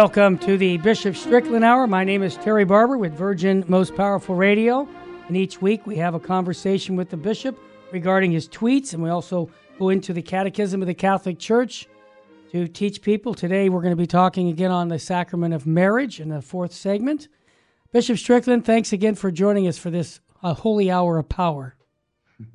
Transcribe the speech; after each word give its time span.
Welcome 0.00 0.38
to 0.38 0.56
the 0.56 0.76
Bishop 0.76 1.16
Strickland 1.16 1.64
Hour. 1.64 1.88
My 1.88 2.04
name 2.04 2.22
is 2.22 2.36
Terry 2.36 2.64
Barber 2.64 2.96
with 2.96 3.12
Virgin 3.14 3.64
Most 3.66 3.96
Powerful 3.96 4.36
Radio. 4.36 4.88
And 5.26 5.36
each 5.36 5.60
week 5.60 5.88
we 5.88 5.96
have 5.96 6.14
a 6.14 6.20
conversation 6.20 6.94
with 6.94 7.10
the 7.10 7.16
bishop 7.16 7.58
regarding 7.90 8.30
his 8.30 8.48
tweets. 8.48 8.94
And 8.94 9.02
we 9.02 9.10
also 9.10 9.50
go 9.76 9.88
into 9.88 10.12
the 10.12 10.22
Catechism 10.22 10.80
of 10.80 10.86
the 10.86 10.94
Catholic 10.94 11.40
Church 11.40 11.88
to 12.52 12.68
teach 12.68 13.02
people. 13.02 13.34
Today 13.34 13.68
we're 13.68 13.80
going 13.80 13.90
to 13.90 13.96
be 13.96 14.06
talking 14.06 14.50
again 14.50 14.70
on 14.70 14.86
the 14.86 15.00
sacrament 15.00 15.52
of 15.52 15.66
marriage 15.66 16.20
in 16.20 16.28
the 16.28 16.42
fourth 16.42 16.72
segment. 16.72 17.26
Bishop 17.90 18.18
Strickland, 18.18 18.64
thanks 18.64 18.92
again 18.92 19.16
for 19.16 19.32
joining 19.32 19.66
us 19.66 19.78
for 19.78 19.90
this 19.90 20.20
uh, 20.44 20.54
holy 20.54 20.92
hour 20.92 21.18
of 21.18 21.28
power. 21.28 21.74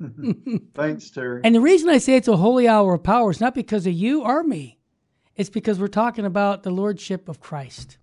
Thanks, 0.74 1.10
Terry. 1.10 1.42
And 1.44 1.54
the 1.54 1.60
reason 1.60 1.90
I 1.90 1.98
say 1.98 2.16
it's 2.16 2.26
a 2.26 2.38
holy 2.38 2.66
hour 2.66 2.94
of 2.94 3.02
power 3.02 3.30
is 3.30 3.38
not 3.38 3.54
because 3.54 3.86
of 3.86 3.92
you 3.92 4.22
or 4.22 4.42
me. 4.42 4.78
It's 5.36 5.50
because 5.50 5.78
we're 5.78 5.88
talking 5.88 6.24
about 6.24 6.62
the 6.62 6.70
Lordship 6.70 7.28
of 7.28 7.40
Christ. 7.40 7.98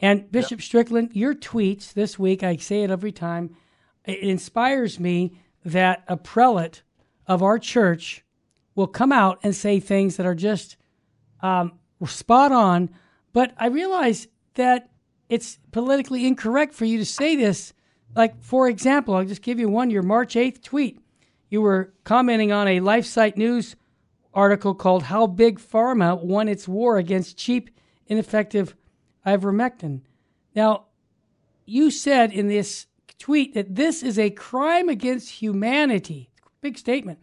And 0.00 0.30
Bishop 0.30 0.58
yep. 0.58 0.64
Strickland, 0.64 1.10
your 1.14 1.34
tweets 1.34 1.92
this 1.92 2.18
week, 2.18 2.42
I 2.42 2.56
say 2.56 2.82
it 2.82 2.90
every 2.90 3.12
time, 3.12 3.56
it 4.04 4.18
inspires 4.18 5.00
me 5.00 5.38
that 5.64 6.04
a 6.08 6.16
prelate 6.16 6.82
of 7.26 7.42
our 7.42 7.58
church 7.58 8.24
will 8.74 8.86
come 8.86 9.12
out 9.12 9.38
and 9.42 9.54
say 9.54 9.80
things 9.80 10.16
that 10.16 10.26
are 10.26 10.34
just 10.34 10.76
um, 11.40 11.72
spot 12.06 12.52
on. 12.52 12.90
But 13.32 13.54
I 13.56 13.66
realize 13.66 14.28
that 14.54 14.90
it's 15.28 15.58
politically 15.72 16.26
incorrect 16.26 16.74
for 16.74 16.84
you 16.84 16.98
to 16.98 17.06
say 17.06 17.36
this. 17.36 17.72
Like, 18.14 18.42
for 18.42 18.68
example, 18.68 19.14
I'll 19.14 19.24
just 19.24 19.42
give 19.42 19.58
you 19.58 19.68
one 19.68 19.90
your 19.90 20.02
March 20.02 20.34
8th 20.34 20.62
tweet. 20.62 21.00
You 21.48 21.62
were 21.62 21.94
commenting 22.04 22.52
on 22.52 22.68
a 22.68 22.80
LifeSite 22.80 23.36
News 23.36 23.76
article 24.34 24.74
called 24.74 25.04
How 25.04 25.26
Big 25.26 25.58
Pharma 25.58 26.20
Won 26.20 26.48
Its 26.48 26.68
War 26.68 26.98
Against 26.98 27.36
Cheap, 27.36 27.70
Ineffective 28.06 28.74
Ivermectin. 29.26 30.02
Now, 30.54 30.86
you 31.64 31.90
said 31.90 32.32
in 32.32 32.48
this 32.48 32.86
tweet 33.18 33.54
that 33.54 33.74
this 33.74 34.02
is 34.02 34.18
a 34.18 34.30
crime 34.30 34.88
against 34.88 35.30
humanity. 35.30 36.30
Big 36.60 36.76
statement. 36.76 37.18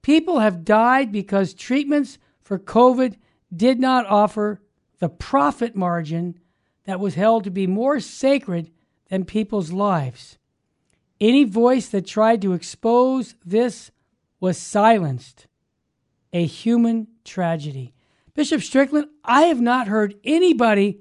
People 0.00 0.38
have 0.38 0.64
died 0.64 1.12
because 1.12 1.54
treatments 1.54 2.18
for 2.42 2.58
COVID 2.58 3.16
did 3.54 3.78
not 3.78 4.06
offer 4.06 4.62
the 4.98 5.08
profit 5.08 5.76
margin 5.76 6.38
that 6.84 7.00
was 7.00 7.14
held 7.14 7.44
to 7.44 7.50
be 7.50 7.66
more 7.66 8.00
sacred 8.00 8.70
than 9.08 9.24
people's 9.24 9.72
lives. 9.72 10.38
Any 11.20 11.44
voice 11.44 11.88
that 11.88 12.06
tried 12.06 12.42
to 12.42 12.52
expose 12.52 13.34
this 13.44 13.90
was 14.40 14.58
silenced 14.58 15.46
a 16.32 16.44
human 16.46 17.08
tragedy. 17.24 17.94
Bishop 18.34 18.62
Strickland, 18.62 19.08
I 19.24 19.42
have 19.42 19.60
not 19.60 19.88
heard 19.88 20.14
anybody, 20.24 21.00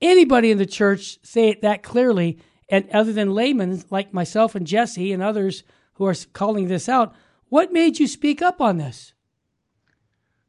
anybody 0.00 0.50
in 0.50 0.58
the 0.58 0.66
church 0.66 1.18
say 1.22 1.48
it 1.48 1.62
that 1.62 1.82
clearly, 1.82 2.38
and 2.68 2.88
other 2.90 3.12
than 3.12 3.34
laymen 3.34 3.82
like 3.90 4.12
myself 4.12 4.54
and 4.54 4.66
Jesse 4.66 5.12
and 5.12 5.22
others 5.22 5.62
who 5.94 6.06
are 6.06 6.14
calling 6.32 6.68
this 6.68 6.88
out. 6.88 7.14
What 7.48 7.72
made 7.72 7.98
you 7.98 8.06
speak 8.06 8.42
up 8.42 8.60
on 8.60 8.78
this? 8.78 9.12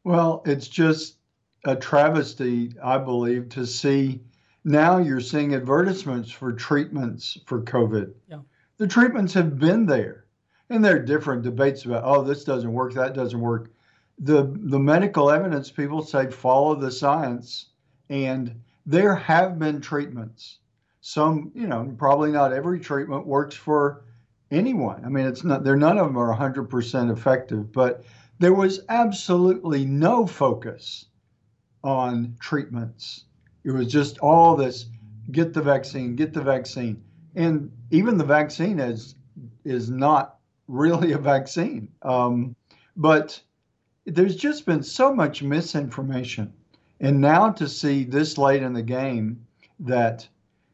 Well, 0.04 0.42
it's 0.46 0.68
just 0.68 1.18
a 1.66 1.76
travesty, 1.76 2.74
I 2.84 2.98
believe, 2.98 3.50
to 3.50 3.66
see 3.66 4.22
now 4.66 4.98
you're 4.98 5.20
seeing 5.20 5.54
advertisements 5.54 6.32
for 6.32 6.52
treatments 6.52 7.38
for 7.46 7.62
COVID. 7.62 8.14
Yeah. 8.30 8.40
The 8.78 8.88
treatments 8.88 9.34
have 9.34 9.60
been 9.60 9.86
there. 9.86 10.26
And 10.70 10.84
there 10.84 10.96
are 10.96 11.00
different 11.00 11.44
debates 11.44 11.86
about, 11.86 12.04
oh, 12.06 12.24
this 12.24 12.44
doesn't 12.44 12.72
work, 12.72 12.94
that 12.94 13.14
doesn't 13.14 13.40
work 13.40 13.70
the 14.20 14.54
the 14.62 14.80
medical 14.80 15.30
evidence 15.30 15.72
people 15.72 16.02
say 16.02 16.30
follow 16.30 16.76
the 16.76 16.92
science 16.92 17.68
and 18.10 18.62
there 18.86 19.16
have 19.16 19.58
been 19.58 19.82
treatments. 19.82 20.60
Some 21.02 21.52
you 21.56 21.68
know 21.68 21.94
probably 21.98 22.32
not 22.32 22.54
every 22.54 22.80
treatment 22.80 23.26
works 23.26 23.56
for 23.56 24.06
anyone. 24.52 25.04
I 25.04 25.10
mean 25.10 25.26
it's 25.26 25.44
not 25.44 25.64
there 25.64 25.76
none 25.76 25.98
of 25.98 26.08
them 26.08 26.18
are 26.18 26.36
100% 26.36 27.12
effective 27.12 27.72
but 27.72 28.04
there 28.40 28.54
was 28.54 28.82
absolutely 28.90 29.86
no 29.86 30.28
focus 30.28 31.06
on 31.84 32.36
treatments. 32.40 33.26
It 33.64 33.72
was 33.72 33.88
just 33.88 34.18
all 34.20 34.56
this 34.56 34.86
get 35.32 35.54
the 35.54 35.62
vaccine 35.62 36.16
get 36.16 36.34
the 36.34 36.42
vaccine. 36.42 37.04
And 37.36 37.72
even 37.90 38.18
the 38.18 38.26
vaccine 38.26 38.80
is 38.80 39.16
is 39.66 39.90
not 39.90 40.38
really 40.68 41.14
a 41.14 41.18
vaccine. 41.18 41.90
Um, 42.04 42.56
but 42.96 43.42
there's 44.06 44.36
just 44.36 44.66
been 44.66 44.84
so 44.84 45.14
much 45.14 45.44
misinformation. 45.44 46.54
And 47.00 47.20
now 47.20 47.50
to 47.52 47.68
see 47.68 48.04
this 48.04 48.38
late 48.38 48.64
in 48.64 48.74
the 48.74 48.84
game 48.84 49.46
that, 49.80 50.28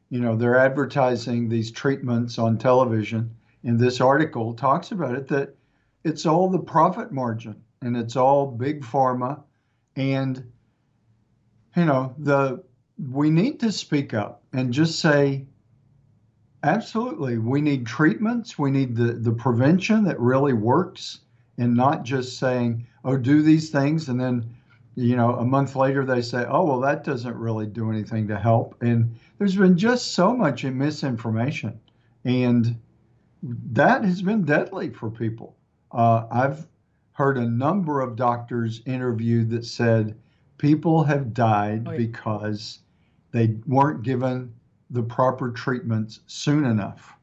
you 0.09 0.19
know, 0.19 0.35
they're 0.35 0.57
advertising 0.57 1.49
these 1.49 1.71
treatments 1.71 2.37
on 2.37 2.57
television, 2.57 3.35
and 3.63 3.79
this 3.79 4.01
article 4.01 4.53
talks 4.53 4.91
about 4.91 5.15
it, 5.15 5.27
that 5.27 5.55
it's 6.03 6.25
all 6.25 6.49
the 6.49 6.59
profit 6.59 7.11
margin 7.11 7.61
and 7.81 7.95
it's 7.97 8.15
all 8.15 8.47
big 8.47 8.83
pharma. 8.83 9.41
And, 9.95 10.51
you 11.75 11.85
know, 11.85 12.13
the 12.17 12.63
we 13.11 13.29
need 13.29 13.59
to 13.61 13.71
speak 13.71 14.13
up 14.13 14.43
and 14.53 14.73
just 14.73 14.99
say, 14.99 15.45
absolutely, 16.63 17.37
we 17.37 17.61
need 17.61 17.85
treatments, 17.85 18.59
we 18.59 18.71
need 18.71 18.95
the, 18.95 19.13
the 19.13 19.31
prevention 19.31 20.03
that 20.03 20.19
really 20.19 20.53
works, 20.53 21.19
and 21.59 21.75
not 21.75 22.03
just 22.03 22.39
saying, 22.39 22.87
oh, 23.03 23.17
do 23.17 23.41
these 23.41 23.69
things, 23.69 24.09
and 24.09 24.19
then 24.19 24.49
you 24.95 25.15
know 25.15 25.35
a 25.35 25.45
month 25.45 25.75
later 25.75 26.05
they 26.05 26.21
say, 26.21 26.45
oh, 26.49 26.65
well, 26.65 26.79
that 26.79 27.03
doesn't 27.03 27.35
really 27.35 27.67
do 27.67 27.91
anything 27.91 28.27
to 28.27 28.39
help. 28.39 28.81
And 28.81 29.15
there's 29.37 29.55
been 29.55 29.77
just 29.77 30.13
so 30.13 30.35
much 30.35 30.63
misinformation, 30.63 31.79
and 32.23 32.79
that 33.43 34.03
has 34.03 34.21
been 34.21 34.43
deadly 34.43 34.89
for 34.89 35.09
people. 35.09 35.55
Uh, 35.91 36.25
I've 36.31 36.67
heard 37.13 37.37
a 37.37 37.45
number 37.45 38.01
of 38.01 38.15
doctors 38.15 38.81
interviewed 38.85 39.49
that 39.49 39.65
said 39.65 40.17
people 40.57 41.03
have 41.03 41.33
died 41.33 41.85
oh, 41.87 41.91
yeah. 41.91 41.97
because 41.97 42.79
they 43.31 43.57
weren't 43.67 44.03
given 44.03 44.53
the 44.89 45.03
proper 45.03 45.51
treatments 45.51 46.21
soon 46.27 46.65
enough. 46.65 47.15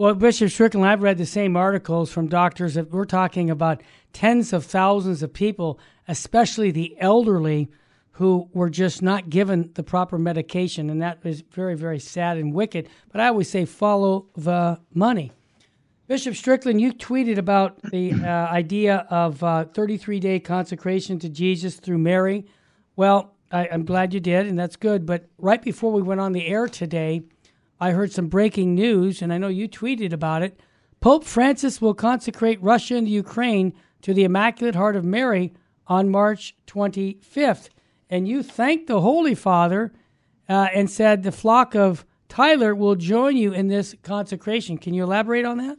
Well, 0.00 0.14
Bishop 0.14 0.48
Strickland, 0.48 0.86
I've 0.86 1.02
read 1.02 1.18
the 1.18 1.26
same 1.26 1.58
articles 1.58 2.10
from 2.10 2.26
doctors 2.26 2.72
that 2.72 2.90
we're 2.90 3.04
talking 3.04 3.50
about 3.50 3.82
tens 4.14 4.54
of 4.54 4.64
thousands 4.64 5.22
of 5.22 5.34
people, 5.34 5.78
especially 6.08 6.70
the 6.70 6.96
elderly, 6.98 7.68
who 8.12 8.48
were 8.54 8.70
just 8.70 9.02
not 9.02 9.28
given 9.28 9.72
the 9.74 9.82
proper 9.82 10.16
medication. 10.16 10.88
And 10.88 11.02
that 11.02 11.18
is 11.22 11.42
very, 11.52 11.76
very 11.76 11.98
sad 11.98 12.38
and 12.38 12.54
wicked. 12.54 12.88
But 13.12 13.20
I 13.20 13.28
always 13.28 13.50
say 13.50 13.66
follow 13.66 14.28
the 14.34 14.80
money. 14.94 15.32
Bishop 16.06 16.34
Strickland, 16.34 16.80
you 16.80 16.94
tweeted 16.94 17.36
about 17.36 17.82
the 17.82 18.14
uh, 18.14 18.26
idea 18.26 19.06
of 19.10 19.40
33 19.74 20.16
uh, 20.16 20.20
day 20.20 20.40
consecration 20.40 21.18
to 21.18 21.28
Jesus 21.28 21.76
through 21.76 21.98
Mary. 21.98 22.46
Well, 22.96 23.34
I, 23.52 23.68
I'm 23.70 23.84
glad 23.84 24.14
you 24.14 24.20
did, 24.20 24.46
and 24.46 24.58
that's 24.58 24.76
good. 24.76 25.04
But 25.04 25.26
right 25.36 25.60
before 25.60 25.92
we 25.92 26.00
went 26.00 26.22
on 26.22 26.32
the 26.32 26.46
air 26.46 26.68
today, 26.68 27.24
I 27.80 27.92
heard 27.92 28.12
some 28.12 28.28
breaking 28.28 28.74
news, 28.74 29.22
and 29.22 29.32
I 29.32 29.38
know 29.38 29.48
you 29.48 29.68
tweeted 29.68 30.12
about 30.12 30.42
it. 30.42 30.60
Pope 31.00 31.24
Francis 31.24 31.80
will 31.80 31.94
consecrate 31.94 32.62
Russia 32.62 32.96
and 32.96 33.08
Ukraine 33.08 33.72
to 34.02 34.12
the 34.12 34.24
Immaculate 34.24 34.74
Heart 34.74 34.96
of 34.96 35.04
Mary 35.04 35.54
on 35.86 36.10
March 36.10 36.54
25th. 36.66 37.70
And 38.10 38.28
you 38.28 38.42
thanked 38.42 38.86
the 38.86 39.00
Holy 39.00 39.34
Father 39.34 39.92
uh, 40.48 40.68
and 40.74 40.90
said 40.90 41.22
the 41.22 41.32
flock 41.32 41.74
of 41.74 42.04
Tyler 42.28 42.74
will 42.74 42.96
join 42.96 43.36
you 43.36 43.52
in 43.52 43.68
this 43.68 43.94
consecration. 44.02 44.76
Can 44.76 44.92
you 44.92 45.04
elaborate 45.04 45.46
on 45.46 45.58
that? 45.58 45.78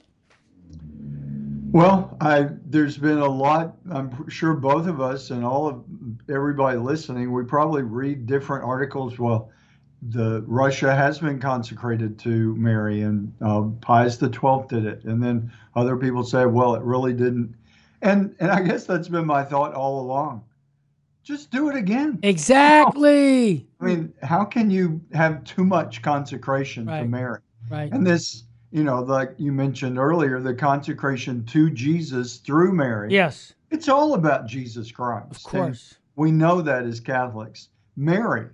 Well, 1.71 2.18
I, 2.19 2.50
there's 2.65 2.97
been 2.97 3.19
a 3.19 3.30
lot. 3.30 3.77
I'm 3.92 4.27
sure 4.27 4.54
both 4.56 4.88
of 4.88 5.00
us 5.00 5.30
and 5.30 5.45
all 5.45 5.68
of 5.68 5.86
everybody 6.30 6.77
listening, 6.77 7.31
we 7.31 7.44
probably 7.44 7.83
read 7.83 8.25
different 8.25 8.65
articles. 8.65 9.19
Well, 9.19 9.51
the 10.01 10.44
Russia 10.48 10.95
has 10.95 11.19
been 11.19 11.39
consecrated 11.39 12.18
to 12.19 12.56
Mary, 12.56 13.01
and 13.01 13.33
uh, 13.42 13.63
Pius 13.81 14.18
the 14.18 14.30
Twelfth 14.30 14.69
did 14.69 14.86
it, 14.86 15.03
and 15.03 15.21
then 15.21 15.51
other 15.75 15.95
people 15.95 16.24
say, 16.24 16.45
well, 16.45 16.75
it 16.75 16.81
really 16.81 17.13
didn't, 17.13 17.56
and 18.01 18.36
and 18.39 18.51
I 18.51 18.62
guess 18.62 18.86
that's 18.86 19.07
been 19.07 19.25
my 19.25 19.44
thought 19.44 19.74
all 19.74 20.01
along. 20.01 20.44
Just 21.24 21.51
do 21.51 21.69
it 21.69 21.75
again. 21.75 22.18
Exactly. 22.24 23.68
I 23.80 23.86
mean, 23.86 24.12
how 24.24 24.44
can 24.44 24.71
you 24.71 25.00
have 25.13 25.44
too 25.44 25.63
much 25.63 26.01
consecration 26.01 26.88
right. 26.88 27.01
to 27.01 27.06
Mary? 27.06 27.39
Right. 27.69 27.92
And 27.92 28.06
this, 28.06 28.45
you 28.71 28.83
know, 28.83 29.04
like 29.04 29.36
you 29.38 29.51
mentioned 29.51 30.00
earlier, 30.00 30.39
the 30.39 30.56
consecration 30.56 31.45
to 31.45 31.69
Jesus 31.69 32.38
through 32.38 32.74
Mary. 32.74 33.12
Yes. 33.12 33.54
It's 33.69 33.88
all 33.88 34.15
about 34.15 34.47
Jesus 34.47 34.92
Christ. 34.92 35.27
Of 35.30 35.44
course. 35.44 35.92
And 35.92 35.97
we 36.15 36.31
know 36.31 36.59
that 36.63 36.86
as 36.86 37.00
Catholics. 37.00 37.69
Mary 37.95 38.47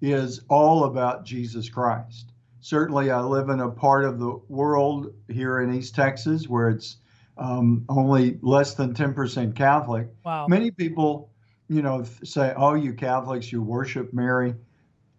is 0.00 0.42
all 0.48 0.84
about 0.84 1.24
Jesus 1.24 1.68
Christ. 1.68 2.32
Certainly, 2.60 3.10
I 3.10 3.20
live 3.20 3.48
in 3.48 3.60
a 3.60 3.70
part 3.70 4.04
of 4.04 4.18
the 4.18 4.40
world 4.48 5.12
here 5.28 5.60
in 5.60 5.74
East 5.74 5.94
Texas 5.94 6.48
where 6.48 6.68
it's 6.68 6.96
um, 7.36 7.84
only 7.88 8.38
less 8.42 8.74
than 8.74 8.94
10% 8.94 9.54
Catholic. 9.54 10.08
Wow. 10.24 10.46
Many 10.48 10.70
people 10.70 11.30
you 11.68 11.82
know, 11.82 12.04
say, 12.24 12.52
oh, 12.56 12.74
you 12.74 12.94
Catholics, 12.94 13.52
you 13.52 13.62
worship 13.62 14.12
Mary. 14.12 14.54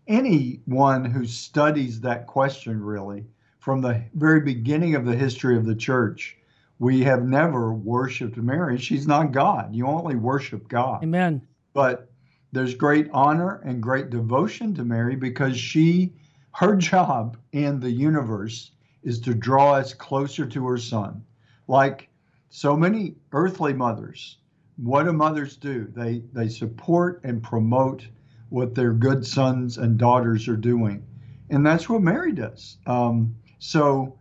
Anyone 0.08 1.06
who 1.06 1.26
studies 1.26 2.02
that 2.02 2.26
question 2.26 2.82
really 2.82 3.26
from 3.60 3.82
the 3.82 4.04
very 4.16 4.42
beginning 4.42 4.96
of 4.96 5.06
the 5.06 5.16
history 5.16 5.56
of 5.56 5.66
the 5.66 5.76
church, 5.76 6.38
we 6.80 7.04
have 7.04 7.24
never 7.24 7.74
worshiped 7.74 8.38
Mary. 8.38 8.78
She's 8.80 9.06
not 9.06 9.32
God. 9.32 9.76
You 9.76 9.86
only 9.86 10.16
worship 10.16 10.68
God. 10.68 11.04
Amen. 11.04 11.42
But 11.74 12.09
there's 12.52 12.76
great 12.76 13.10
honor 13.14 13.62
and 13.64 13.82
great 13.82 14.10
devotion 14.10 14.74
to 14.76 14.84
Mary 14.84 15.16
because 15.16 15.58
she, 15.58 16.14
her 16.56 16.76
job 16.76 17.38
in 17.52 17.80
the 17.80 17.92
universe 17.92 18.72
is 19.04 19.20
to 19.22 19.34
draw 19.34 19.74
us 19.74 19.94
closer 19.94 20.46
to 20.46 20.68
her 20.68 20.78
son. 20.78 21.24
Like 21.68 22.10
so 22.50 22.76
many 22.76 23.16
earthly 23.32 23.74
mothers, 23.74 24.38
what 24.78 25.04
do 25.04 25.14
mothers 25.14 25.58
do? 25.58 25.92
They 25.96 26.24
they 26.34 26.50
support 26.50 27.22
and 27.24 27.44
promote 27.44 28.08
what 28.50 28.74
their 28.74 28.94
good 28.94 29.26
sons 29.26 29.78
and 29.78 29.98
daughters 29.98 30.48
are 30.48 30.58
doing, 30.58 31.06
and 31.50 31.66
that's 31.66 31.88
what 31.88 32.02
Mary 32.02 32.32
does. 32.32 32.78
Um, 32.88 33.36
so 33.60 34.18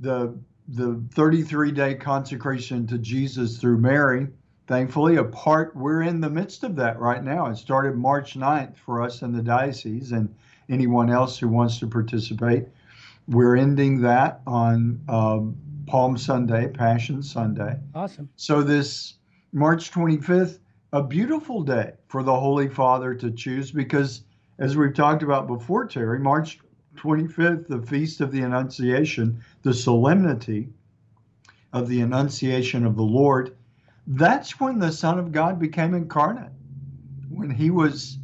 the 0.00 0.38
the 0.68 1.02
33 1.14 1.72
day 1.72 1.94
consecration 1.94 2.86
to 2.86 2.98
Jesus 2.98 3.58
through 3.58 3.78
Mary, 3.78 4.28
thankfully, 4.68 5.16
a 5.16 5.24
part 5.24 5.74
we're 5.74 6.02
in 6.02 6.20
the 6.20 6.30
midst 6.30 6.62
of 6.62 6.76
that 6.76 7.00
right 7.00 7.24
now. 7.24 7.46
It 7.46 7.56
started 7.56 7.96
March 7.96 8.34
9th 8.34 8.76
for 8.76 9.02
us 9.02 9.22
in 9.22 9.32
the 9.32 9.42
diocese, 9.42 10.12
and 10.12 10.32
anyone 10.68 11.10
else 11.10 11.38
who 11.38 11.48
wants 11.48 11.78
to 11.78 11.86
participate. 11.86 12.68
We're 13.26 13.56
ending 13.56 14.02
that 14.02 14.42
on 14.46 15.00
um, 15.08 15.56
Palm 15.86 16.16
Sunday, 16.18 16.68
Passion 16.68 17.22
Sunday. 17.22 17.78
Awesome. 17.94 18.28
So 18.36 18.62
this 18.62 19.14
March 19.52 19.90
25th, 19.90 20.58
a 20.92 21.02
beautiful 21.02 21.62
day 21.62 21.92
for 22.06 22.22
the 22.22 22.38
Holy 22.38 22.68
Father 22.68 23.14
to 23.14 23.30
choose 23.30 23.72
because, 23.72 24.22
as 24.58 24.76
we've 24.76 24.94
talked 24.94 25.22
about 25.22 25.46
before, 25.46 25.86
Terry, 25.86 26.18
March 26.18 26.60
25th, 26.96 27.68
the 27.68 27.80
Feast 27.80 28.20
of 28.20 28.32
the 28.32 28.42
Annunciation, 28.42 29.42
the 29.62 29.74
solemnity 29.74 30.68
of 31.72 31.88
the 31.88 32.00
Annunciation 32.00 32.84
of 32.84 32.96
the 32.96 33.02
Lord, 33.02 33.54
that's 34.10 34.58
when 34.58 34.78
the 34.78 34.90
Son 34.90 35.18
of 35.18 35.32
God 35.32 35.58
became 35.58 35.92
incarnate, 35.94 36.52
when 37.28 37.50
he 37.50 37.70
was 37.70 38.16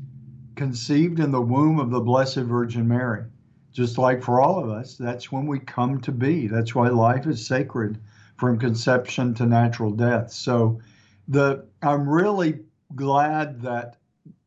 conceived 0.54 1.20
in 1.20 1.30
the 1.30 1.42
womb 1.42 1.78
of 1.78 1.90
the 1.90 2.00
Blessed 2.00 2.38
Virgin 2.38 2.88
Mary. 2.88 3.24
Just 3.70 3.98
like 3.98 4.22
for 4.22 4.40
all 4.40 4.62
of 4.62 4.70
us, 4.70 4.96
that's 4.96 5.30
when 5.30 5.46
we 5.46 5.58
come 5.58 6.00
to 6.00 6.12
be. 6.12 6.46
That's 6.46 6.74
why 6.74 6.88
life 6.88 7.26
is 7.26 7.46
sacred 7.46 7.98
from 8.38 8.58
conception 8.58 9.34
to 9.34 9.46
natural 9.46 9.90
death. 9.90 10.30
So, 10.32 10.80
the 11.28 11.66
I'm 11.82 12.08
really 12.08 12.60
glad 12.94 13.60
that 13.62 13.96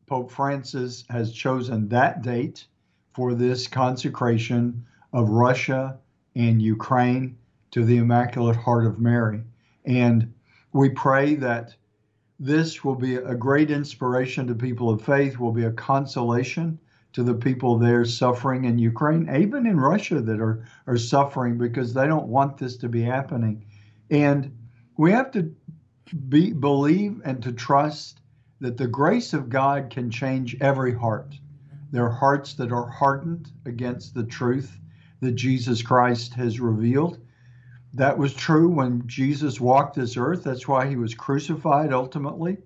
Pope 0.06 0.32
Francis 0.32 1.04
has 1.08 1.32
chosen 1.32 1.88
that 1.90 2.22
date 2.22 2.66
for 3.12 3.34
this 3.34 3.68
consecration 3.68 4.84
of 5.12 5.28
Russia 5.28 5.98
and 6.34 6.60
Ukraine 6.60 7.36
to 7.70 7.84
the 7.84 7.98
Immaculate 7.98 8.56
Heart 8.56 8.86
of 8.86 8.98
Mary. 8.98 9.42
And 9.84 10.32
we 10.72 10.90
pray 10.90 11.34
that 11.36 11.74
this 12.38 12.84
will 12.84 12.94
be 12.94 13.16
a 13.16 13.34
great 13.34 13.70
inspiration 13.70 14.46
to 14.46 14.54
people 14.54 14.90
of 14.90 15.02
faith, 15.02 15.38
will 15.38 15.52
be 15.52 15.64
a 15.64 15.72
consolation 15.72 16.78
to 17.12 17.22
the 17.22 17.34
people 17.34 17.78
there 17.78 18.04
suffering 18.04 18.64
in 18.64 18.78
Ukraine, 18.78 19.28
even 19.34 19.66
in 19.66 19.80
Russia 19.80 20.20
that 20.20 20.40
are, 20.40 20.64
are 20.86 20.98
suffering 20.98 21.58
because 21.58 21.94
they 21.94 22.06
don't 22.06 22.28
want 22.28 22.58
this 22.58 22.76
to 22.78 22.88
be 22.88 23.02
happening. 23.02 23.64
And 24.10 24.56
we 24.96 25.10
have 25.12 25.30
to 25.32 25.54
be, 26.28 26.52
believe 26.52 27.20
and 27.24 27.42
to 27.42 27.52
trust 27.52 28.20
that 28.60 28.76
the 28.76 28.86
grace 28.86 29.32
of 29.32 29.48
God 29.48 29.90
can 29.90 30.10
change 30.10 30.56
every 30.60 30.94
heart. 30.94 31.34
There 31.90 32.04
are 32.04 32.10
hearts 32.10 32.54
that 32.54 32.72
are 32.72 32.88
hardened 32.88 33.50
against 33.64 34.14
the 34.14 34.24
truth 34.24 34.78
that 35.20 35.32
Jesus 35.32 35.82
Christ 35.82 36.34
has 36.34 36.60
revealed. 36.60 37.18
That 37.94 38.18
was 38.18 38.34
true 38.34 38.68
when 38.68 39.06
Jesus 39.06 39.60
walked 39.60 39.96
this 39.96 40.16
earth. 40.16 40.44
That's 40.44 40.68
why 40.68 40.86
he 40.86 40.96
was 40.96 41.14
crucified 41.14 41.92
ultimately, 41.92 42.58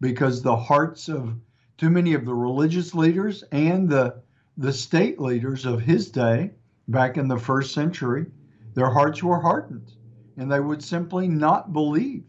because 0.00 0.42
the 0.42 0.56
hearts 0.56 1.08
of 1.08 1.34
too 1.76 1.90
many 1.90 2.14
of 2.14 2.24
the 2.24 2.34
religious 2.34 2.94
leaders 2.94 3.42
and 3.52 3.88
the, 3.88 4.22
the 4.56 4.72
state 4.72 5.20
leaders 5.20 5.66
of 5.66 5.80
his 5.80 6.10
day, 6.10 6.52
back 6.88 7.16
in 7.16 7.28
the 7.28 7.38
first 7.38 7.72
century, 7.72 8.26
their 8.74 8.90
hearts 8.90 9.22
were 9.22 9.40
hardened 9.40 9.92
and 10.36 10.50
they 10.50 10.60
would 10.60 10.82
simply 10.82 11.28
not 11.28 11.72
believe 11.72 12.24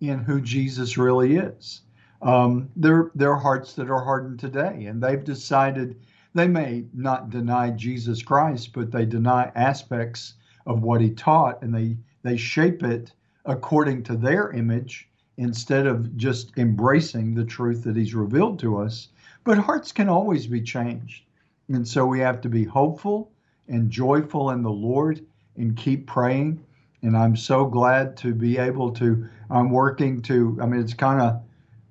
in 0.00 0.18
who 0.18 0.40
Jesus 0.40 0.96
really 0.96 1.36
is. 1.36 1.82
Um, 2.22 2.70
there 2.74 3.10
are 3.20 3.36
hearts 3.36 3.74
that 3.74 3.90
are 3.90 4.02
hardened 4.02 4.40
today, 4.40 4.86
and 4.86 5.02
they've 5.02 5.22
decided 5.22 6.00
they 6.34 6.48
may 6.48 6.86
not 6.94 7.28
deny 7.28 7.70
Jesus 7.70 8.22
Christ, 8.22 8.72
but 8.72 8.90
they 8.90 9.04
deny 9.04 9.52
aspects 9.54 10.34
of 10.66 10.82
what 10.82 11.00
he 11.00 11.10
taught, 11.10 11.62
and 11.62 11.74
they 11.74 11.96
they 12.22 12.36
shape 12.36 12.82
it 12.82 13.12
according 13.44 14.02
to 14.02 14.16
their 14.16 14.50
image 14.50 15.08
instead 15.36 15.86
of 15.86 16.16
just 16.16 16.56
embracing 16.56 17.34
the 17.34 17.44
truth 17.44 17.84
that 17.84 17.96
he's 17.96 18.14
revealed 18.14 18.58
to 18.58 18.78
us. 18.78 19.08
But 19.44 19.58
hearts 19.58 19.92
can 19.92 20.08
always 20.08 20.46
be 20.46 20.62
changed, 20.62 21.24
and 21.68 21.86
so 21.86 22.06
we 22.06 22.20
have 22.20 22.40
to 22.42 22.48
be 22.48 22.64
hopeful 22.64 23.30
and 23.68 23.90
joyful 23.90 24.50
in 24.50 24.62
the 24.62 24.70
Lord 24.70 25.24
and 25.56 25.76
keep 25.76 26.06
praying. 26.06 26.64
And 27.02 27.16
I'm 27.16 27.36
so 27.36 27.66
glad 27.66 28.16
to 28.18 28.32
be 28.32 28.56
able 28.56 28.90
to. 28.92 29.28
I'm 29.50 29.70
working 29.70 30.22
to. 30.22 30.58
I 30.60 30.66
mean, 30.66 30.80
it's 30.80 30.94
kind 30.94 31.20
of 31.20 31.42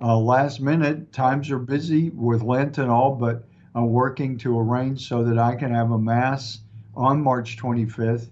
uh, 0.02 0.18
last 0.18 0.60
minute. 0.60 1.14
Times 1.14 1.52
are 1.52 1.60
busy 1.60 2.10
with 2.10 2.42
Lent 2.42 2.80
and 2.80 2.90
all, 2.90 3.16
but 3.16 3.46
I'm 3.76 3.92
working 3.92 4.38
to 4.40 4.58
arrange 4.60 5.08
so 5.08 5.24
that 5.24 5.38
I 5.38 5.56
can 5.56 5.74
have 5.74 5.92
a 5.92 6.00
mass 6.00 6.60
on 6.96 7.22
March 7.22 7.58
25th 7.58 8.30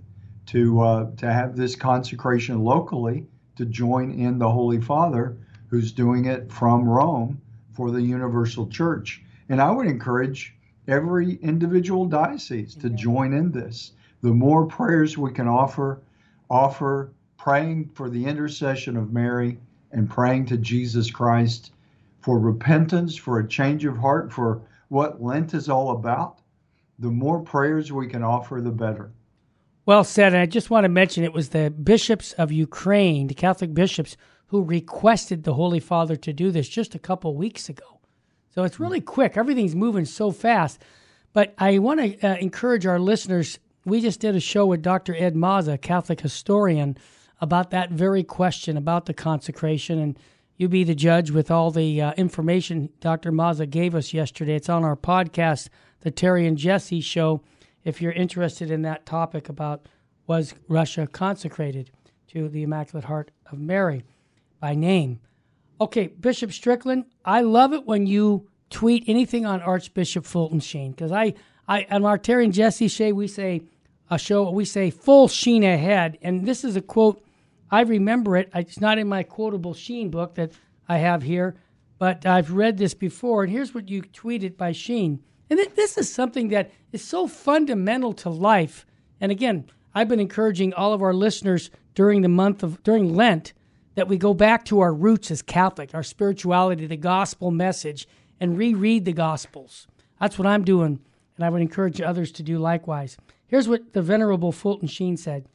to 0.51 0.81
uh, 0.81 1.11
to 1.15 1.31
have 1.31 1.55
this 1.55 1.77
consecration 1.77 2.61
locally 2.61 3.25
to 3.55 3.65
join 3.65 4.11
in 4.11 4.37
the 4.37 4.49
Holy 4.49 4.81
Father, 4.81 5.37
who's 5.67 5.93
doing 5.93 6.25
it 6.25 6.51
from 6.51 6.83
Rome 6.83 7.39
for 7.71 7.89
the 7.89 8.01
Universal 8.01 8.67
Church. 8.67 9.23
And 9.47 9.61
I 9.61 9.71
would 9.71 9.87
encourage 9.87 10.53
every 10.89 11.35
individual 11.35 12.05
diocese 12.05 12.75
to 12.75 12.89
join 12.89 13.31
in 13.31 13.51
this. 13.51 13.93
The 14.21 14.33
more 14.33 14.65
prayers 14.65 15.17
we 15.17 15.31
can 15.31 15.47
offer, 15.47 16.01
offer 16.49 17.11
praying 17.37 17.91
for 17.93 18.09
the 18.09 18.25
intercession 18.25 18.97
of 18.97 19.13
Mary 19.13 19.57
and 19.93 20.09
praying 20.09 20.47
to 20.47 20.57
Jesus 20.57 21.09
Christ 21.09 21.71
for 22.19 22.37
repentance, 22.37 23.15
for 23.15 23.39
a 23.39 23.47
change 23.47 23.85
of 23.85 23.97
heart, 23.97 24.33
for 24.33 24.61
what 24.89 25.23
Lent 25.23 25.53
is 25.53 25.69
all 25.69 25.91
about, 25.91 26.39
the 26.99 27.09
more 27.09 27.39
prayers 27.39 27.89
we 27.89 28.07
can 28.07 28.21
offer, 28.21 28.59
the 28.59 28.69
better. 28.69 29.11
Well 29.85 30.03
said. 30.03 30.33
And 30.33 30.41
I 30.41 30.45
just 30.45 30.69
want 30.69 30.85
to 30.85 30.89
mention 30.89 31.23
it 31.23 31.33
was 31.33 31.49
the 31.49 31.69
bishops 31.69 32.33
of 32.33 32.51
Ukraine, 32.51 33.27
the 33.27 33.33
Catholic 33.33 33.73
bishops, 33.73 34.15
who 34.47 34.63
requested 34.63 35.43
the 35.43 35.53
Holy 35.53 35.79
Father 35.79 36.15
to 36.17 36.33
do 36.33 36.51
this 36.51 36.67
just 36.67 36.93
a 36.93 36.99
couple 36.99 37.35
weeks 37.35 37.69
ago. 37.69 37.99
So 38.53 38.63
it's 38.63 38.79
really 38.79 39.01
quick. 39.01 39.37
Everything's 39.37 39.75
moving 39.75 40.05
so 40.05 40.31
fast. 40.31 40.81
But 41.33 41.53
I 41.57 41.79
want 41.79 41.99
to 42.01 42.27
uh, 42.27 42.35
encourage 42.35 42.85
our 42.85 42.99
listeners. 42.99 43.59
We 43.85 44.01
just 44.01 44.19
did 44.19 44.35
a 44.35 44.41
show 44.41 44.65
with 44.65 44.81
Dr. 44.81 45.15
Ed 45.15 45.35
Maza, 45.35 45.77
Catholic 45.77 46.19
historian, 46.21 46.97
about 47.39 47.71
that 47.71 47.91
very 47.91 48.23
question 48.23 48.77
about 48.77 49.05
the 49.05 49.13
consecration. 49.13 49.97
And 49.97 50.19
you 50.57 50.67
be 50.67 50.83
the 50.83 50.93
judge 50.93 51.31
with 51.31 51.49
all 51.49 51.71
the 51.71 52.01
uh, 52.01 52.11
information 52.13 52.89
Dr. 52.99 53.31
Maza 53.31 53.65
gave 53.65 53.95
us 53.95 54.13
yesterday. 54.13 54.55
It's 54.55 54.69
on 54.69 54.83
our 54.83 54.97
podcast, 54.97 55.69
The 56.01 56.11
Terry 56.11 56.45
and 56.45 56.57
Jesse 56.57 57.01
Show, 57.01 57.41
if 57.83 58.01
you're 58.01 58.11
interested 58.11 58.71
in 58.71 58.81
that 58.83 59.05
topic 59.05 59.49
about 59.49 59.87
was 60.27 60.53
Russia 60.67 61.07
consecrated 61.07 61.91
to 62.27 62.47
the 62.47 62.63
Immaculate 62.63 63.05
Heart 63.05 63.31
of 63.51 63.59
Mary 63.59 64.03
by 64.59 64.75
name. 64.75 65.19
Okay, 65.79 66.07
Bishop 66.07 66.51
Strickland, 66.53 67.05
I 67.25 67.41
love 67.41 67.73
it 67.73 67.85
when 67.85 68.05
you 68.07 68.47
tweet 68.69 69.03
anything 69.07 69.45
on 69.45 69.61
Archbishop 69.61 70.25
Fulton 70.25 70.59
Sheen 70.59 70.91
because 70.91 71.11
I, 71.11 71.33
I, 71.67 71.85
on 71.89 72.05
our 72.05 72.17
Terry 72.17 72.45
and 72.45 72.53
Jesse 72.53 72.87
show, 72.87 73.11
we 73.11 73.27
say 73.27 73.63
a 74.09 74.17
show, 74.17 74.49
we 74.51 74.65
say 74.65 74.91
full 74.91 75.27
sheen 75.27 75.63
ahead, 75.63 76.17
and 76.21 76.45
this 76.45 76.63
is 76.63 76.75
a 76.75 76.81
quote 76.81 77.23
I 77.71 77.81
remember 77.81 78.35
it. 78.35 78.49
It's 78.53 78.81
not 78.81 78.97
in 78.97 79.07
my 79.07 79.23
quotable 79.23 79.73
Sheen 79.73 80.09
book 80.09 80.35
that 80.35 80.51
I 80.89 80.97
have 80.97 81.23
here, 81.23 81.55
but 81.97 82.25
I've 82.25 82.51
read 82.51 82.77
this 82.77 82.93
before. 82.93 83.43
And 83.43 83.51
here's 83.51 83.73
what 83.73 83.89
you 83.89 84.01
tweeted 84.01 84.57
by 84.57 84.73
Sheen. 84.73 85.23
And 85.51 85.59
this 85.75 85.97
is 85.97 86.11
something 86.11 86.47
that 86.47 86.71
is 86.93 87.03
so 87.03 87.27
fundamental 87.27 88.13
to 88.13 88.29
life. 88.29 88.85
And 89.19 89.33
again, 89.33 89.65
I've 89.93 90.07
been 90.07 90.21
encouraging 90.21 90.73
all 90.73 90.93
of 90.93 91.01
our 91.01 91.13
listeners 91.13 91.69
during 91.93 92.21
the 92.21 92.29
month 92.29 92.63
of 92.63 92.81
during 92.83 93.13
Lent 93.13 93.51
that 93.95 94.07
we 94.07 94.15
go 94.15 94.33
back 94.33 94.63
to 94.65 94.79
our 94.79 94.93
roots 94.93 95.29
as 95.29 95.41
Catholic, 95.41 95.93
our 95.93 96.03
spirituality, 96.03 96.87
the 96.87 96.95
gospel 96.95 97.51
message, 97.51 98.07
and 98.39 98.57
reread 98.57 99.03
the 99.03 99.11
gospels. 99.11 99.87
That's 100.21 100.39
what 100.39 100.47
I'm 100.47 100.63
doing, 100.63 101.01
and 101.35 101.45
I 101.45 101.49
would 101.49 101.61
encourage 101.61 101.99
others 101.99 102.31
to 102.31 102.43
do 102.43 102.57
likewise. 102.57 103.17
Here's 103.45 103.67
what 103.67 103.91
the 103.91 104.01
Venerable 104.01 104.53
Fulton 104.53 104.87
Sheen 104.87 105.17
said 105.17 105.49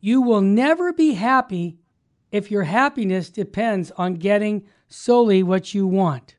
you 0.00 0.22
will 0.22 0.42
never 0.42 0.92
be 0.92 1.14
happy 1.14 1.76
if 2.30 2.52
your 2.52 2.62
happiness 2.62 3.30
depends 3.30 3.90
on 3.96 4.14
getting 4.14 4.64
solely 4.86 5.42
what 5.42 5.74
you 5.74 5.88
want. 5.88 6.36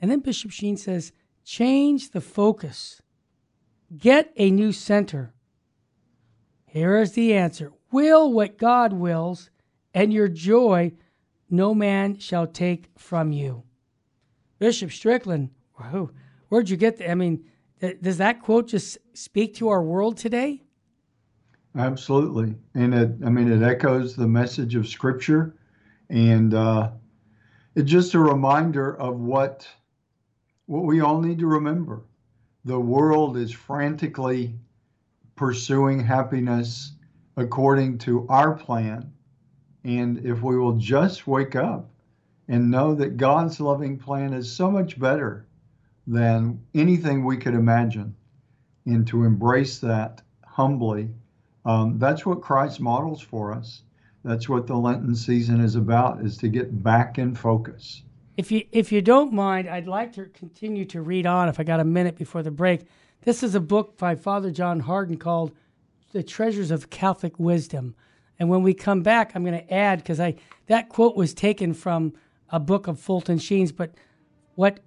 And 0.00 0.10
then 0.10 0.20
Bishop 0.20 0.50
Sheen 0.50 0.76
says, 0.76 1.12
change 1.44 2.10
the 2.10 2.20
focus. 2.20 3.00
Get 3.96 4.32
a 4.36 4.50
new 4.50 4.72
center. 4.72 5.34
Here 6.66 6.96
is 6.96 7.12
the 7.12 7.34
answer 7.34 7.72
Will 7.92 8.32
what 8.32 8.58
God 8.58 8.92
wills, 8.92 9.50
and 9.94 10.12
your 10.12 10.26
joy 10.26 10.92
no 11.48 11.72
man 11.74 12.18
shall 12.18 12.48
take 12.48 12.88
from 12.98 13.30
you. 13.30 13.62
Bishop 14.58 14.90
Strickland, 14.90 15.50
where'd 16.48 16.68
you 16.68 16.76
get 16.76 16.96
that? 16.96 17.10
I 17.10 17.14
mean, 17.14 17.44
does 18.02 18.18
that 18.18 18.42
quote 18.42 18.66
just 18.66 18.98
speak 19.12 19.54
to 19.56 19.68
our 19.68 19.82
world 19.82 20.16
today? 20.16 20.62
Absolutely, 21.76 22.56
and 22.74 22.94
it, 22.94 23.12
I 23.24 23.30
mean, 23.30 23.52
it 23.52 23.62
echoes 23.62 24.16
the 24.16 24.26
message 24.26 24.74
of 24.74 24.88
Scripture, 24.88 25.54
and 26.08 26.54
uh, 26.54 26.90
it's 27.76 27.90
just 27.90 28.14
a 28.14 28.18
reminder 28.18 28.96
of 28.96 29.20
what 29.20 29.68
what 30.66 30.84
we 30.84 31.00
all 31.00 31.20
need 31.20 31.38
to 31.38 31.46
remember. 31.46 32.02
The 32.64 32.80
world 32.80 33.36
is 33.36 33.52
frantically 33.52 34.54
pursuing 35.36 36.00
happiness 36.00 36.92
according 37.36 37.98
to 37.98 38.26
our 38.28 38.54
plan, 38.54 39.12
and 39.84 40.24
if 40.24 40.42
we 40.42 40.56
will 40.56 40.76
just 40.76 41.26
wake 41.26 41.56
up 41.56 41.90
and 42.48 42.70
know 42.70 42.94
that 42.94 43.16
God's 43.16 43.60
loving 43.60 43.98
plan 43.98 44.32
is 44.32 44.50
so 44.50 44.70
much 44.70 44.98
better 44.98 45.46
than 46.06 46.60
anything 46.74 47.24
we 47.24 47.36
could 47.36 47.54
imagine, 47.54 48.14
and 48.86 49.06
to 49.08 49.24
embrace 49.24 49.78
that 49.80 50.22
humbly. 50.44 51.10
Um, 51.64 51.98
that's 51.98 52.24
what 52.24 52.42
Christ 52.42 52.80
models 52.80 53.20
for 53.20 53.52
us. 53.52 53.82
That's 54.22 54.48
what 54.48 54.66
the 54.66 54.76
Lenten 54.76 55.14
season 55.14 55.60
is 55.60 55.74
about: 55.74 56.22
is 56.22 56.36
to 56.38 56.48
get 56.48 56.82
back 56.82 57.18
in 57.18 57.34
focus. 57.34 58.02
If 58.36 58.50
you 58.50 58.64
if 58.72 58.90
you 58.90 59.00
don't 59.00 59.32
mind, 59.32 59.68
I'd 59.68 59.86
like 59.86 60.12
to 60.14 60.26
continue 60.26 60.84
to 60.86 61.02
read 61.02 61.26
on. 61.26 61.48
If 61.48 61.60
I 61.60 61.62
got 61.62 61.80
a 61.80 61.84
minute 61.84 62.16
before 62.16 62.42
the 62.42 62.50
break, 62.50 62.82
this 63.22 63.42
is 63.42 63.54
a 63.54 63.60
book 63.60 63.96
by 63.96 64.16
Father 64.16 64.50
John 64.50 64.80
Hardon 64.80 65.16
called 65.16 65.52
"The 66.12 66.22
Treasures 66.22 66.70
of 66.70 66.90
Catholic 66.90 67.38
Wisdom." 67.38 67.94
And 68.38 68.48
when 68.48 68.62
we 68.62 68.74
come 68.74 69.02
back, 69.02 69.32
I'm 69.34 69.44
going 69.44 69.58
to 69.58 69.72
add 69.72 69.98
because 69.98 70.18
I 70.18 70.34
that 70.66 70.88
quote 70.88 71.16
was 71.16 71.32
taken 71.32 71.74
from 71.74 72.12
a 72.50 72.58
book 72.58 72.88
of 72.88 72.98
Fulton 72.98 73.38
Sheen's, 73.38 73.72
but 73.72 73.94
what 74.56 74.80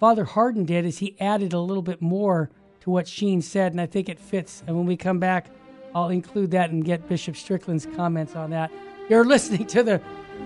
Father 0.00 0.24
Hardon 0.24 0.64
did 0.64 0.86
is 0.86 0.98
he 0.98 1.16
added 1.20 1.52
a 1.52 1.60
little 1.60 1.82
bit 1.82 2.00
more 2.00 2.50
to 2.80 2.90
what 2.90 3.08
Sheen 3.08 3.42
said, 3.42 3.72
and 3.72 3.80
I 3.80 3.86
think 3.86 4.08
it 4.08 4.18
fits. 4.18 4.62
And 4.66 4.76
when 4.76 4.86
we 4.86 4.96
come 4.96 5.18
back, 5.18 5.48
I'll 5.94 6.08
include 6.10 6.50
that 6.52 6.70
and 6.70 6.84
get 6.84 7.08
Bishop 7.08 7.36
Strickland's 7.36 7.86
comments 7.86 8.34
on 8.34 8.50
that. 8.50 8.70
You're 9.08 9.24
listening 9.24 9.66
to 9.68 9.82
the 9.82 10.00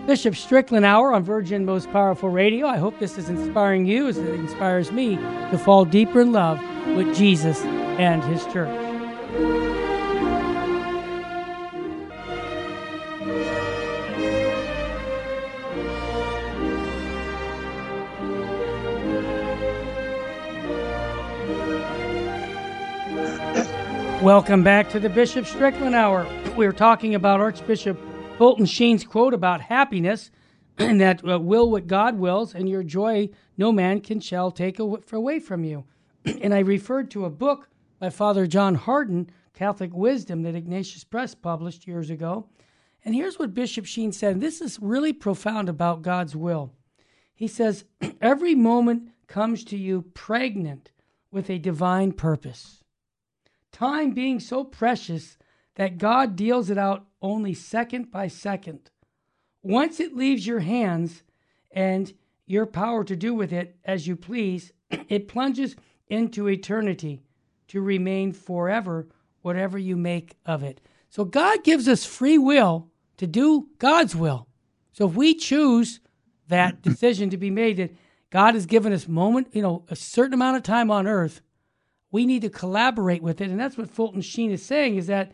Bishop 0.06 0.35
Strickland 0.35 0.85
Hour 0.85 1.12
on 1.12 1.23
Virgin 1.23 1.64
Most 1.64 1.90
Powerful 1.92 2.30
Radio. 2.30 2.66
I 2.66 2.78
hope 2.78 2.99
this 2.99 3.16
is 3.16 3.28
inspiring 3.28 3.87
you 3.87 4.09
as 4.09 4.18
it 4.18 4.28
inspires 4.35 4.90
me 4.90 5.16
to 5.16 5.59
fall 5.59 5.85
deeper 5.85 6.20
in 6.20 6.32
love 6.32 6.61
with 6.97 7.14
Jesus 7.14 7.61
and 7.62 8.23
His 8.25 8.44
church. 8.47 8.76
Welcome 24.23 24.62
back 24.62 24.90
to 24.90 25.00
the 25.00 25.09
Bishop 25.09 25.47
Strickland 25.47 25.94
Hour. 25.94 26.26
We're 26.54 26.75
talking 26.75 27.14
about 27.14 27.40
Archbishop 27.40 27.99
Fulton 28.40 28.64
Sheen's 28.64 29.04
quote 29.04 29.35
about 29.35 29.61
happiness, 29.61 30.30
and 30.78 30.99
that 31.02 31.23
uh, 31.28 31.38
will 31.38 31.70
what 31.70 31.87
God 31.87 32.18
wills, 32.18 32.54
and 32.54 32.70
your 32.70 32.82
joy 32.82 33.28
no 33.59 33.70
man 33.70 34.00
can 34.00 34.18
shall 34.18 34.50
take 34.50 34.78
away 34.78 35.38
from 35.38 35.62
you. 35.62 35.85
and 36.25 36.54
I 36.54 36.61
referred 36.61 37.11
to 37.11 37.26
a 37.26 37.30
book 37.30 37.68
by 37.99 38.09
Father 38.09 38.47
John 38.47 38.76
Hardon, 38.76 39.28
Catholic 39.52 39.92
Wisdom, 39.92 40.40
that 40.44 40.54
Ignatius 40.54 41.04
Press 41.04 41.35
published 41.35 41.87
years 41.87 42.09
ago. 42.09 42.49
And 43.04 43.14
here's 43.14 43.38
what 43.38 43.52
Bishop 43.52 43.85
Sheen 43.85 44.11
said. 44.11 44.40
This 44.40 44.62
is 44.62 44.78
really 44.80 45.12
profound 45.12 45.68
about 45.68 46.00
God's 46.00 46.35
will. 46.35 46.73
He 47.35 47.47
says, 47.47 47.85
Every 48.23 48.54
moment 48.54 49.11
comes 49.26 49.64
to 49.64 49.76
you 49.76 50.00
pregnant 50.14 50.92
with 51.30 51.50
a 51.50 51.59
divine 51.59 52.12
purpose 52.12 52.82
time 53.70 54.12
being 54.12 54.40
so 54.40 54.64
precious 54.64 55.37
that 55.75 55.99
God 55.99 56.37
deals 56.37 56.70
it 56.70 56.78
out 56.78 57.04
only 57.23 57.55
second 57.55 58.11
by 58.11 58.29
second. 58.29 58.91
Once 59.62 60.00
it 60.00 60.17
leaves 60.17 60.47
your 60.47 60.61
hands 60.61 61.23
and 61.71 62.15
your 62.47 62.67
power 62.67 63.05
to 63.05 63.15
do 63.15 63.35
with 63.35 63.53
it 63.53 63.77
as 63.85 64.07
you 64.07 64.17
please, 64.17 64.73
it 65.09 65.29
plunges 65.29 65.77
into 66.09 66.49
eternity 66.49 67.23
to 67.69 67.81
remain 67.81 68.33
forever, 68.33 69.09
whatever 69.43 69.79
you 69.79 69.97
make 69.97 70.37
of 70.45 70.62
it. 70.62 70.81
So 71.09 71.25
God 71.25 71.62
gives 71.65 71.89
us 71.89 72.05
free 72.05 72.39
will 72.39 72.89
to 73.19 73.27
do 73.27 73.69
God's 73.79 74.17
will. 74.17 74.49
So 74.93 75.09
if 75.09 75.15
we 75.15 75.35
choose 75.35 76.00
that 76.49 76.83
decision 76.83 77.31
to 77.31 77.37
be 77.37 77.50
made, 77.50 77.77
that 77.77 77.95
God 78.31 78.55
has 78.55 78.67
given 78.67 78.93
us 78.93 79.07
moment, 79.07 79.49
you 79.53 79.62
know, 79.62 79.85
a 79.89 79.97
certain 79.97 80.35
amount 80.35 80.57
of 80.57 80.62
time 80.62 80.91
on 80.91 81.07
earth 81.07 81.43
we 82.11 82.27
need 82.27 82.43
to 82.43 82.50
collaborate 82.50 83.23
with 83.23 83.41
it. 83.41 83.50
And 83.50 83.61
that's 83.61 83.79
what 83.79 83.91
Fulton 83.91 84.21
Sheen 84.21 84.50
is 84.50 84.65
saying 84.65 84.97
is 84.97 85.07
that 85.07 85.33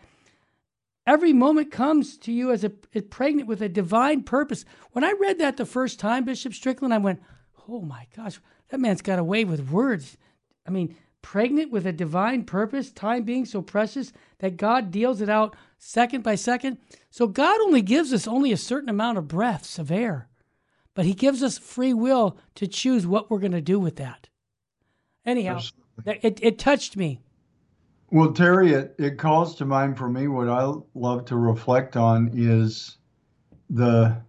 every 1.07 1.33
moment 1.33 1.71
comes 1.71 2.17
to 2.19 2.33
you 2.33 2.51
as 2.51 2.65
a 2.65 2.71
pregnant 2.71 3.49
with 3.49 3.63
a 3.63 3.69
divine 3.69 4.23
purpose. 4.23 4.65
When 4.93 5.05
I 5.05 5.15
read 5.21 5.39
that 5.39 5.57
the 5.57 5.67
first 5.67 6.01
time, 6.01 6.25
Bishop 6.25 6.55
Strickland, 6.55 6.93
I 6.93 6.99
went, 6.99 7.23
oh 7.69 7.81
my 7.81 8.07
gosh, 8.17 8.41
that 8.69 8.81
man's 8.81 9.03
got 9.03 9.19
a 9.19 9.25
way 9.25 9.45
with 9.45 9.71
words. 9.71 10.17
I 10.67 10.71
mean, 10.71 10.97
pregnant 11.23 11.73
with 11.73 11.87
a 11.87 11.93
divine 11.93 12.45
purpose, 12.45 12.91
time 12.91 13.25
being 13.25 13.45
so 13.45 13.63
precious 13.63 14.13
that 14.39 14.57
God 14.57 14.91
deals 14.91 15.21
it 15.21 15.29
out 15.29 15.57
second 15.79 16.23
by 16.23 16.35
second. 16.35 16.79
So 17.11 17.27
God 17.27 17.61
only 17.63 17.83
gives 17.83 18.13
us 18.13 18.27
only 18.29 18.53
a 18.53 18.57
certain 18.57 18.89
amount 18.89 19.19
of 19.19 19.29
breaths 19.29 19.79
of 19.79 19.91
air, 19.91 20.29
but 20.95 21.05
He 21.05 21.15
gives 21.15 21.43
us 21.43 21.59
free 21.59 21.95
will 21.95 22.39
to 22.57 22.67
choose 22.67 23.07
what 23.07 23.31
we're 23.31 23.39
going 23.39 23.53
to 23.53 23.61
do 23.61 23.79
with 23.79 23.97
that. 23.97 24.29
Anyhow, 25.25 25.61
it, 26.05 26.39
it 26.43 26.59
touched 26.59 26.97
me. 26.97 27.21
Well, 28.11 28.33
Terry, 28.33 28.73
it, 28.73 28.95
it 28.99 29.19
calls 29.19 29.57
to 29.57 29.65
mind 29.65 29.99
for 29.99 30.09
me 30.09 30.29
what 30.29 30.49
I 30.49 30.73
love 30.95 31.25
to 31.27 31.37
reflect 31.37 31.97
on 31.97 32.31
is 32.35 32.99
the 33.69 34.23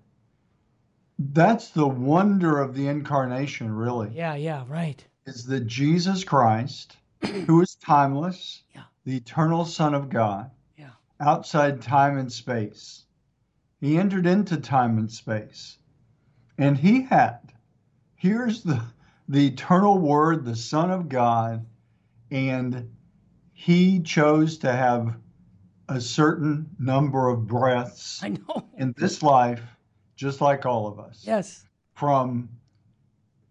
that's 1.19 1.69
the 1.69 1.87
wonder 1.87 2.59
of 2.59 2.75
the 2.75 2.87
incarnation, 2.87 3.71
really. 3.71 4.09
Yeah, 4.13 4.35
yeah, 4.35 4.65
right. 4.67 5.03
Is 5.25 5.45
that 5.45 5.67
Jesus 5.67 6.23
Christ, 6.23 6.97
who 7.45 7.61
is 7.61 7.75
timeless, 7.75 8.63
yeah. 8.73 8.83
the 9.03 9.17
eternal 9.17 9.65
Son 9.65 9.93
of 9.93 10.09
God, 10.09 10.51
yeah. 10.77 10.91
outside 11.19 11.81
time 11.81 12.17
and 12.17 12.31
space. 12.31 13.05
He 13.79 13.97
entered 13.97 14.25
into 14.25 14.57
time 14.57 14.97
and 14.97 15.11
space. 15.11 15.77
And 16.57 16.77
he 16.77 17.03
had, 17.03 17.53
here's 18.15 18.63
the 18.63 18.81
the 19.29 19.47
eternal 19.47 19.97
Word, 19.99 20.45
the 20.45 20.55
Son 20.55 20.89
of 20.89 21.09
God, 21.09 21.65
and 22.31 22.89
he 23.59 23.99
chose 23.99 24.59
to 24.59 24.71
have 24.71 25.15
a 25.89 25.99
certain 25.99 26.69
number 26.77 27.27
of 27.27 27.47
breaths 27.47 28.21
I 28.23 28.29
know. 28.29 28.67
in 28.77 28.93
this 28.95 29.23
life, 29.23 29.63
just 30.15 30.41
like 30.41 30.67
all 30.67 30.85
of 30.85 30.99
us. 30.99 31.23
Yes. 31.25 31.65
From, 31.95 32.49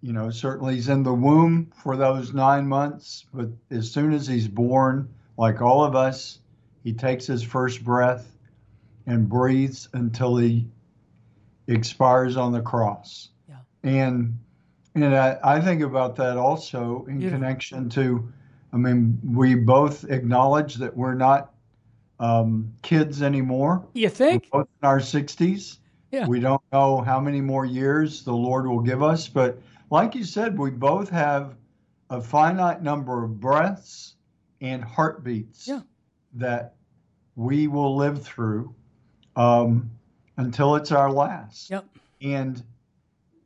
you 0.02 0.12
know, 0.12 0.30
certainly 0.30 0.76
he's 0.76 0.88
in 0.88 1.02
the 1.02 1.12
womb 1.12 1.72
for 1.82 1.96
those 1.96 2.32
nine 2.32 2.68
months, 2.68 3.26
but 3.34 3.48
as 3.72 3.90
soon 3.90 4.12
as 4.12 4.28
he's 4.28 4.46
born, 4.46 5.12
like 5.36 5.60
all 5.60 5.82
of 5.82 5.96
us, 5.96 6.38
he 6.84 6.92
takes 6.92 7.26
his 7.26 7.42
first 7.42 7.82
breath 7.82 8.30
and 9.06 9.28
breathes 9.28 9.88
until 9.92 10.36
he 10.36 10.68
expires 11.66 12.36
on 12.36 12.52
the 12.52 12.62
cross. 12.62 13.30
Yeah. 13.48 13.56
And 13.82 14.38
and 14.94 15.16
I, 15.16 15.36
I 15.42 15.60
think 15.60 15.82
about 15.82 16.14
that 16.16 16.36
also 16.36 17.04
in 17.08 17.20
connection 17.28 17.90
to, 17.90 18.32
I 18.72 18.76
mean, 18.76 19.18
we 19.24 19.54
both 19.54 20.04
acknowledge 20.10 20.74
that 20.76 20.96
we're 20.96 21.14
not 21.14 21.54
um, 22.18 22.72
kids 22.82 23.22
anymore. 23.22 23.86
You 23.94 24.08
think? 24.08 24.48
We're 24.52 24.60
both 24.60 24.68
in 24.82 24.88
our 24.88 25.00
60s. 25.00 25.78
Yeah. 26.12 26.26
We 26.26 26.40
don't 26.40 26.62
know 26.72 27.00
how 27.00 27.20
many 27.20 27.40
more 27.40 27.64
years 27.64 28.22
the 28.22 28.34
Lord 28.34 28.66
will 28.66 28.80
give 28.80 29.02
us, 29.02 29.28
but 29.28 29.60
like 29.90 30.14
you 30.14 30.24
said, 30.24 30.58
we 30.58 30.70
both 30.70 31.08
have 31.10 31.56
a 32.10 32.20
finite 32.20 32.82
number 32.82 33.24
of 33.24 33.40
breaths 33.40 34.14
and 34.60 34.82
heartbeats 34.82 35.68
yeah. 35.68 35.80
that 36.34 36.74
we 37.34 37.66
will 37.66 37.96
live 37.96 38.22
through 38.22 38.74
um, 39.34 39.90
until 40.36 40.76
it's 40.76 40.92
our 40.92 41.10
last. 41.10 41.70
Yep. 41.70 41.86
And 42.22 42.62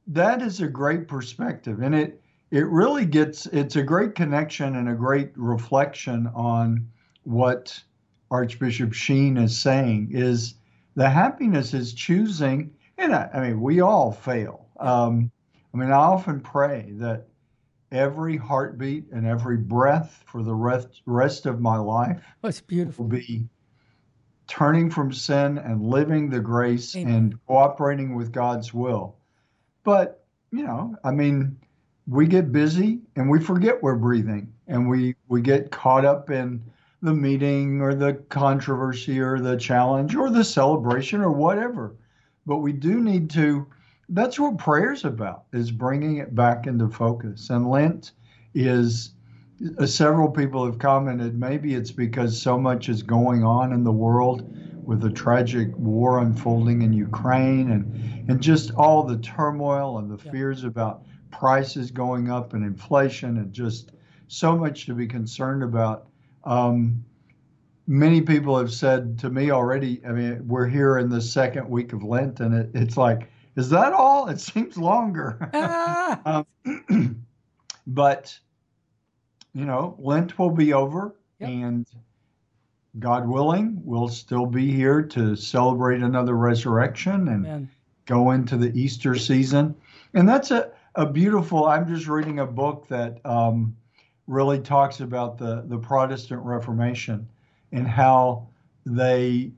that 0.07 0.43
is 0.43 0.61
a 0.61 0.69
great 0.69 1.09
perspective, 1.09 1.83
and 1.83 1.95
it 1.95 2.20
it 2.51 2.67
really 2.67 3.07
gets 3.07 3.47
it's 3.47 3.77
a 3.77 3.83
great 3.83 4.15
connection 4.15 4.77
and 4.77 4.89
a 4.89 4.95
great 4.95 5.31
reflection 5.37 6.29
on 6.35 6.89
what 7.23 7.81
Archbishop 8.31 8.93
Sheen 8.93 9.37
is 9.37 9.59
saying 9.59 10.11
is 10.13 10.55
the 10.95 11.09
happiness 11.09 11.75
is 11.75 11.93
choosing, 11.95 12.73
and 12.99 13.15
I, 13.15 13.31
I 13.33 13.41
mean 13.41 13.61
we 13.61 13.81
all 13.81 14.13
fail. 14.13 14.67
Um, 14.79 15.31
I 15.73 15.77
mean, 15.77 15.91
I 15.91 15.97
often 15.97 16.41
pray 16.41 16.93
that 16.97 17.27
every 17.93 18.37
heartbeat 18.37 19.11
and 19.13 19.27
every 19.27 19.57
breath 19.57 20.23
for 20.27 20.43
the 20.43 20.55
rest, 20.55 21.03
rest 21.07 21.47
of 21.47 21.61
my 21.61 21.77
life 21.77 22.23
That's 22.43 22.61
beautiful. 22.61 23.05
will 23.05 23.11
be 23.11 23.49
turning 24.47 24.91
from 24.91 25.13
sin 25.13 25.59
and 25.59 25.83
living 25.83 26.29
the 26.29 26.41
grace 26.41 26.97
Amen. 26.97 27.15
and 27.15 27.47
cooperating 27.47 28.17
with 28.17 28.33
God's 28.33 28.75
will. 28.75 29.17
But, 29.85 30.25
you 30.51 30.65
know, 30.65 30.97
I 31.05 31.13
mean, 31.13 31.57
we 32.11 32.27
get 32.27 32.51
busy 32.51 32.99
and 33.15 33.31
we 33.31 33.39
forget 33.39 33.81
we're 33.81 33.95
breathing 33.95 34.53
and 34.67 34.89
we, 34.89 35.15
we 35.29 35.41
get 35.41 35.71
caught 35.71 36.05
up 36.05 36.29
in 36.29 36.61
the 37.03 37.15
meeting 37.15 37.81
or 37.81 37.95
the 37.95 38.15
controversy 38.29 39.21
or 39.21 39.39
the 39.39 39.57
challenge 39.57 40.17
or 40.17 40.29
the 40.29 40.43
celebration 40.43 41.21
or 41.21 41.31
whatever. 41.31 41.95
But 42.47 42.59
we 42.59 42.73
do 42.73 43.01
need 43.01 43.31
to 43.31 43.67
that's 44.13 44.41
what 44.41 44.59
prayer's 44.59 45.05
about 45.05 45.45
is 45.53 45.71
bringing 45.71 46.17
it 46.17 46.35
back 46.35 46.67
into 46.67 46.89
focus 46.89 47.49
and 47.49 47.71
lent 47.71 48.11
is 48.55 49.13
uh, 49.79 49.87
several 49.87 50.29
people 50.29 50.65
have 50.65 50.81
commented 50.81 51.39
maybe 51.39 51.75
it's 51.75 51.93
because 51.93 52.41
so 52.41 52.59
much 52.59 52.89
is 52.89 53.05
going 53.05 53.45
on 53.45 53.73
in 53.73 53.85
the 53.85 53.93
world 53.93 54.53
with 54.85 55.01
the 55.01 55.11
tragic 55.11 55.69
war 55.77 56.19
unfolding 56.19 56.83
in 56.83 56.93
Ukraine 56.93 57.71
and 57.71 58.29
and 58.29 58.41
just 58.41 58.73
all 58.73 59.05
the 59.05 59.19
turmoil 59.19 59.99
and 59.99 60.11
the 60.11 60.19
fears 60.19 60.65
about 60.65 61.05
prices 61.31 61.91
going 61.91 62.31
up 62.31 62.55
and 62.55 62.65
inflation 62.65 63.39
and 63.39 63.53
just 63.53 63.93
so 64.29 64.57
much 64.57 64.87
to 64.87 64.95
be 64.95 65.07
concerned 65.07 65.63
about 65.63 66.09
um, 66.45 67.05
many 67.87 68.21
people 68.21 68.57
have 68.59 68.73
said 68.73 69.19
to 69.19 69.29
me 69.29 69.51
already 69.51 70.01
i 70.07 70.13
mean 70.13 70.47
we're 70.47 70.67
here 70.67 70.99
in 70.99 71.09
the 71.09 71.21
second 71.21 71.69
week 71.69 71.93
of 71.93 72.03
lent 72.03 72.41
and 72.41 72.55
it, 72.55 72.71
it's 72.75 72.97
like 72.97 73.29
is 73.57 73.71
that 73.71 73.93
all? 73.93 74.29
It 74.29 74.41
seems 74.53 74.77
longer. 74.77 75.51
Ah. 75.53 76.45
um, 76.65 77.25
but, 77.87 78.39
you 79.53 79.65
know, 79.65 79.97
Lent 79.99 80.39
will 80.39 80.51
be 80.51 80.73
over 80.73 81.15
yep. 81.39 81.51
and 81.51 81.87
God 82.99 83.29
willing, 83.29 83.81
we'll 83.85 84.09
still 84.09 84.47
be 84.47 84.73
here 84.73 85.03
to 85.03 85.37
celebrate 85.37 86.03
another 86.03 86.37
resurrection 86.37 87.29
and 87.29 87.47
Amen. 87.47 87.71
go 88.07 88.33
into 88.33 88.57
the 88.57 88.77
Easter 88.79 89.15
season. 89.15 89.77
And 90.15 90.29
that's 90.29 90.51
a, 90.51 90.73
a 91.01 91.07
beautiful, 91.07 91.65
I'm 91.65 91.89
just 91.89 92.07
reading 92.09 92.41
a 92.41 92.47
book 92.47 92.87
that 92.89 93.25
um, 93.25 93.75
really 94.27 94.61
talks 94.61 95.01
about 95.01 95.39
the, 95.39 95.65
the 95.67 95.79
Protestant 95.79 96.43
Reformation 96.45 97.27
and 97.73 97.89
how 97.89 98.49
they 98.85 99.51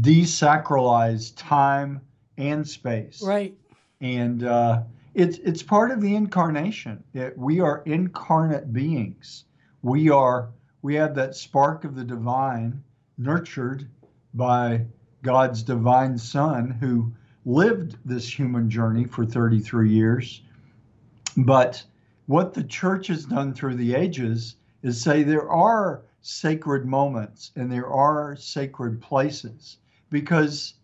desacralize 0.00 1.32
time 1.36 2.00
and 2.38 2.66
space. 2.66 3.20
Right. 3.20 3.56
And 4.00 4.44
uh, 4.44 4.82
it's 5.14 5.38
it's 5.38 5.62
part 5.62 5.90
of 5.90 6.00
the 6.00 6.14
incarnation. 6.14 7.02
It, 7.14 7.36
we 7.36 7.58
are 7.58 7.82
incarnate 7.84 8.72
beings. 8.72 9.44
We 9.82 10.08
are 10.08 10.50
we 10.82 10.94
have 10.94 11.16
that 11.16 11.34
spark 11.34 11.84
of 11.84 11.96
the 11.96 12.04
divine, 12.04 12.82
nurtured 13.18 13.88
by 14.34 14.86
God's 15.22 15.64
divine 15.64 16.16
Son, 16.16 16.70
who 16.70 17.12
lived 17.44 17.96
this 18.04 18.38
human 18.38 18.70
journey 18.70 19.04
for 19.04 19.26
33 19.26 19.90
years. 19.90 20.42
But 21.36 21.82
what 22.26 22.54
the 22.54 22.64
church 22.64 23.08
has 23.08 23.24
done 23.24 23.54
through 23.54 23.76
the 23.76 23.94
ages 23.94 24.56
is 24.82 25.00
say 25.00 25.22
there 25.22 25.50
are 25.50 26.02
sacred 26.22 26.86
moments 26.86 27.50
and 27.56 27.70
there 27.70 27.88
are 27.88 28.36
sacred 28.36 29.00
places 29.00 29.78
because 30.10 30.74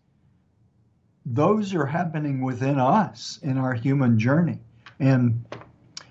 those 1.25 1.73
are 1.73 1.85
happening 1.85 2.41
within 2.41 2.79
us 2.79 3.39
in 3.43 3.57
our 3.57 3.73
human 3.73 4.19
journey. 4.19 4.59
And 4.99 5.45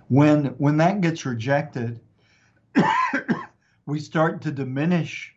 when 0.09 0.46
when 0.59 0.76
that 0.79 1.00
gets 1.00 1.24
rejected, 1.26 2.00
we 3.87 4.00
start 4.00 4.40
to 4.42 4.50
diminish 4.50 5.35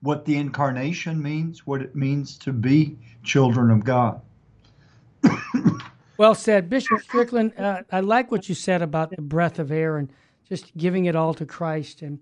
what 0.00 0.24
the 0.24 0.36
incarnation 0.36 1.22
means, 1.22 1.66
what 1.66 1.82
it 1.82 1.96
means 1.96 2.36
to 2.38 2.52
be 2.52 2.96
children 3.22 3.70
of 3.70 3.84
God. 3.84 4.20
well 6.16 6.34
said, 6.34 6.70
Bishop 6.70 7.00
Strickland. 7.00 7.52
Uh, 7.58 7.82
I 7.90 8.00
like 8.00 8.30
what 8.30 8.48
you 8.48 8.54
said 8.54 8.82
about 8.82 9.10
the 9.10 9.22
breath 9.22 9.58
of 9.58 9.72
air 9.72 9.96
and 9.96 10.10
just 10.48 10.76
giving 10.76 11.06
it 11.06 11.16
all 11.16 11.34
to 11.34 11.46
Christ. 11.46 12.02
And 12.02 12.20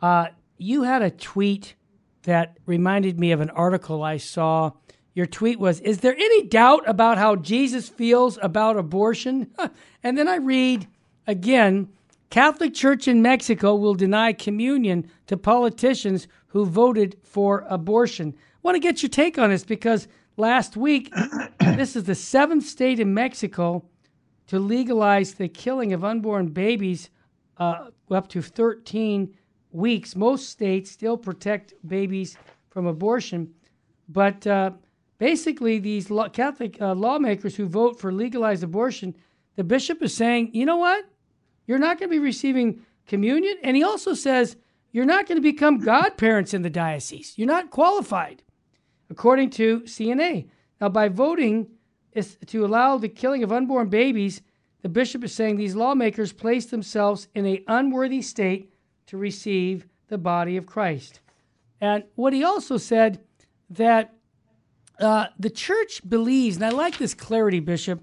uh, 0.00 0.28
you 0.58 0.82
had 0.82 1.02
a 1.02 1.10
tweet 1.10 1.74
that 2.24 2.56
reminded 2.66 3.18
me 3.18 3.32
of 3.32 3.40
an 3.40 3.50
article 3.50 4.02
I 4.02 4.16
saw 4.16 4.72
your 5.14 5.26
tweet 5.26 5.58
was 5.58 5.80
Is 5.80 5.98
there 5.98 6.14
any 6.14 6.44
doubt 6.44 6.88
about 6.88 7.18
how 7.18 7.36
Jesus 7.36 7.88
feels 7.88 8.38
about 8.42 8.76
abortion? 8.76 9.50
and 10.02 10.16
then 10.16 10.28
I 10.28 10.36
read 10.36 10.86
again 11.26 11.88
Catholic 12.30 12.72
Church 12.72 13.06
in 13.06 13.20
Mexico 13.20 13.74
will 13.74 13.94
deny 13.94 14.32
communion 14.32 15.10
to 15.26 15.36
politicians 15.36 16.28
who 16.48 16.64
voted 16.64 17.16
for 17.22 17.66
abortion. 17.68 18.34
I 18.38 18.58
want 18.62 18.76
to 18.76 18.80
get 18.80 19.02
your 19.02 19.10
take 19.10 19.38
on 19.38 19.50
this 19.50 19.64
because 19.64 20.08
last 20.36 20.76
week, 20.76 21.12
this 21.60 21.96
is 21.96 22.04
the 22.04 22.14
seventh 22.14 22.64
state 22.64 23.00
in 23.00 23.12
Mexico 23.14 23.84
to 24.46 24.58
legalize 24.58 25.34
the 25.34 25.48
killing 25.48 25.92
of 25.92 26.04
unborn 26.04 26.48
babies 26.48 27.10
uh, 27.58 27.90
up 28.10 28.28
to 28.28 28.42
13 28.42 29.34
weeks. 29.70 30.16
Most 30.16 30.50
states 30.50 30.90
still 30.90 31.16
protect 31.16 31.74
babies 31.86 32.36
from 32.70 32.86
abortion, 32.86 33.52
but 34.08 34.46
uh, 34.46 34.72
basically 35.18 35.78
these 35.78 36.10
Catholic 36.32 36.80
uh, 36.80 36.94
lawmakers 36.94 37.56
who 37.56 37.66
vote 37.66 37.98
for 37.98 38.12
legalized 38.12 38.62
abortion, 38.62 39.14
the 39.56 39.64
bishop 39.64 40.02
is 40.02 40.14
saying, 40.14 40.50
you 40.52 40.66
know 40.66 40.76
what? 40.76 41.04
You're 41.66 41.78
not 41.78 41.98
going 41.98 42.10
to 42.10 42.14
be 42.14 42.18
receiving 42.18 42.82
communion. 43.06 43.56
And 43.62 43.76
he 43.76 43.84
also 43.84 44.14
says, 44.14 44.56
you're 44.90 45.04
not 45.04 45.26
going 45.26 45.38
to 45.38 45.42
become 45.42 45.78
godparents 45.78 46.52
in 46.52 46.62
the 46.62 46.70
diocese. 46.70 47.34
You're 47.36 47.46
not 47.46 47.70
qualified, 47.70 48.42
according 49.12 49.50
to 49.50 49.80
CNA. 49.82 50.48
Now, 50.80 50.88
by 50.88 51.08
voting 51.08 51.68
is 52.12 52.38
to 52.46 52.64
allow 52.64 52.96
the 52.96 53.10
killing 53.10 53.44
of 53.44 53.52
unborn 53.52 53.90
babies, 53.90 54.40
the 54.80 54.88
bishop 54.88 55.22
is 55.22 55.34
saying 55.34 55.56
these 55.56 55.76
lawmakers 55.76 56.32
place 56.32 56.66
themselves 56.66 57.28
in 57.34 57.44
an 57.44 57.58
unworthy 57.68 58.22
state 58.22 58.72
to 59.06 59.18
receive 59.18 59.86
the 60.08 60.16
body 60.16 60.56
of 60.56 60.66
Christ. 60.66 61.20
And 61.78 62.04
what 62.14 62.32
he 62.32 62.42
also 62.42 62.78
said 62.78 63.20
that 63.68 64.14
uh, 64.98 65.26
the 65.38 65.50
church 65.50 66.00
believes, 66.08 66.56
and 66.56 66.64
I 66.64 66.70
like 66.70 66.96
this 66.96 67.12
clarity, 67.12 67.60
Bishop, 67.60 68.00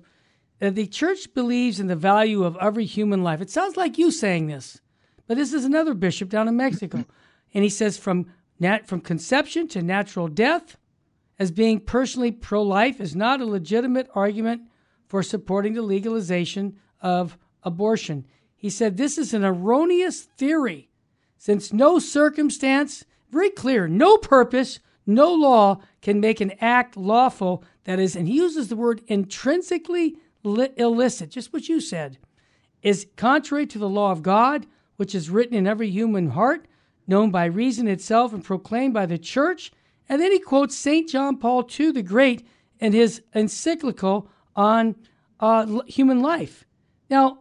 that 0.60 0.76
the 0.76 0.86
church 0.88 1.34
believes 1.34 1.80
in 1.80 1.88
the 1.88 1.96
value 1.96 2.44
of 2.44 2.56
every 2.62 2.86
human 2.86 3.24
life. 3.24 3.42
It 3.42 3.50
sounds 3.50 3.78
like 3.78 3.98
you 3.98 4.12
saying 4.12 4.48
this, 4.48 4.80
but 5.26 5.38
this 5.38 5.54
is 5.54 5.66
another 5.66 5.96
bishop 5.96 6.30
down 6.30 6.48
in 6.48 6.56
Mexico. 6.56 7.04
and 7.54 7.64
he 7.64 7.70
says 7.70 7.98
from, 7.98 8.28
nat- 8.60 8.88
from 8.88 9.02
conception 9.02 9.68
to 9.70 9.82
natural 9.82 10.28
death, 10.28 10.78
as 11.40 11.52
being 11.52 11.80
personally 11.80 12.32
pro 12.32 12.62
life 12.62 13.00
is 13.00 13.16
not 13.16 13.42
a 13.42 13.46
legitimate 13.46 14.10
argument 14.14 14.64
for 15.08 15.24
supporting 15.24 15.74
the 15.74 15.82
legalization 15.82 16.78
of 17.02 17.38
abortion. 17.64 18.26
He 18.56 18.70
said 18.70 18.98
this 18.98 19.18
is 19.18 19.34
an 19.34 19.46
erroneous 19.46 20.22
theory 20.22 20.90
since 21.38 21.72
no 21.72 22.00
circumstance, 22.00 23.06
very 23.32 23.50
clear, 23.50 23.88
no 23.88 24.18
purpose, 24.18 24.80
no 25.06 25.34
law 25.34 25.82
can 26.02 26.20
make 26.20 26.42
an 26.42 26.52
act 26.60 26.98
lawful 26.98 27.64
that 27.86 27.98
is, 27.98 28.16
and 28.16 28.28
he 28.28 28.36
uses 28.36 28.68
the 28.68 28.76
word 28.76 29.02
intrinsically 29.08 30.18
illicit, 30.44 31.32
just 31.32 31.54
what 31.54 31.70
you 31.70 31.80
said, 31.80 32.18
is 32.84 33.08
contrary 33.16 33.66
to 33.68 33.80
the 33.80 33.90
law 33.90 34.12
of 34.12 34.22
God, 34.22 34.68
which 34.98 35.16
is 35.16 35.30
written 35.30 35.56
in 35.56 35.66
every 35.66 35.90
human 35.90 36.32
heart, 36.32 36.68
known 37.08 37.32
by 37.32 37.46
reason 37.46 37.88
itself 37.88 38.34
and 38.34 38.44
proclaimed 38.44 38.94
by 38.94 39.06
the 39.06 39.18
church. 39.18 39.72
And 40.10 40.22
then 40.22 40.32
he 40.32 40.40
quotes 40.40 40.76
St. 40.76 41.08
John 41.08 41.38
Paul 41.38 41.70
II 41.80 41.92
the 41.92 42.02
Great 42.02 42.46
in 42.80 42.94
his 42.94 43.22
encyclical 43.34 44.30
on 44.56 44.96
uh, 45.40 45.82
human 45.88 46.22
life. 46.22 46.66
Now, 47.10 47.40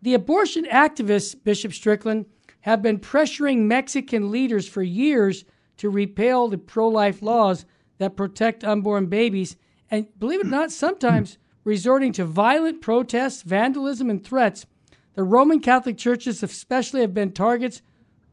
the 0.00 0.14
abortion 0.14 0.64
activists, 0.66 1.34
Bishop 1.42 1.72
Strickland, 1.72 2.26
have 2.60 2.80
been 2.80 2.98
pressuring 2.98 3.60
Mexican 3.60 4.30
leaders 4.30 4.68
for 4.68 4.82
years 4.82 5.44
to 5.78 5.90
repeal 5.90 6.48
the 6.48 6.58
pro 6.58 6.88
life 6.88 7.20
laws 7.20 7.66
that 7.98 8.16
protect 8.16 8.64
unborn 8.64 9.06
babies, 9.06 9.56
and 9.90 10.06
believe 10.18 10.40
it 10.40 10.46
or 10.46 10.50
not, 10.50 10.70
sometimes 10.70 11.38
resorting 11.64 12.12
to 12.12 12.24
violent 12.24 12.80
protests, 12.80 13.42
vandalism, 13.42 14.10
and 14.10 14.24
threats. 14.24 14.66
The 15.14 15.24
Roman 15.24 15.60
Catholic 15.60 15.96
churches, 15.96 16.42
especially, 16.42 17.00
have 17.00 17.14
been 17.14 17.32
targets 17.32 17.82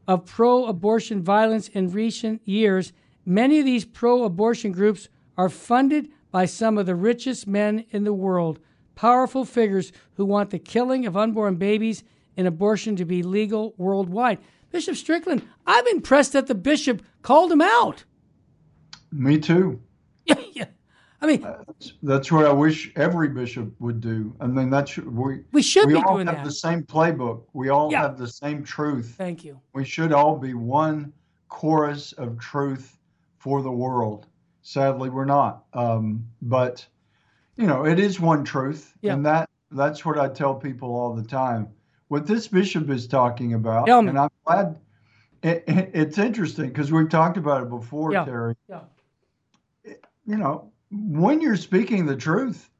of 0.08 0.26
pro 0.26 0.66
abortion 0.66 1.22
violence 1.22 1.68
in 1.68 1.90
recent 1.90 2.46
years. 2.46 2.92
Many 3.24 3.58
of 3.60 3.64
these 3.64 3.84
pro 3.84 4.24
abortion 4.24 4.72
groups 4.72 5.08
are 5.36 5.48
funded 5.48 6.08
by 6.30 6.46
some 6.46 6.78
of 6.78 6.86
the 6.86 6.94
richest 6.94 7.46
men 7.46 7.84
in 7.90 8.04
the 8.04 8.12
world, 8.12 8.58
powerful 8.94 9.44
figures 9.44 9.92
who 10.14 10.24
want 10.24 10.50
the 10.50 10.58
killing 10.58 11.06
of 11.06 11.16
unborn 11.16 11.56
babies 11.56 12.02
and 12.36 12.46
abortion 12.46 12.96
to 12.96 13.04
be 13.04 13.22
legal 13.22 13.74
worldwide. 13.76 14.38
Bishop 14.70 14.96
Strickland, 14.96 15.46
I'm 15.66 15.86
impressed 15.88 16.32
that 16.32 16.46
the 16.46 16.54
bishop 16.54 17.02
called 17.20 17.52
him 17.52 17.60
out. 17.60 18.04
Me 19.12 19.38
too. 19.38 19.80
Yeah, 20.24 20.34
yeah. 20.52 20.64
I 21.20 21.26
mean, 21.26 21.44
uh, 21.44 21.62
that's, 21.66 21.92
that's, 22.02 22.32
what 22.32 22.46
I 22.46 22.52
wish 22.52 22.90
every 22.96 23.28
bishop 23.28 23.72
would 23.78 24.00
do. 24.00 24.34
I 24.40 24.46
mean, 24.46 24.70
that's 24.70 24.96
we 24.96 25.42
we 25.52 25.62
should 25.62 25.86
we 25.86 25.94
be 25.94 26.02
all 26.02 26.16
have 26.18 26.26
that. 26.26 26.44
the 26.44 26.50
same 26.50 26.82
playbook. 26.82 27.42
We 27.52 27.68
all 27.68 27.92
Yeah. 27.92 28.02
have 28.02 28.18
the 28.18 28.26
same 28.26 28.64
truth. 28.64 29.14
Thank 29.16 29.44
you. 29.44 29.60
We 29.74 29.84
should 29.84 30.12
all 30.12 30.36
be 30.36 30.54
one 30.54 31.12
chorus 31.48 32.12
of 32.14 32.38
truth 32.40 32.98
for 33.42 33.60
the 33.60 33.72
world. 33.72 34.26
Sadly, 34.62 35.10
we're 35.10 35.24
not. 35.24 35.64
Um, 35.72 36.24
but 36.40 36.86
you 37.56 37.66
know, 37.66 37.84
it 37.84 37.98
is 37.98 38.20
one 38.20 38.44
truth, 38.44 38.94
Yeah. 39.02 39.14
and 39.14 39.26
that 39.26 39.50
that's 39.72 40.04
what 40.04 40.16
I 40.16 40.28
tell 40.28 40.54
people 40.54 40.94
all 40.94 41.12
the 41.14 41.24
time. 41.24 41.68
What 42.06 42.24
this 42.26 42.46
bishop 42.46 42.88
is 42.88 43.08
talking 43.08 43.54
about, 43.54 43.88
and 43.88 44.16
I'm 44.18 44.28
glad. 44.46 44.78
It, 45.42 45.64
it- 45.66 45.90
it's 45.92 46.18
interesting 46.18 46.68
because 46.68 46.92
we've 46.92 47.08
talked 47.08 47.36
about 47.36 47.62
it 47.64 47.68
before, 47.68 48.12
Yeah. 48.12 48.24
Terry. 48.24 48.54
Yeah. 48.68 48.82
You 50.24 50.36
know, 50.36 50.70
when 50.92 51.40
you're 51.40 51.56
speaking 51.56 52.06
the 52.06 52.14
truth, 52.16 52.70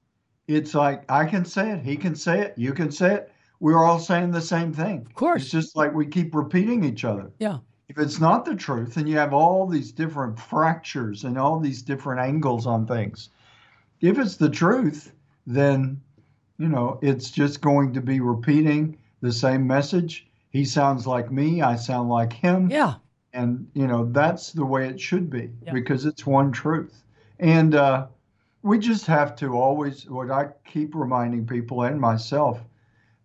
it's 0.47 0.75
like 0.75 1.11
I 1.11 1.25
can 1.25 1.45
say 1.45 1.73
it, 1.73 1.83
he 1.85 1.97
can 1.97 2.15
say 2.15 2.41
it, 2.41 2.55
you 2.57 2.73
can 2.73 2.93
say 2.93 3.15
it. 3.15 3.33
We're 3.59 3.83
all 3.85 3.99
saying 3.99 4.31
the 4.31 4.41
same 4.41 4.73
thing. 4.73 4.99
Of 5.07 5.15
course. 5.15 5.43
It's 5.43 5.51
just 5.51 5.77
like 5.77 5.93
we 5.93 6.07
keep 6.07 6.35
repeating 6.37 6.85
each 6.85 7.05
other. 7.05 7.33
Yeah. 7.41 7.59
If 7.93 7.99
it's 7.99 8.21
not 8.21 8.47
the 8.47 8.55
truth, 8.55 8.97
and 8.97 9.07
you 9.07 9.19
have 9.19 9.35
all 9.35 9.67
these 9.67 9.93
different 9.93 10.39
fractures 10.39 11.25
and 11.25 11.37
all 11.37 11.61
these 11.61 11.83
different 11.83 12.23
angles 12.23 12.67
on 12.67 12.87
things, 12.87 13.29
if 14.01 14.19
it's 14.19 14.37
the 14.37 14.49
truth, 14.49 15.13
then 15.47 16.01
you 16.57 16.71
know 16.71 16.99
it's 17.03 17.31
just 17.31 17.61
going 17.61 17.93
to 17.93 18.01
be 18.01 18.21
repeating 18.21 18.97
the 19.21 19.31
same 19.31 19.67
message. 19.67 20.27
He 20.49 20.65
sounds 20.65 21.07
like 21.07 21.31
me, 21.31 21.61
I 21.61 21.77
sound 21.77 22.09
like 22.09 22.33
him 22.33 22.71
Yeah. 22.71 22.95
and 23.35 23.69
you 23.75 23.87
know 23.87 24.07
that's 24.11 24.53
the 24.53 24.65
way 24.65 24.89
it 24.89 24.99
should 24.99 25.29
be 25.29 25.51
Yeah. 25.67 25.75
because 25.75 26.07
it's 26.07 26.25
one 26.27 26.51
truth 26.51 27.05
and 27.41 27.75
uh, 27.75 28.07
we 28.63 28.79
just 28.79 29.05
have 29.07 29.35
to 29.37 29.55
always 29.55 30.09
what 30.09 30.31
i 30.31 30.49
keep 30.65 30.95
reminding 30.95 31.47
people 31.47 31.83
and 31.83 32.01
myself 32.01 32.61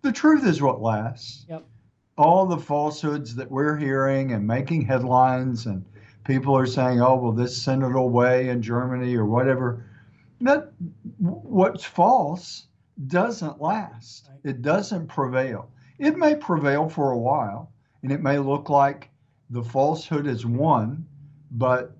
the 0.01 0.11
truth 0.11 0.45
is 0.45 0.61
what 0.61 0.81
lasts 0.81 1.45
Yep. 1.49 1.65
All 2.17 2.45
the 2.45 2.57
falsehoods 2.57 3.35
that 3.35 3.51
we're 3.51 3.77
hearing 3.77 4.31
and 4.31 4.45
making 4.45 4.81
headlines 4.81 5.65
and 5.65 5.85
people 6.25 6.57
are 6.57 6.65
saying 6.65 7.01
oh 7.01 7.15
well 7.15 7.31
this 7.31 7.63
synodal 7.63 8.09
way 8.09 8.49
in 8.49 8.61
germany 8.61 9.15
or 9.15 9.25
whatever 9.25 9.85
that 10.41 10.71
what's 11.19 11.85
false 11.85 12.67
doesn't 13.05 13.61
last. 13.61 14.29
It 14.43 14.61
doesn't 14.61 15.07
prevail. 15.07 15.69
It 15.99 16.17
may 16.17 16.35
prevail 16.35 16.89
for 16.89 17.11
a 17.11 17.17
while 17.17 17.71
and 18.03 18.11
it 18.11 18.21
may 18.21 18.39
look 18.39 18.69
like 18.69 19.09
the 19.49 19.63
falsehood 19.63 20.27
is 20.27 20.45
won, 20.45 21.05
but 21.51 21.95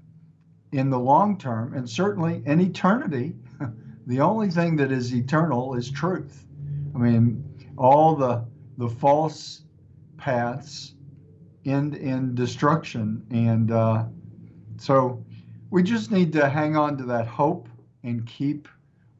in 0.72 0.90
the 0.90 1.00
long 1.00 1.38
term, 1.38 1.74
and 1.74 1.90
certainly 1.90 2.42
in 2.46 2.60
eternity, 2.60 3.36
the 4.08 4.20
only 4.20 4.50
thing 4.50 4.76
that 4.76 4.92
is 4.92 5.14
eternal 5.14 5.76
is 5.76 5.90
truth. 5.90 6.46
I 6.94 6.98
mean, 6.98 7.44
all 7.78 8.16
the 8.16 8.46
the 8.78 8.90
false 8.90 9.64
paths 10.18 10.94
end 11.66 11.96
in 11.96 12.34
destruction, 12.34 13.26
and 13.32 13.72
uh, 13.72 14.06
so 14.78 15.24
we 15.70 15.84
just 15.84 16.12
need 16.12 16.32
to 16.34 16.50
hang 16.50 16.76
on 16.76 16.98
to 16.98 17.04
that 17.04 17.28
hope 17.28 17.68
and 18.04 18.26
keep 18.26 18.68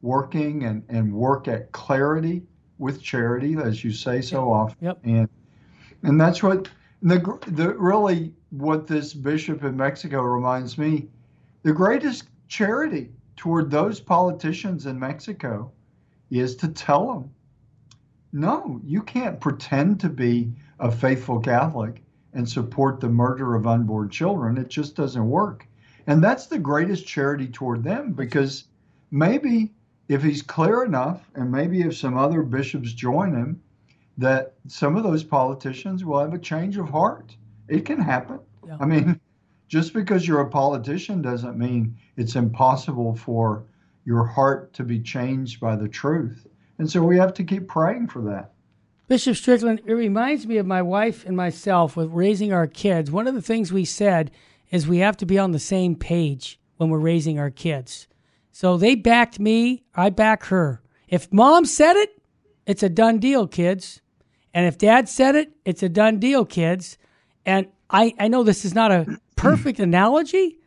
working 0.02 0.64
and, 0.64 0.82
and 0.88 1.12
work 1.12 1.48
at 1.48 1.72
clarity 1.72 2.42
with 2.78 3.02
charity, 3.02 3.56
as 3.56 3.82
you 3.84 3.92
say 3.92 4.20
so 4.20 4.50
often. 4.52 4.76
Yep. 4.80 4.98
And 5.04 5.28
and 6.04 6.20
that's 6.20 6.42
what 6.42 6.68
the, 7.02 7.18
the 7.48 7.74
really 7.74 8.32
what 8.50 8.86
this 8.86 9.12
bishop 9.12 9.64
in 9.64 9.76
Mexico 9.76 10.22
reminds 10.22 10.78
me 10.78 11.08
the 11.62 11.72
greatest 11.72 12.28
charity 12.48 13.10
toward 13.36 13.70
those 13.70 14.00
politicians 14.00 14.86
in 14.86 14.98
Mexico 14.98 15.70
is 16.30 16.56
to 16.56 16.68
tell 16.68 17.12
them 17.12 17.30
no 18.32 18.80
you 18.84 19.02
can't 19.02 19.40
pretend 19.40 20.00
to 20.00 20.08
be 20.08 20.52
a 20.80 20.90
faithful 20.90 21.40
Catholic 21.40 22.02
and 22.34 22.48
support 22.48 23.00
the 23.00 23.08
murder 23.08 23.54
of 23.54 23.66
unborn 23.66 24.10
children 24.10 24.58
it 24.58 24.68
just 24.68 24.94
doesn't 24.94 25.28
work 25.28 25.66
and 26.06 26.22
that's 26.22 26.46
the 26.46 26.58
greatest 26.58 27.06
charity 27.06 27.48
toward 27.48 27.82
them 27.82 28.12
because 28.12 28.64
maybe 29.10 29.72
if 30.08 30.22
he's 30.22 30.42
clear 30.42 30.84
enough 30.84 31.30
and 31.34 31.50
maybe 31.50 31.82
if 31.82 31.96
some 31.96 32.16
other 32.16 32.42
bishops 32.42 32.92
join 32.92 33.34
him 33.34 33.60
that 34.18 34.54
some 34.66 34.96
of 34.96 35.04
those 35.04 35.22
politicians 35.22 36.04
will 36.04 36.18
have 36.18 36.34
a 36.34 36.38
change 36.38 36.76
of 36.76 36.88
heart. 36.88 37.36
It 37.68 37.84
can 37.84 38.00
happen. 38.00 38.40
Yeah. 38.66 38.76
I 38.80 38.84
mean, 38.84 39.20
just 39.68 39.92
because 39.92 40.26
you're 40.26 40.40
a 40.40 40.50
politician 40.50 41.22
doesn't 41.22 41.56
mean 41.56 41.96
it's 42.16 42.34
impossible 42.34 43.14
for 43.14 43.64
your 44.04 44.24
heart 44.24 44.72
to 44.72 44.82
be 44.82 44.98
changed 45.00 45.60
by 45.60 45.76
the 45.76 45.88
truth. 45.88 46.46
And 46.78 46.90
so 46.90 47.02
we 47.02 47.16
have 47.18 47.32
to 47.34 47.44
keep 47.44 47.68
praying 47.68 48.08
for 48.08 48.22
that. 48.22 48.52
Bishop 49.08 49.36
Strickland, 49.36 49.80
it 49.86 49.94
reminds 49.94 50.46
me 50.46 50.58
of 50.58 50.66
my 50.66 50.82
wife 50.82 51.24
and 51.24 51.34
myself 51.34 51.96
with 51.96 52.10
raising 52.10 52.52
our 52.52 52.66
kids. 52.66 53.10
One 53.10 53.26
of 53.26 53.34
the 53.34 53.40
things 53.40 53.72
we 53.72 53.86
said 53.86 54.30
is 54.70 54.86
we 54.86 54.98
have 54.98 55.16
to 55.16 55.26
be 55.26 55.38
on 55.38 55.52
the 55.52 55.58
same 55.58 55.96
page 55.96 56.60
when 56.76 56.90
we're 56.90 56.98
raising 56.98 57.38
our 57.38 57.48
kids. 57.48 58.06
So 58.52 58.76
they 58.76 58.94
backed 58.94 59.40
me, 59.40 59.82
I 59.94 60.10
back 60.10 60.44
her. 60.44 60.82
If 61.08 61.32
mom 61.32 61.64
said 61.64 61.96
it, 61.96 62.20
it's 62.66 62.82
a 62.82 62.90
done 62.90 63.18
deal, 63.18 63.46
kids. 63.46 64.02
And 64.52 64.66
if 64.66 64.76
dad 64.76 65.08
said 65.08 65.36
it, 65.36 65.52
it's 65.64 65.82
a 65.82 65.88
done 65.88 66.18
deal, 66.18 66.44
kids. 66.44 66.98
And 67.46 67.66
I, 67.88 68.14
I 68.18 68.28
know 68.28 68.42
this 68.42 68.66
is 68.66 68.74
not 68.74 68.92
a 68.92 69.18
perfect 69.36 69.80
analogy, 69.80 70.57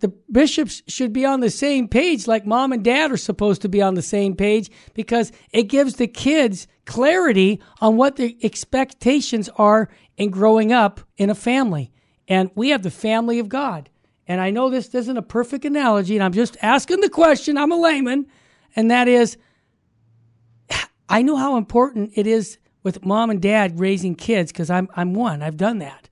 the 0.00 0.08
bishops 0.30 0.82
should 0.86 1.12
be 1.12 1.24
on 1.24 1.40
the 1.40 1.50
same 1.50 1.88
page 1.88 2.26
like 2.26 2.46
mom 2.46 2.72
and 2.72 2.84
dad 2.84 3.10
are 3.10 3.16
supposed 3.16 3.62
to 3.62 3.68
be 3.68 3.82
on 3.82 3.94
the 3.94 4.02
same 4.02 4.36
page 4.36 4.70
because 4.94 5.32
it 5.52 5.64
gives 5.64 5.94
the 5.94 6.06
kids 6.06 6.66
clarity 6.84 7.60
on 7.80 7.96
what 7.96 8.16
the 8.16 8.36
expectations 8.42 9.48
are 9.56 9.88
in 10.16 10.30
growing 10.30 10.72
up 10.72 11.00
in 11.16 11.30
a 11.30 11.34
family. 11.34 11.92
And 12.28 12.50
we 12.54 12.70
have 12.70 12.82
the 12.82 12.90
family 12.90 13.38
of 13.38 13.48
God. 13.48 13.88
And 14.26 14.40
I 14.40 14.50
know 14.50 14.68
this 14.68 14.94
isn't 14.94 15.16
a 15.16 15.22
perfect 15.22 15.64
analogy, 15.64 16.14
and 16.14 16.22
I'm 16.22 16.34
just 16.34 16.56
asking 16.60 17.00
the 17.00 17.08
question. 17.08 17.56
I'm 17.56 17.72
a 17.72 17.76
layman, 17.76 18.26
and 18.76 18.90
that 18.90 19.08
is 19.08 19.38
I 21.08 21.22
know 21.22 21.36
how 21.36 21.56
important 21.56 22.12
it 22.14 22.26
is 22.26 22.58
with 22.82 23.04
mom 23.04 23.30
and 23.30 23.40
dad 23.40 23.80
raising 23.80 24.14
kids 24.14 24.52
because 24.52 24.70
I'm 24.70 24.88
I'm 24.94 25.14
one. 25.14 25.42
I've 25.42 25.56
done 25.56 25.78
that. 25.78 26.10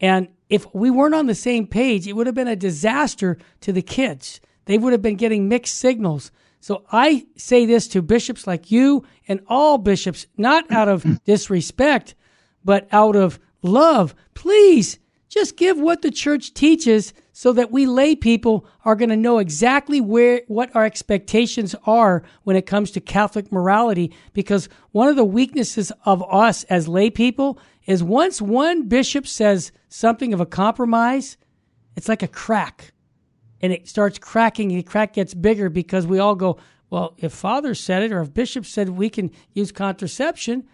And 0.00 0.28
if 0.50 0.66
we 0.74 0.90
weren't 0.90 1.14
on 1.14 1.26
the 1.26 1.34
same 1.34 1.66
page, 1.66 2.06
it 2.06 2.12
would 2.14 2.26
have 2.26 2.34
been 2.34 2.48
a 2.48 2.56
disaster 2.56 3.38
to 3.62 3.72
the 3.72 3.82
kids. 3.82 4.40
They 4.66 4.76
would 4.76 4.92
have 4.92 5.00
been 5.00 5.16
getting 5.16 5.48
mixed 5.48 5.76
signals. 5.76 6.30
So 6.60 6.84
I 6.92 7.26
say 7.36 7.64
this 7.64 7.88
to 7.88 8.02
bishops 8.02 8.46
like 8.46 8.70
you 8.70 9.04
and 9.26 9.40
all 9.46 9.78
bishops, 9.78 10.26
not 10.36 10.70
out 10.70 10.88
of 10.88 11.20
disrespect, 11.24 12.14
but 12.64 12.88
out 12.92 13.16
of 13.16 13.38
love. 13.62 14.14
Please 14.34 14.98
just 15.28 15.56
give 15.56 15.78
what 15.78 16.02
the 16.02 16.10
church 16.10 16.52
teaches 16.52 17.14
so 17.32 17.52
that 17.52 17.70
we 17.70 17.86
lay 17.86 18.16
people 18.16 18.66
are 18.84 18.96
going 18.96 19.08
to 19.08 19.16
know 19.16 19.38
exactly 19.38 20.00
where 20.00 20.42
what 20.48 20.74
our 20.74 20.84
expectations 20.84 21.74
are 21.86 22.22
when 22.42 22.56
it 22.56 22.66
comes 22.66 22.90
to 22.90 23.00
Catholic 23.00 23.50
morality 23.52 24.12
because 24.32 24.68
one 24.90 25.08
of 25.08 25.16
the 25.16 25.24
weaknesses 25.24 25.92
of 26.04 26.22
us 26.30 26.64
as 26.64 26.88
lay 26.88 27.08
people 27.08 27.58
is 27.90 28.02
once 28.02 28.40
one 28.40 28.88
bishop 28.88 29.26
says 29.26 29.72
something 29.88 30.32
of 30.32 30.40
a 30.40 30.46
compromise 30.46 31.36
it's 31.96 32.08
like 32.08 32.22
a 32.22 32.28
crack 32.28 32.92
and 33.60 33.72
it 33.72 33.88
starts 33.88 34.18
cracking 34.18 34.70
and 34.70 34.78
the 34.78 34.82
crack 34.82 35.12
gets 35.12 35.34
bigger 35.34 35.68
because 35.68 36.06
we 36.06 36.18
all 36.18 36.34
go 36.34 36.58
well 36.88 37.14
if 37.18 37.32
father 37.32 37.74
said 37.74 38.02
it 38.02 38.12
or 38.12 38.20
if 38.20 38.32
bishop 38.32 38.64
said 38.64 38.88
we 38.88 39.08
can 39.08 39.30
use 39.52 39.72
contraception 39.72 40.66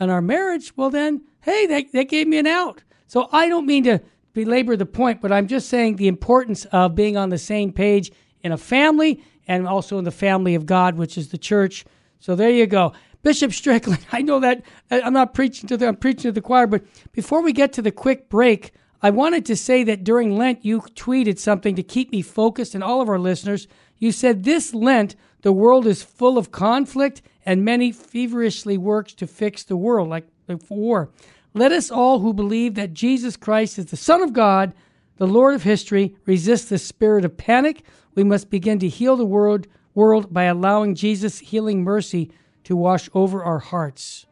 in 0.00 0.10
our 0.10 0.22
marriage 0.22 0.72
well 0.76 0.90
then 0.90 1.22
hey 1.42 1.66
that, 1.66 1.92
that 1.92 2.08
gave 2.08 2.26
me 2.26 2.38
an 2.38 2.46
out 2.46 2.82
so 3.06 3.28
I 3.30 3.48
don't 3.48 3.66
mean 3.66 3.84
to 3.84 4.00
belabor 4.32 4.76
the 4.76 4.86
point, 4.86 5.20
but 5.20 5.32
I'm 5.32 5.46
just 5.46 5.68
saying 5.68 5.96
the 5.96 6.08
importance 6.08 6.64
of 6.66 6.94
being 6.94 7.16
on 7.16 7.30
the 7.30 7.38
same 7.38 7.72
page 7.72 8.12
in 8.42 8.52
a 8.52 8.58
family 8.58 9.22
and 9.46 9.66
also 9.66 9.98
in 9.98 10.04
the 10.04 10.10
family 10.10 10.54
of 10.54 10.66
God, 10.66 10.96
which 10.96 11.16
is 11.16 11.28
the 11.28 11.38
church. 11.38 11.84
So 12.18 12.34
there 12.34 12.50
you 12.50 12.66
go. 12.66 12.92
Bishop 13.24 13.54
Strickland, 13.54 14.06
I 14.12 14.22
know 14.22 14.38
that 14.38 14.62
uh, 14.90 15.00
I'm 15.02 15.14
not 15.14 15.34
preaching 15.34 15.66
to 15.68 15.76
the 15.76 15.88
I'm 15.88 15.96
preaching 15.96 16.22
to 16.22 16.32
the 16.32 16.40
choir, 16.40 16.68
but 16.68 16.84
before 17.10 17.42
we 17.42 17.52
get 17.52 17.72
to 17.72 17.82
the 17.82 17.90
quick 17.90 18.28
break, 18.28 18.72
I 19.02 19.10
wanted 19.10 19.44
to 19.46 19.56
say 19.56 19.82
that 19.84 20.04
during 20.04 20.36
Lent 20.36 20.64
you 20.64 20.82
tweeted 20.82 21.38
something 21.38 21.74
to 21.74 21.82
keep 21.82 22.12
me 22.12 22.22
focused 22.22 22.74
and 22.74 22.84
all 22.84 23.00
of 23.00 23.08
our 23.08 23.18
listeners. 23.18 23.66
You 23.98 24.12
said 24.12 24.44
this 24.44 24.72
Lent 24.72 25.16
the 25.40 25.52
world 25.52 25.86
is 25.86 26.02
full 26.02 26.38
of 26.38 26.52
conflict 26.52 27.22
and 27.44 27.64
many 27.64 27.92
feverishly 27.92 28.78
works 28.78 29.12
to 29.14 29.26
fix 29.26 29.62
the 29.62 29.76
world 29.76 30.08
like 30.08 30.26
the 30.46 30.58
war. 30.68 31.10
Let 31.54 31.72
us 31.72 31.90
all 31.90 32.20
who 32.20 32.32
believe 32.32 32.74
that 32.74 32.94
Jesus 32.94 33.36
Christ 33.36 33.78
is 33.78 33.86
the 33.86 33.96
Son 33.96 34.22
of 34.22 34.32
God, 34.32 34.74
the 35.16 35.26
Lord 35.26 35.54
of 35.54 35.62
history, 35.62 36.16
resist 36.26 36.68
the 36.68 36.78
spirit 36.78 37.24
of 37.24 37.36
panic. 37.36 37.84
We 38.14 38.24
must 38.24 38.50
begin 38.50 38.78
to 38.80 38.88
heal 38.88 39.16
the 39.16 39.24
world, 39.24 39.66
world 39.94 40.32
by 40.32 40.44
allowing 40.44 40.94
Jesus' 40.94 41.38
healing 41.38 41.84
mercy 41.84 42.30
to 42.64 42.76
wash 42.76 43.08
over 43.14 43.42
our 43.42 43.58
hearts. 43.58 44.26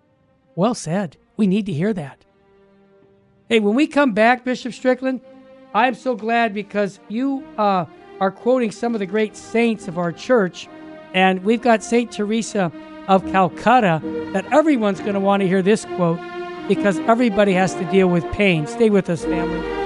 Well 0.55 0.75
said. 0.75 1.17
We 1.37 1.47
need 1.47 1.67
to 1.67 1.73
hear 1.73 1.93
that. 1.95 2.25
Hey, 3.49 3.61
when 3.61 3.75
we 3.75 3.87
come 3.87 4.13
back, 4.13 4.45
Bishop 4.45 4.73
Strickland, 4.73 5.21
I'm 5.75 5.95
so 5.95 6.15
glad 6.15 6.53
because 6.55 7.01
you 7.09 7.45
uh, 7.57 7.87
are 8.21 8.31
quoting 8.31 8.71
some 8.71 8.95
of 8.95 8.99
the 8.99 9.07
great 9.07 9.37
saints 9.37 9.89
of 9.89 9.99
our 9.99 10.13
church, 10.13 10.69
and 11.15 11.43
we've 11.45 11.63
got 11.63 11.83
Saint 11.83 12.13
Teresa 12.13 12.71
of 13.09 13.25
Calcutta 13.33 14.01
that 14.33 14.51
everyone's 14.53 15.01
going 15.01 15.15
to 15.15 15.21
want 15.21 15.41
to 15.41 15.49
hear 15.49 15.63
this 15.63 15.85
quote 15.97 16.21
because 16.69 16.99
everybody 17.01 17.53
has 17.53 17.75
to 17.75 17.85
deal 17.91 18.09
with 18.09 18.31
pain. 18.33 18.67
Stay 18.67 18.91
with 18.91 19.11
us, 19.11 19.25
family. 19.25 19.82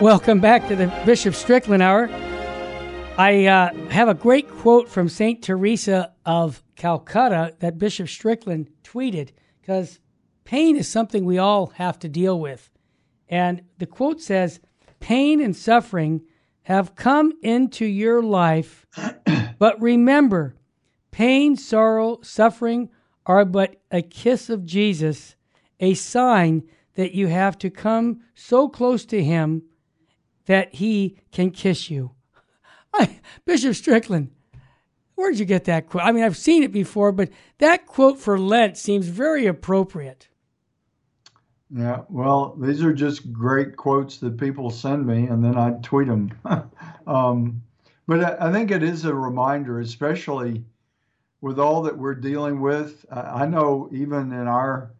Welcome 0.00 0.40
back 0.40 0.68
to 0.68 0.76
the 0.76 0.88
Bishop 1.06 1.34
Strickland 1.34 1.82
Hour. 1.82 2.10
I 3.16 3.46
uh, 3.46 3.72
have 3.88 4.08
a 4.08 4.14
great 4.14 4.46
quote 4.46 4.90
from 4.90 5.08
St. 5.08 5.42
Teresa 5.42 6.12
of 6.26 6.62
Calcutta 6.76 7.54
that 7.60 7.78
Bishop 7.78 8.10
Strickland 8.10 8.68
tweeted 8.84 9.30
because 9.58 9.98
pain 10.44 10.76
is 10.76 10.86
something 10.86 11.24
we 11.24 11.38
all 11.38 11.68
have 11.76 11.98
to 12.00 12.10
deal 12.10 12.38
with. 12.38 12.70
And 13.30 13.62
the 13.78 13.86
quote 13.86 14.20
says, 14.20 14.60
Pain 15.00 15.40
and 15.40 15.56
suffering 15.56 16.20
have 16.64 16.94
come 16.94 17.32
into 17.42 17.86
your 17.86 18.22
life, 18.22 18.84
but 19.58 19.80
remember, 19.80 20.56
pain, 21.10 21.56
sorrow, 21.56 22.18
suffering 22.20 22.90
are 23.24 23.46
but 23.46 23.76
a 23.90 24.02
kiss 24.02 24.50
of 24.50 24.66
Jesus, 24.66 25.36
a 25.80 25.94
sign 25.94 26.64
that 26.96 27.14
you 27.14 27.28
have 27.28 27.56
to 27.60 27.70
come 27.70 28.20
so 28.34 28.68
close 28.68 29.06
to 29.06 29.24
Him 29.24 29.62
that 30.46 30.74
he 30.74 31.18
can 31.32 31.50
kiss 31.50 31.90
you. 31.90 32.12
I, 32.94 33.20
Bishop 33.44 33.74
Strickland, 33.74 34.30
where'd 35.14 35.38
you 35.38 35.44
get 35.44 35.64
that 35.64 35.88
quote? 35.88 36.04
I 36.04 36.12
mean, 36.12 36.24
I've 36.24 36.36
seen 36.36 36.62
it 36.62 36.72
before, 36.72 37.12
but 37.12 37.30
that 37.58 37.86
quote 37.86 38.18
for 38.18 38.38
Lent 38.38 38.76
seems 38.76 39.06
very 39.08 39.46
appropriate. 39.46 40.28
Yeah, 41.70 42.02
well, 42.08 42.54
these 42.60 42.82
are 42.82 42.92
just 42.92 43.32
great 43.32 43.76
quotes 43.76 44.18
that 44.18 44.38
people 44.38 44.70
send 44.70 45.04
me, 45.04 45.26
and 45.26 45.44
then 45.44 45.56
I 45.56 45.72
tweet 45.82 46.06
them. 46.06 46.32
um, 47.06 47.62
but 48.06 48.22
I, 48.22 48.48
I 48.48 48.52
think 48.52 48.70
it 48.70 48.84
is 48.84 49.04
a 49.04 49.14
reminder, 49.14 49.80
especially 49.80 50.64
with 51.40 51.58
all 51.58 51.82
that 51.82 51.98
we're 51.98 52.14
dealing 52.14 52.60
with. 52.60 53.04
I 53.10 53.46
know 53.46 53.88
even 53.92 54.32
in 54.32 54.46
our 54.46 54.92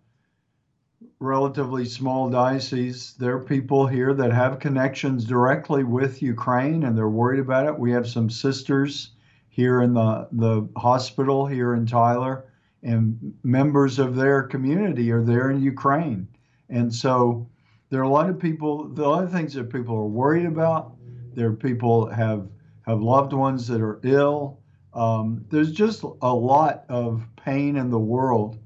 relatively 1.19 1.85
small 1.85 2.29
diocese, 2.29 3.15
there 3.19 3.37
are 3.37 3.43
people 3.43 3.87
here 3.87 4.13
that 4.15 4.33
have 4.33 4.59
connections 4.59 5.25
directly 5.25 5.83
with 5.83 6.23
Ukraine 6.23 6.85
and 6.85 6.97
they're 6.97 7.09
worried 7.09 7.41
about 7.41 7.67
it. 7.67 7.79
We 7.79 7.91
have 7.93 8.09
some 8.09 8.29
sisters 8.29 9.13
here 9.49 9.81
in 9.81 9.95
the, 9.95 10.29
the 10.33 10.69
hospital 10.77 11.47
here 11.47 11.75
in 11.75 11.87
Tyler, 11.87 12.45
and 12.83 13.35
members 13.43 13.99
of 13.99 14.15
their 14.15 14.43
community 14.43 15.11
are 15.11 15.23
there 15.23 15.51
in 15.51 15.63
Ukraine. 15.63 16.29
And 16.69 16.95
so 16.95 17.49
there 17.89 18.01
are 18.01 18.05
a 18.05 18.09
lot 18.09 18.29
of 18.29 18.39
people, 18.39 18.89
the 18.89 19.09
other 19.09 19.29
things 19.29 19.55
that 19.55 19.73
people 19.73 19.97
are 19.97 20.07
worried 20.07 20.45
about. 20.45 20.95
There 21.35 21.49
are 21.49 21.55
people 21.55 22.07
have 22.11 22.49
have 22.87 23.01
loved 23.01 23.33
ones 23.33 23.67
that 23.67 23.81
are 23.81 23.99
ill. 24.05 24.61
Um, 24.95 25.45
there's 25.51 25.73
just 25.73 26.03
a 26.03 26.35
lot 26.35 26.85
of 26.89 27.27
pain 27.37 27.77
in 27.77 27.91
the 27.91 27.99
world. 27.99 28.59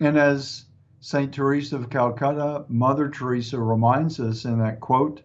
And 0.00 0.18
as 0.18 0.64
St. 1.02 1.32
Teresa 1.32 1.76
of 1.76 1.88
Calcutta, 1.88 2.66
Mother 2.68 3.08
Teresa 3.08 3.58
reminds 3.58 4.20
us 4.20 4.44
in 4.44 4.58
that 4.58 4.80
quote 4.80 5.22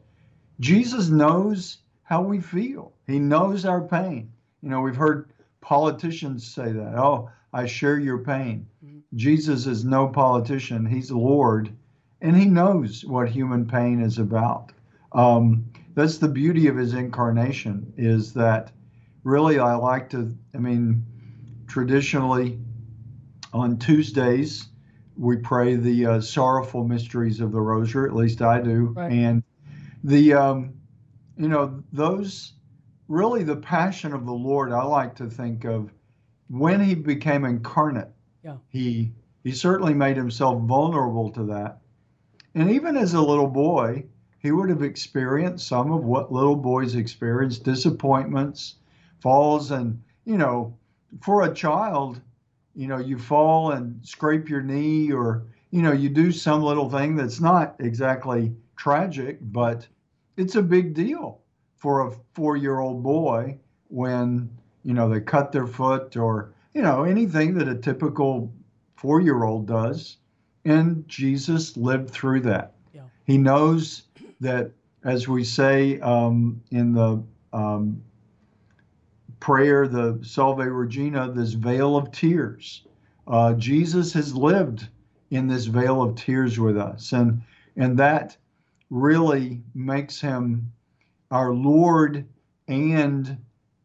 Jesus 0.62 1.10
knows 1.10 1.80
how 2.04 2.22
we 2.22 2.40
feel, 2.40 2.94
He 3.06 3.20
knows 3.20 3.66
our 3.66 3.82
pain. 3.82 4.32
You 4.62 4.70
know, 4.70 4.80
we've 4.80 4.96
heard 4.96 5.30
politicians 5.60 6.48
say 6.48 6.72
that. 6.72 6.98
Oh, 6.98 7.30
I 7.52 7.66
share 7.66 8.00
your 8.00 8.20
pain. 8.20 8.68
Mm-hmm. 8.86 9.00
Jesus 9.16 9.68
is 9.68 9.84
no 9.84 10.08
politician, 10.08 10.86
He's 10.86 11.12
Lord, 11.12 11.76
and 12.22 12.38
He 12.38 12.46
knows 12.46 13.04
what 13.04 13.28
human 13.28 13.66
pain 13.66 14.00
is 14.00 14.18
about. 14.18 14.72
Um, 15.12 15.66
that's 15.94 16.20
the 16.20 16.30
beauty 16.30 16.68
of 16.68 16.78
His 16.78 16.94
incarnation, 16.94 17.92
is 17.98 18.32
that 18.34 18.72
really 19.26 19.60
I 19.60 19.76
like 19.76 20.10
to, 20.12 20.34
I 20.54 20.58
mean, 20.58 21.06
traditionally 21.68 22.60
on 23.52 23.78
Tuesdays, 23.78 24.70
we 25.18 25.38
pray 25.38 25.76
the 25.76 26.06
uh, 26.06 26.22
sorrowful 26.22 26.84
mysteries 26.84 27.40
of 27.40 27.52
the 27.52 27.62
rosary. 27.62 28.10
At 28.10 28.16
least 28.16 28.42
I 28.42 28.62
do. 28.62 28.94
Right. 28.96 29.12
And 29.12 29.44
the, 30.04 30.34
um, 30.34 30.74
you 31.38 31.48
know, 31.48 31.84
those 31.92 32.54
really 33.08 33.44
the 33.44 33.56
passion 33.56 34.14
of 34.14 34.26
the 34.26 34.34
Lord. 34.34 34.72
I 34.72 34.84
like 34.84 35.16
to 35.16 35.30
think 35.30 35.64
of 35.64 35.92
when 36.50 36.82
He 36.82 36.96
became 36.96 37.46
incarnate. 37.46 38.12
Yeah. 38.44 38.58
He 38.70 39.12
he 39.44 39.52
certainly 39.52 39.94
made 39.94 40.18
himself 40.18 40.62
vulnerable 40.64 41.32
to 41.32 41.44
that. 41.46 41.80
And 42.56 42.72
even 42.72 42.98
as 42.98 43.14
a 43.14 43.22
little 43.22 43.48
boy, 43.48 44.06
he 44.40 44.52
would 44.52 44.70
have 44.70 44.82
experienced 44.82 45.68
some 45.68 45.92
of 45.92 46.04
what 46.04 46.32
little 46.32 46.56
boys 46.56 46.96
experience 46.96 47.60
disappointments, 47.60 48.76
falls, 49.20 49.72
and, 49.72 50.02
you 50.24 50.38
know, 50.38 50.78
for 51.22 51.44
a 51.44 51.54
child, 51.54 52.22
you 52.76 52.88
know, 52.88 52.98
you 52.98 53.18
fall 53.18 53.72
and 53.72 54.00
scrape 54.06 54.50
your 54.50 54.62
knee 54.62 55.12
or, 55.12 55.44
you 55.72 55.82
know, 55.82 55.94
you 55.94 56.10
do 56.10 56.32
some 56.32 56.62
little 56.62 56.90
thing 56.90 57.16
that's 57.16 57.40
not 57.40 57.76
exactly 57.80 58.54
tragic, 58.76 59.38
but 59.42 59.88
it's 60.38 60.56
a 60.56 60.62
big 60.62 60.94
deal 60.94 61.40
for 61.78 62.08
a 62.08 62.12
four 62.34 62.58
year 62.58 62.80
old 62.80 63.02
boy 63.02 63.58
when, 63.88 64.50
you 64.84 64.94
know, 64.94 65.10
they 65.10 65.22
cut 65.22 65.52
their 65.52 65.68
foot 65.68 66.18
or, 66.18 66.54
you 66.74 66.82
know, 66.82 67.04
anything 67.04 67.54
that 67.56 67.68
a 67.68 67.76
typical 67.76 68.52
four 68.96 69.22
year 69.22 69.44
old 69.44 69.68
does. 69.68 70.18
And 70.66 71.08
Jesus 71.08 71.78
lived 71.78 72.10
through 72.10 72.42
that. 72.42 72.74
Yeah. 72.94 73.02
He 73.26 73.38
knows 73.38 74.04
that, 74.42 74.72
as 75.04 75.28
we 75.28 75.44
say 75.44 76.00
um, 76.00 76.62
in 76.72 76.94
the 76.94 77.24
um, 77.54 78.02
prayer, 79.46 79.88
the 79.88 80.20
Salve 80.24 80.58
Regina, 80.58 81.32
this 81.32 81.54
vale 81.54 81.96
of 81.96 82.12
tears. 82.12 82.84
Uh, 83.28 83.54
Jesus 83.54 84.12
has 84.12 84.36
lived 84.36 84.88
in 85.30 85.46
this 85.46 85.68
vale 85.68 86.02
of 86.02 86.16
tears 86.16 86.60
with 86.60 86.80
us, 86.80 87.12
and 87.12 87.44
and 87.76 87.96
that 88.00 88.36
really 88.90 89.62
makes 89.76 90.20
him 90.20 90.72
our 91.30 91.54
Lord 91.54 92.26
and 92.68 93.38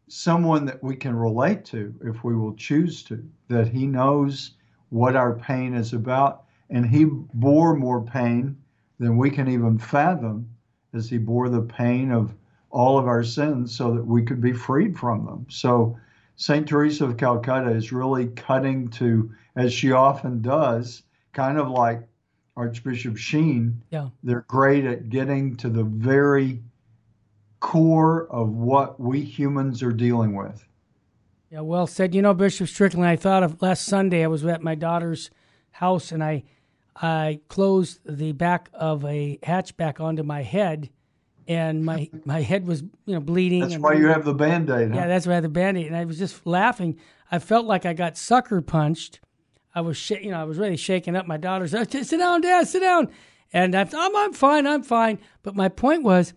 someone 0.09 0.64
that 0.64 0.83
we 0.83 0.96
can 0.96 1.14
relate 1.14 1.66
to 1.66 1.94
if 2.05 2.25
we 2.25 2.35
will 2.35 2.55
choose 2.55 3.03
to. 3.03 3.23
That 3.49 3.68
He 3.68 3.87
knows 3.87 4.53
what 4.88 5.14
our 5.14 5.35
pain 5.35 5.75
is 5.75 5.92
about, 5.92 6.44
and 6.70 6.87
He 6.87 7.05
bore 7.05 7.77
more 7.77 8.01
pain 8.03 8.57
than 8.99 9.18
we 9.18 9.29
can 9.29 9.46
even 9.46 9.77
fathom, 9.77 10.49
as 10.94 11.11
He 11.11 11.18
bore 11.18 11.51
the 11.51 11.61
pain 11.61 12.12
of 12.12 12.35
all 12.70 12.98
of 12.98 13.06
our 13.06 13.24
sins 13.24 13.74
so 13.76 13.94
that 13.94 14.06
we 14.06 14.22
could 14.22 14.40
be 14.40 14.52
freed 14.52 14.98
from 14.98 15.24
them. 15.24 15.46
So 15.48 15.98
St. 16.37 16.66
Teresa 16.66 17.04
of 17.04 17.16
Calcutta 17.16 17.70
is 17.70 17.92
really 17.92 18.28
cutting 18.28 18.88
to, 18.90 19.30
as 19.56 19.72
she 19.72 19.92
often 19.92 20.40
does, 20.40 21.02
kind 21.33 21.59
of 21.59 21.68
like 21.68 22.06
Archbishop 22.56 23.16
Sheen. 23.16 23.83
Yeah. 23.90 24.09
They're 24.22 24.44
great 24.48 24.85
at 24.85 25.09
getting 25.09 25.56
to 25.56 25.68
the 25.68 25.85
very 25.85 26.62
core 27.59 28.26
of 28.30 28.50
what 28.50 28.98
we 29.00 29.20
humans 29.20 29.83
are 29.83 29.92
dealing 29.92 30.35
with. 30.35 30.64
Yeah, 31.50 31.61
well 31.61 31.87
said. 31.87 32.14
You 32.14 32.22
know, 32.22 32.33
Bishop 32.33 32.68
Strickland, 32.68 33.06
I 33.06 33.16
thought 33.16 33.42
of 33.42 33.61
last 33.61 33.85
Sunday, 33.85 34.22
I 34.24 34.28
was 34.28 34.44
at 34.44 34.62
my 34.62 34.76
daughter's 34.76 35.30
house 35.72 36.12
and 36.12 36.22
I 36.22 36.44
I 36.96 37.40
closed 37.48 38.00
the 38.04 38.33
back 38.33 38.68
of 38.74 39.04
a 39.04 39.38
hatchback 39.42 40.00
onto 40.00 40.22
my 40.22 40.42
head 40.42 40.90
and 41.51 41.85
my 41.85 42.09
my 42.25 42.43
head 42.43 42.65
was 42.65 42.83
you 42.83 43.15
know 43.15 43.21
bleeding. 43.21 43.61
That's 43.61 43.77
why 43.79 43.95
you 43.95 44.07
have 44.07 44.25
the 44.25 44.33
band 44.33 44.71
aid. 44.71 44.95
Yeah, 44.95 45.09
that's 45.09 45.27
why 45.27 45.33
I 45.33 45.35
had 45.37 45.45
the 45.45 45.49
band 45.49 45.77
aid, 45.79 45.89
and 45.89 45.97
I 45.97 46.05
was 46.05 46.17
just 46.17 46.47
laughing. 46.47 46.97
I 47.31 47.41
felt 47.41 47.67
like 47.67 47.85
I 47.85 47.93
got 47.93 48.17
sucker 48.17 48.61
punched. 48.61 49.19
I 49.75 49.81
was 49.81 49.97
sh- 49.97 50.23
you 50.23 50.31
know 50.31 50.41
I 50.41 50.45
was 50.45 50.59
really 50.59 50.77
shaking 50.77 51.17
up. 51.17 51.27
My 51.27 51.39
daughter 51.39 51.67
said, 51.67 51.91
"Sit 51.91 52.19
down, 52.19 52.41
Dad, 52.41 52.69
sit 52.69 52.81
down," 52.81 53.09
and 53.53 53.75
I'm 53.75 53.89
I'm, 53.93 54.17
I'm 54.17 54.33
fine, 54.33 54.65
I'm 54.65 54.85
fine. 54.85 55.19
But 55.43 55.57
my 55.57 55.69
point 55.69 56.05
was, 56.05 56.35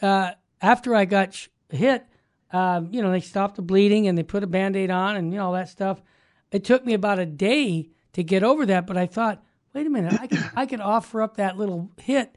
uh, 0.00 0.30
after 0.60 0.94
I 0.94 1.06
got 1.06 1.34
sh- 1.34 1.48
hit, 1.68 2.06
um, 2.52 2.88
you 2.92 3.02
know 3.02 3.10
they 3.10 3.20
stopped 3.20 3.56
the 3.56 3.62
bleeding 3.62 4.06
and 4.06 4.16
they 4.16 4.22
put 4.22 4.44
a 4.44 4.46
band 4.48 4.76
aid 4.76 4.92
on 4.92 5.16
and 5.16 5.32
you 5.32 5.40
know 5.40 5.46
all 5.46 5.52
that 5.54 5.70
stuff. 5.70 6.00
It 6.52 6.62
took 6.62 6.86
me 6.86 6.94
about 6.94 7.18
a 7.18 7.26
day 7.26 7.88
to 8.12 8.22
get 8.22 8.44
over 8.44 8.64
that, 8.66 8.86
but 8.86 8.96
I 8.96 9.06
thought, 9.06 9.42
wait 9.74 9.88
a 9.88 9.90
minute, 9.90 10.20
I 10.20 10.28
could 10.28 10.50
I 10.54 10.66
could 10.66 10.80
offer 10.80 11.20
up 11.20 11.38
that 11.38 11.58
little 11.58 11.90
hit 12.00 12.36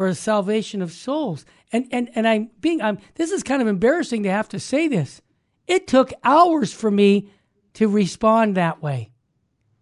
for 0.00 0.08
the 0.08 0.14
salvation 0.14 0.80
of 0.80 0.90
souls. 0.90 1.44
And 1.72 1.86
and 1.92 2.08
and 2.14 2.26
I'm 2.26 2.48
being 2.58 2.80
I'm 2.80 2.96
this 3.16 3.30
is 3.30 3.42
kind 3.42 3.60
of 3.60 3.68
embarrassing 3.68 4.22
to 4.22 4.30
have 4.30 4.48
to 4.48 4.58
say 4.58 4.88
this. 4.88 5.20
It 5.66 5.86
took 5.86 6.14
hours 6.24 6.72
for 6.72 6.90
me 6.90 7.28
to 7.74 7.86
respond 7.86 8.56
that 8.56 8.82
way. 8.82 9.10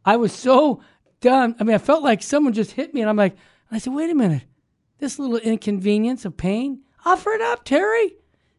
I 0.05 0.17
was 0.17 0.33
so 0.33 0.81
done. 1.21 1.55
I 1.61 1.63
mean, 1.63 1.77
I 1.77 1.79
felt 1.79 2.03
like 2.03 2.25
someone 2.25 2.53
just 2.53 2.73
hit 2.73 2.93
me, 2.93 3.01
and 3.01 3.09
I'm 3.09 3.15
like, 3.15 3.37
I 3.71 3.79
said, 3.79 3.95
wait 3.95 4.11
a 4.11 4.15
minute, 4.17 4.43
this 4.99 5.21
little 5.21 5.37
inconvenience 5.37 6.25
of 6.25 6.37
pain, 6.37 6.83
offer 7.05 7.31
it 7.31 7.41
up, 7.41 7.65
Terry. 7.65 8.17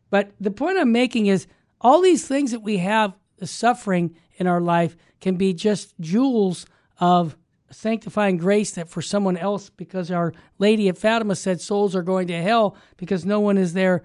But 0.10 0.32
the 0.40 0.52
point 0.52 0.80
I'm 0.80 0.94
making 0.94 1.26
is 1.26 1.46
all 1.82 2.02
these 2.02 2.26
things 2.26 2.52
that 2.52 2.62
we 2.62 2.78
have, 2.78 3.18
the 3.36 3.48
suffering 3.48 4.16
in 4.38 4.48
our 4.48 4.62
life, 4.62 4.96
can 5.20 5.36
be 5.36 5.54
just 5.54 5.94
jewels 6.00 6.66
of 7.02 7.36
sanctifying 7.72 8.38
grace 8.38 8.72
that 8.72 8.90
for 8.90 9.02
someone 9.02 9.38
else, 9.38 9.70
because 9.70 10.12
Our 10.12 10.34
Lady 10.58 10.90
of 10.90 10.98
Fatima 10.98 11.36
said 11.36 11.62
souls 11.62 11.96
are 11.96 12.04
going 12.04 12.28
to 12.28 12.42
hell 12.42 12.76
because 12.98 13.26
no 13.26 13.40
one 13.40 13.58
is 13.58 13.74
there 13.74 14.04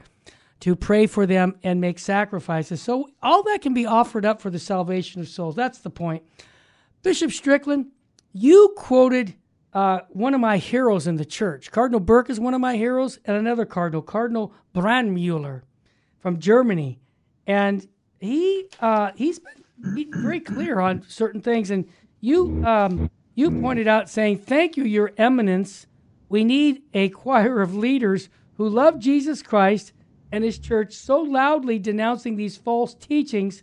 to 0.60 0.76
pray 0.76 1.06
for 1.06 1.26
them 1.26 1.56
and 1.62 1.80
make 1.80 1.98
sacrifices. 1.98 2.80
So 2.80 3.08
all 3.22 3.42
that 3.44 3.60
can 3.60 3.74
be 3.74 3.86
offered 3.86 4.24
up 4.24 4.40
for 4.40 4.50
the 4.50 4.58
salvation 4.58 5.20
of 5.20 5.28
souls. 5.28 5.54
That's 5.54 5.78
the 5.78 5.90
point. 5.90 6.22
Bishop 7.02 7.32
Strickland, 7.32 7.86
you 8.32 8.72
quoted 8.76 9.34
uh, 9.74 10.00
one 10.08 10.34
of 10.34 10.40
my 10.40 10.56
heroes 10.56 11.06
in 11.06 11.16
the 11.16 11.24
church. 11.24 11.70
Cardinal 11.70 12.00
Burke 12.00 12.30
is 12.30 12.40
one 12.40 12.54
of 12.54 12.60
my 12.60 12.76
heroes, 12.76 13.18
and 13.24 13.36
another 13.36 13.66
cardinal, 13.66 14.02
Cardinal 14.02 14.54
Brandmüller 14.74 15.62
from 16.20 16.38
Germany. 16.38 17.00
And 17.46 17.86
he 18.20 18.66
uh, 18.80 19.10
he's 19.16 19.38
been 19.38 20.10
very 20.22 20.40
clear 20.40 20.80
on 20.80 21.02
certain 21.08 21.42
things. 21.42 21.70
And 21.70 21.86
you 22.20 22.64
um, 22.64 23.10
you 23.34 23.50
mm. 23.50 23.60
pointed 23.60 23.88
out 23.88 24.10
saying, 24.10 24.38
"Thank 24.38 24.76
you, 24.76 24.84
Your 24.84 25.12
Eminence. 25.16 25.86
We 26.28 26.44
need 26.44 26.82
a 26.92 27.08
choir 27.22 27.60
of 27.60 27.74
leaders 27.74 28.28
who 28.56 28.68
love 28.68 28.98
Jesus 28.98 29.42
Christ 29.42 29.92
and 30.32 30.44
His 30.44 30.58
church 30.58 30.94
so 30.94 31.20
loudly 31.20 31.78
denouncing 31.78 32.36
these 32.36 32.56
false 32.56 32.94
teachings. 32.94 33.62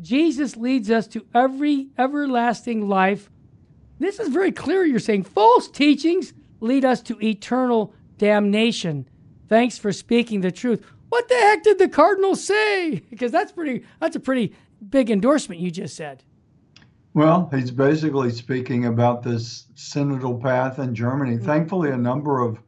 Jesus 0.00 0.56
leads 0.56 0.90
us 0.90 1.06
to 1.08 1.26
every 1.34 1.88
everlasting 1.98 2.88
life." 2.88 3.30
This 3.98 4.18
is 4.18 4.28
very 4.28 4.50
clear. 4.50 4.84
You're 4.84 4.98
saying 4.98 5.22
false 5.22 5.68
teachings 5.68 6.32
lead 6.58 6.84
us 6.84 7.02
to 7.02 7.24
eternal 7.24 7.94
damnation. 8.18 9.08
Thanks 9.48 9.78
for 9.78 9.92
speaking 9.92 10.40
the 10.40 10.50
truth. 10.50 10.84
What 11.08 11.28
the 11.28 11.36
heck 11.36 11.62
did 11.62 11.78
the 11.78 11.88
cardinal 11.88 12.34
say? 12.34 13.02
Because 13.10 13.30
that's 13.30 13.52
pretty. 13.52 13.84
That's 14.00 14.16
a 14.16 14.20
pretty 14.20 14.54
big 14.88 15.10
endorsement 15.10 15.60
you 15.60 15.70
just 15.70 15.94
said. 15.94 16.24
Well, 17.14 17.48
he's 17.52 17.70
basically 17.70 18.30
speaking 18.30 18.86
about 18.86 19.22
this 19.22 19.66
synodal 19.74 20.40
path 20.40 20.78
in 20.78 20.94
Germany. 20.94 21.36
Mm-hmm. 21.36 21.46
Thankfully, 21.46 21.90
a 21.90 21.96
number 21.96 22.40
of 22.40 22.58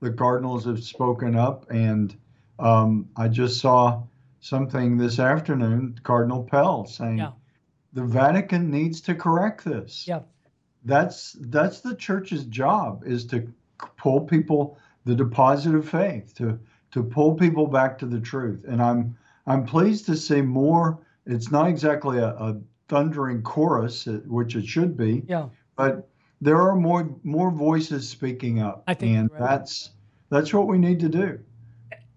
the 0.00 0.12
cardinals 0.12 0.64
have 0.64 0.82
spoken 0.82 1.36
up, 1.36 1.70
and 1.70 2.16
um, 2.58 3.08
I 3.16 3.28
just 3.28 3.60
saw 3.60 4.02
something 4.40 4.96
this 4.96 5.20
afternoon, 5.20 6.00
Cardinal 6.02 6.42
Pell 6.42 6.84
saying 6.86 7.18
yeah. 7.18 7.30
the 7.92 8.02
Vatican 8.02 8.70
needs 8.70 9.00
to 9.02 9.14
correct 9.14 9.64
this. 9.64 10.06
Yeah 10.08 10.20
that's 10.84 11.36
that's 11.40 11.80
the 11.80 11.94
church's 11.94 12.44
job 12.44 13.04
is 13.06 13.26
to 13.26 13.52
pull 13.96 14.20
people 14.20 14.78
the 15.04 15.14
deposit 15.14 15.74
of 15.74 15.88
faith 15.88 16.34
to 16.36 16.58
to 16.90 17.02
pull 17.02 17.34
people 17.34 17.66
back 17.66 17.98
to 17.98 18.06
the 18.06 18.20
truth 18.20 18.64
and 18.66 18.82
i'm 18.82 19.16
i'm 19.46 19.64
pleased 19.64 20.06
to 20.06 20.16
see 20.16 20.40
more 20.40 20.98
it's 21.26 21.50
not 21.50 21.68
exactly 21.68 22.18
a, 22.18 22.28
a 22.28 22.60
thundering 22.92 23.42
chorus 23.42 24.06
uh, 24.06 24.20
which 24.26 24.54
it 24.54 24.66
should 24.66 24.96
be 24.96 25.22
yeah 25.26 25.48
but 25.76 26.08
there 26.40 26.60
are 26.60 26.76
more 26.76 27.14
more 27.22 27.50
voices 27.50 28.08
speaking 28.08 28.60
up 28.60 28.82
and 28.86 29.30
right. 29.30 29.40
that's 29.40 29.90
that's 30.28 30.52
what 30.52 30.66
we 30.66 30.76
need 30.76 31.00
to 31.00 31.08
do 31.08 31.38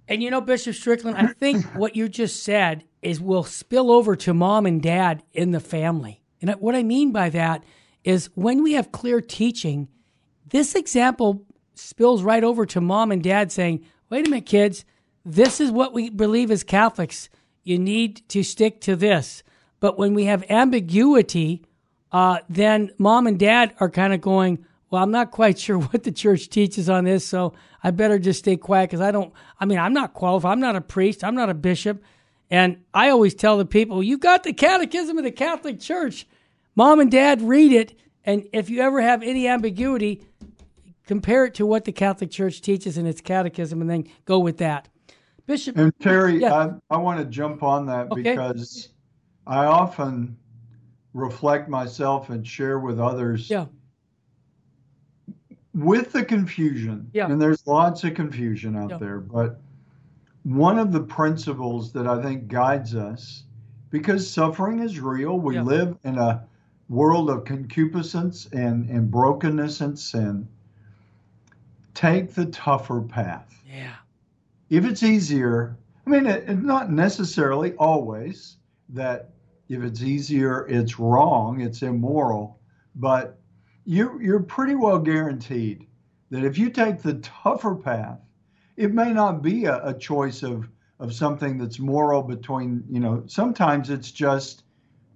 and 0.09 0.21
you 0.21 0.29
know 0.29 0.41
bishop 0.41 0.75
strickland 0.75 1.17
i 1.17 1.27
think 1.27 1.63
what 1.75 1.95
you 1.95 2.09
just 2.09 2.43
said 2.43 2.83
is 3.01 3.21
will 3.21 3.43
spill 3.43 3.89
over 3.89 4.15
to 4.15 4.33
mom 4.33 4.65
and 4.65 4.81
dad 4.81 5.23
in 5.31 5.51
the 5.51 5.61
family 5.61 6.21
and 6.41 6.51
what 6.59 6.75
i 6.75 6.83
mean 6.83 7.13
by 7.13 7.29
that 7.29 7.63
is 8.05 8.29
when 8.35 8.63
we 8.63 8.73
have 8.73 8.91
clear 8.91 9.19
teaching, 9.19 9.89
this 10.47 10.75
example 10.75 11.43
spills 11.73 12.23
right 12.23 12.43
over 12.43 12.65
to 12.67 12.79
mom 12.79 13.11
and 13.11 13.21
dad 13.21 13.51
saying, 13.51 13.83
wait 14.09 14.27
a 14.27 14.29
minute, 14.29 14.45
kids, 14.45 14.85
this 15.25 15.59
is 15.59 15.71
what 15.71 15.91
we 15.91 16.09
believe 16.09 16.51
as 16.51 16.63
Catholics. 16.63 17.29
You 17.63 17.79
need 17.79 18.21
to 18.29 18.43
stick 18.43 18.79
to 18.81 18.95
this. 18.95 19.43
But 19.79 19.97
when 19.97 20.13
we 20.13 20.25
have 20.25 20.43
ambiguity, 20.49 21.63
uh, 22.11 22.39
then 22.49 22.91
mom 22.97 23.27
and 23.27 23.37
dad 23.37 23.73
are 23.79 23.89
kind 23.89 24.13
of 24.13 24.21
going, 24.21 24.65
well, 24.89 25.03
I'm 25.03 25.11
not 25.11 25.31
quite 25.31 25.59
sure 25.59 25.79
what 25.79 26.03
the 26.03 26.11
church 26.11 26.49
teaches 26.49 26.89
on 26.89 27.03
this, 27.03 27.25
so 27.27 27.53
I 27.83 27.91
better 27.91 28.17
just 28.19 28.39
stay 28.39 28.57
quiet 28.57 28.89
because 28.89 29.01
I 29.01 29.11
don't, 29.11 29.33
I 29.59 29.65
mean, 29.65 29.79
I'm 29.79 29.93
not 29.93 30.13
qualified. 30.13 30.51
I'm 30.51 30.59
not 30.59 30.75
a 30.75 30.81
priest. 30.81 31.23
I'm 31.23 31.35
not 31.35 31.49
a 31.49 31.53
bishop. 31.53 32.01
And 32.49 32.83
I 32.93 33.09
always 33.09 33.33
tell 33.33 33.57
the 33.57 33.65
people, 33.65 34.03
you've 34.03 34.19
got 34.19 34.43
the 34.43 34.53
catechism 34.53 35.17
of 35.17 35.23
the 35.23 35.31
Catholic 35.31 35.79
Church. 35.79 36.27
Mom 36.75 36.99
and 36.99 37.09
dad 37.09 37.41
read 37.41 37.71
it, 37.71 37.97
and 38.23 38.47
if 38.53 38.69
you 38.69 38.81
ever 38.81 39.01
have 39.01 39.23
any 39.23 39.47
ambiguity, 39.47 40.21
compare 41.05 41.45
it 41.45 41.55
to 41.55 41.65
what 41.65 41.85
the 41.85 41.91
Catholic 41.91 42.31
Church 42.31 42.61
teaches 42.61 42.97
in 42.97 43.05
its 43.05 43.21
catechism 43.21 43.81
and 43.81 43.89
then 43.89 44.07
go 44.25 44.39
with 44.39 44.57
that. 44.57 44.89
Bishop 45.45 45.77
And 45.77 45.93
Terry, 45.99 46.41
yeah. 46.41 46.53
I, 46.89 46.95
I 46.95 46.97
want 46.97 47.19
to 47.19 47.25
jump 47.25 47.61
on 47.61 47.85
that 47.85 48.11
okay. 48.11 48.21
because 48.21 48.89
I 49.47 49.65
often 49.65 50.37
reflect 51.13 51.69
myself 51.69 52.29
and 52.29 52.45
share 52.45 52.79
with 52.79 52.99
others. 52.99 53.49
Yeah. 53.49 53.65
With 55.73 56.11
the 56.11 56.23
confusion, 56.23 57.09
yeah. 57.13 57.27
and 57.27 57.41
there's 57.41 57.67
lots 57.67 58.03
of 58.03 58.13
confusion 58.13 58.77
out 58.77 58.91
yeah. 58.91 58.97
there, 58.97 59.19
but 59.19 59.59
one 60.43 60.79
of 60.79 60.91
the 60.91 61.01
principles 61.01 61.91
that 61.93 62.07
I 62.07 62.21
think 62.21 62.47
guides 62.47 62.95
us, 62.95 63.43
because 63.89 64.29
suffering 64.29 64.79
is 64.79 64.99
real, 64.99 65.37
we 65.37 65.55
yeah. 65.55 65.63
live 65.63 65.97
in 66.03 66.17
a 66.17 66.45
world 66.87 67.29
of 67.29 67.45
concupiscence 67.45 68.47
and, 68.53 68.89
and 68.89 69.09
brokenness 69.11 69.81
and 69.81 69.97
sin, 69.97 70.47
take 71.93 72.33
the 72.33 72.45
tougher 72.45 73.01
path. 73.01 73.61
Yeah. 73.67 73.95
If 74.69 74.85
it's 74.85 75.03
easier, 75.03 75.77
I 76.05 76.09
mean, 76.09 76.25
it, 76.25 76.47
it, 76.47 76.61
not 76.61 76.91
necessarily 76.91 77.73
always 77.73 78.57
that 78.89 79.31
if 79.69 79.81
it's 79.83 80.01
easier, 80.01 80.67
it's 80.67 80.99
wrong, 80.99 81.61
it's 81.61 81.81
immoral, 81.81 82.59
but 82.95 83.39
you, 83.85 84.19
you're 84.21 84.43
pretty 84.43 84.75
well 84.75 84.99
guaranteed 84.99 85.87
that 86.29 86.43
if 86.43 86.57
you 86.57 86.69
take 86.69 87.01
the 87.01 87.15
tougher 87.15 87.75
path, 87.75 88.19
it 88.77 88.93
may 88.93 89.13
not 89.13 89.41
be 89.41 89.65
a, 89.65 89.87
a 89.87 89.93
choice 89.93 90.43
of, 90.43 90.69
of 90.99 91.13
something 91.13 91.57
that's 91.57 91.79
moral 91.79 92.21
between, 92.21 92.83
you 92.89 92.99
know, 92.99 93.23
sometimes 93.27 93.89
it's 93.89 94.11
just 94.11 94.63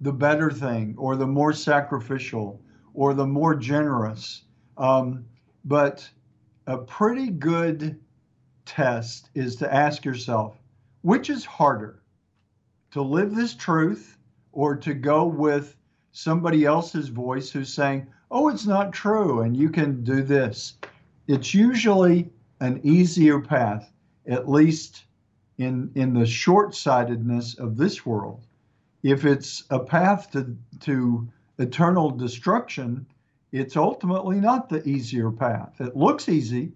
the 0.00 0.12
better 0.12 0.50
thing 0.50 0.94
or 0.96 1.16
the 1.16 1.26
more 1.26 1.52
sacrificial 1.52 2.60
or 2.94 3.14
the 3.14 3.26
more 3.26 3.54
generous. 3.54 4.44
Um, 4.78 5.26
but 5.64 6.08
a 6.66 6.78
pretty 6.78 7.30
good 7.30 8.00
test 8.64 9.30
is 9.34 9.56
to 9.56 9.72
ask 9.72 10.04
yourself 10.04 10.56
which 11.02 11.30
is 11.30 11.44
harder 11.44 12.02
to 12.90 13.02
live 13.02 13.34
this 13.34 13.54
truth 13.54 14.16
or 14.52 14.76
to 14.76 14.94
go 14.94 15.24
with 15.24 15.76
somebody 16.12 16.64
else's 16.64 17.08
voice 17.08 17.50
who's 17.50 17.72
saying, 17.72 18.06
oh, 18.30 18.48
it's 18.48 18.66
not 18.66 18.92
true 18.92 19.42
and 19.42 19.56
you 19.56 19.68
can 19.70 20.02
do 20.02 20.22
this. 20.22 20.74
It's 21.26 21.54
usually 21.54 22.30
an 22.60 22.80
easier 22.82 23.40
path, 23.40 23.92
at 24.26 24.48
least 24.48 25.04
in, 25.58 25.90
in 25.94 26.14
the 26.14 26.26
short 26.26 26.74
sightedness 26.74 27.58
of 27.58 27.76
this 27.76 28.04
world 28.04 28.44
if 29.02 29.24
it's 29.24 29.64
a 29.70 29.78
path 29.78 30.30
to, 30.32 30.56
to 30.80 31.28
eternal 31.58 32.10
destruction, 32.10 33.06
it's 33.52 33.76
ultimately 33.76 34.40
not 34.40 34.68
the 34.68 34.86
easier 34.86 35.30
path. 35.30 35.80
It 35.80 35.96
looks 35.96 36.28
easy, 36.28 36.72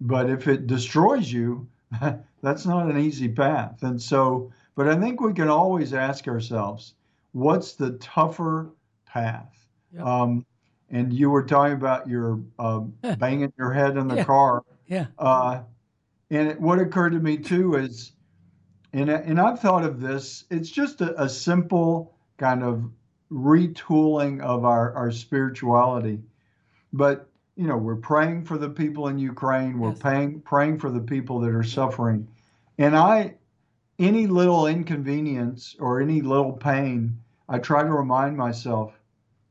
but 0.00 0.28
if 0.28 0.48
it 0.48 0.66
destroys 0.66 1.32
you, 1.32 1.68
that's 2.42 2.66
not 2.66 2.90
an 2.90 2.98
easy 2.98 3.28
path. 3.28 3.82
And 3.82 4.00
so, 4.00 4.52
but 4.74 4.88
I 4.88 4.96
think 4.96 5.20
we 5.20 5.32
can 5.32 5.48
always 5.48 5.94
ask 5.94 6.26
ourselves, 6.26 6.94
what's 7.32 7.74
the 7.74 7.92
tougher 7.92 8.70
path? 9.06 9.54
Yep. 9.94 10.04
Um, 10.04 10.46
and 10.90 11.12
you 11.12 11.30
were 11.30 11.42
talking 11.42 11.74
about 11.74 12.08
your 12.08 12.40
uh, 12.58 12.80
banging 13.18 13.52
your 13.58 13.72
head 13.72 13.96
in 13.96 14.08
the 14.08 14.16
yeah. 14.16 14.24
car. 14.24 14.62
Yeah. 14.86 15.06
Uh, 15.18 15.62
and 16.30 16.48
it, 16.48 16.60
what 16.60 16.78
occurred 16.78 17.10
to 17.10 17.20
me 17.20 17.36
too 17.38 17.74
is 17.74 18.12
and, 18.92 19.08
and 19.08 19.40
I've 19.40 19.60
thought 19.60 19.84
of 19.84 20.00
this, 20.00 20.44
it's 20.50 20.70
just 20.70 21.00
a, 21.00 21.22
a 21.22 21.28
simple 21.28 22.14
kind 22.36 22.62
of 22.62 22.90
retooling 23.30 24.40
of 24.42 24.64
our, 24.64 24.92
our 24.94 25.10
spirituality. 25.10 26.20
But, 26.92 27.28
you 27.56 27.66
know, 27.66 27.78
we're 27.78 27.96
praying 27.96 28.44
for 28.44 28.58
the 28.58 28.68
people 28.68 29.08
in 29.08 29.18
Ukraine, 29.18 29.78
we're 29.78 29.90
yes. 29.90 29.98
praying, 29.98 30.42
praying 30.42 30.78
for 30.78 30.90
the 30.90 31.00
people 31.00 31.40
that 31.40 31.54
are 31.54 31.62
suffering. 31.62 32.28
And 32.76 32.94
I, 32.94 33.34
any 33.98 34.26
little 34.26 34.66
inconvenience 34.66 35.76
or 35.78 36.00
any 36.00 36.20
little 36.20 36.52
pain, 36.52 37.18
I 37.48 37.58
try 37.58 37.82
to 37.82 37.92
remind 37.92 38.36
myself, 38.36 38.98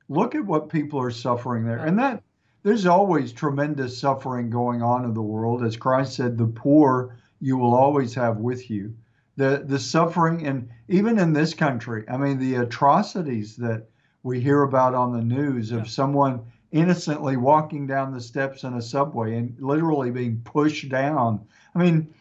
look 0.09 0.35
at 0.35 0.45
what 0.45 0.69
people 0.69 0.99
are 0.99 1.11
suffering 1.11 1.65
there. 1.65 1.85
And 1.85 1.97
that 1.99 2.23
there's 2.63 2.85
always 2.85 3.31
tremendous 3.31 3.97
suffering 3.97 4.49
going 4.49 4.81
on 4.81 5.05
in 5.05 5.13
the 5.13 5.21
world. 5.21 5.63
As 5.63 5.77
Christ 5.77 6.15
said, 6.15 6.37
the 6.37 6.47
poor 6.47 7.15
you 7.39 7.57
will 7.57 7.73
always 7.73 8.13
have 8.15 8.37
with 8.37 8.69
you 8.69 8.93
the 9.37 9.63
the 9.65 9.79
suffering 9.79 10.45
and 10.45 10.69
even 10.87 11.17
in 11.17 11.33
this 11.33 11.53
country 11.53 12.03
i 12.09 12.17
mean 12.17 12.37
the 12.37 12.55
atrocities 12.55 13.55
that 13.55 13.83
we 14.23 14.39
hear 14.39 14.63
about 14.63 14.93
on 14.93 15.11
the 15.11 15.23
news 15.23 15.71
of 15.71 15.79
yeah. 15.79 15.85
someone 15.85 16.39
innocently 16.71 17.37
walking 17.37 17.87
down 17.87 18.13
the 18.13 18.21
steps 18.21 18.63
in 18.63 18.73
a 18.75 18.81
subway 18.81 19.35
and 19.35 19.55
literally 19.59 20.11
being 20.11 20.39
pushed 20.43 20.89
down 20.89 21.39
i 21.75 21.79
mean 21.79 22.13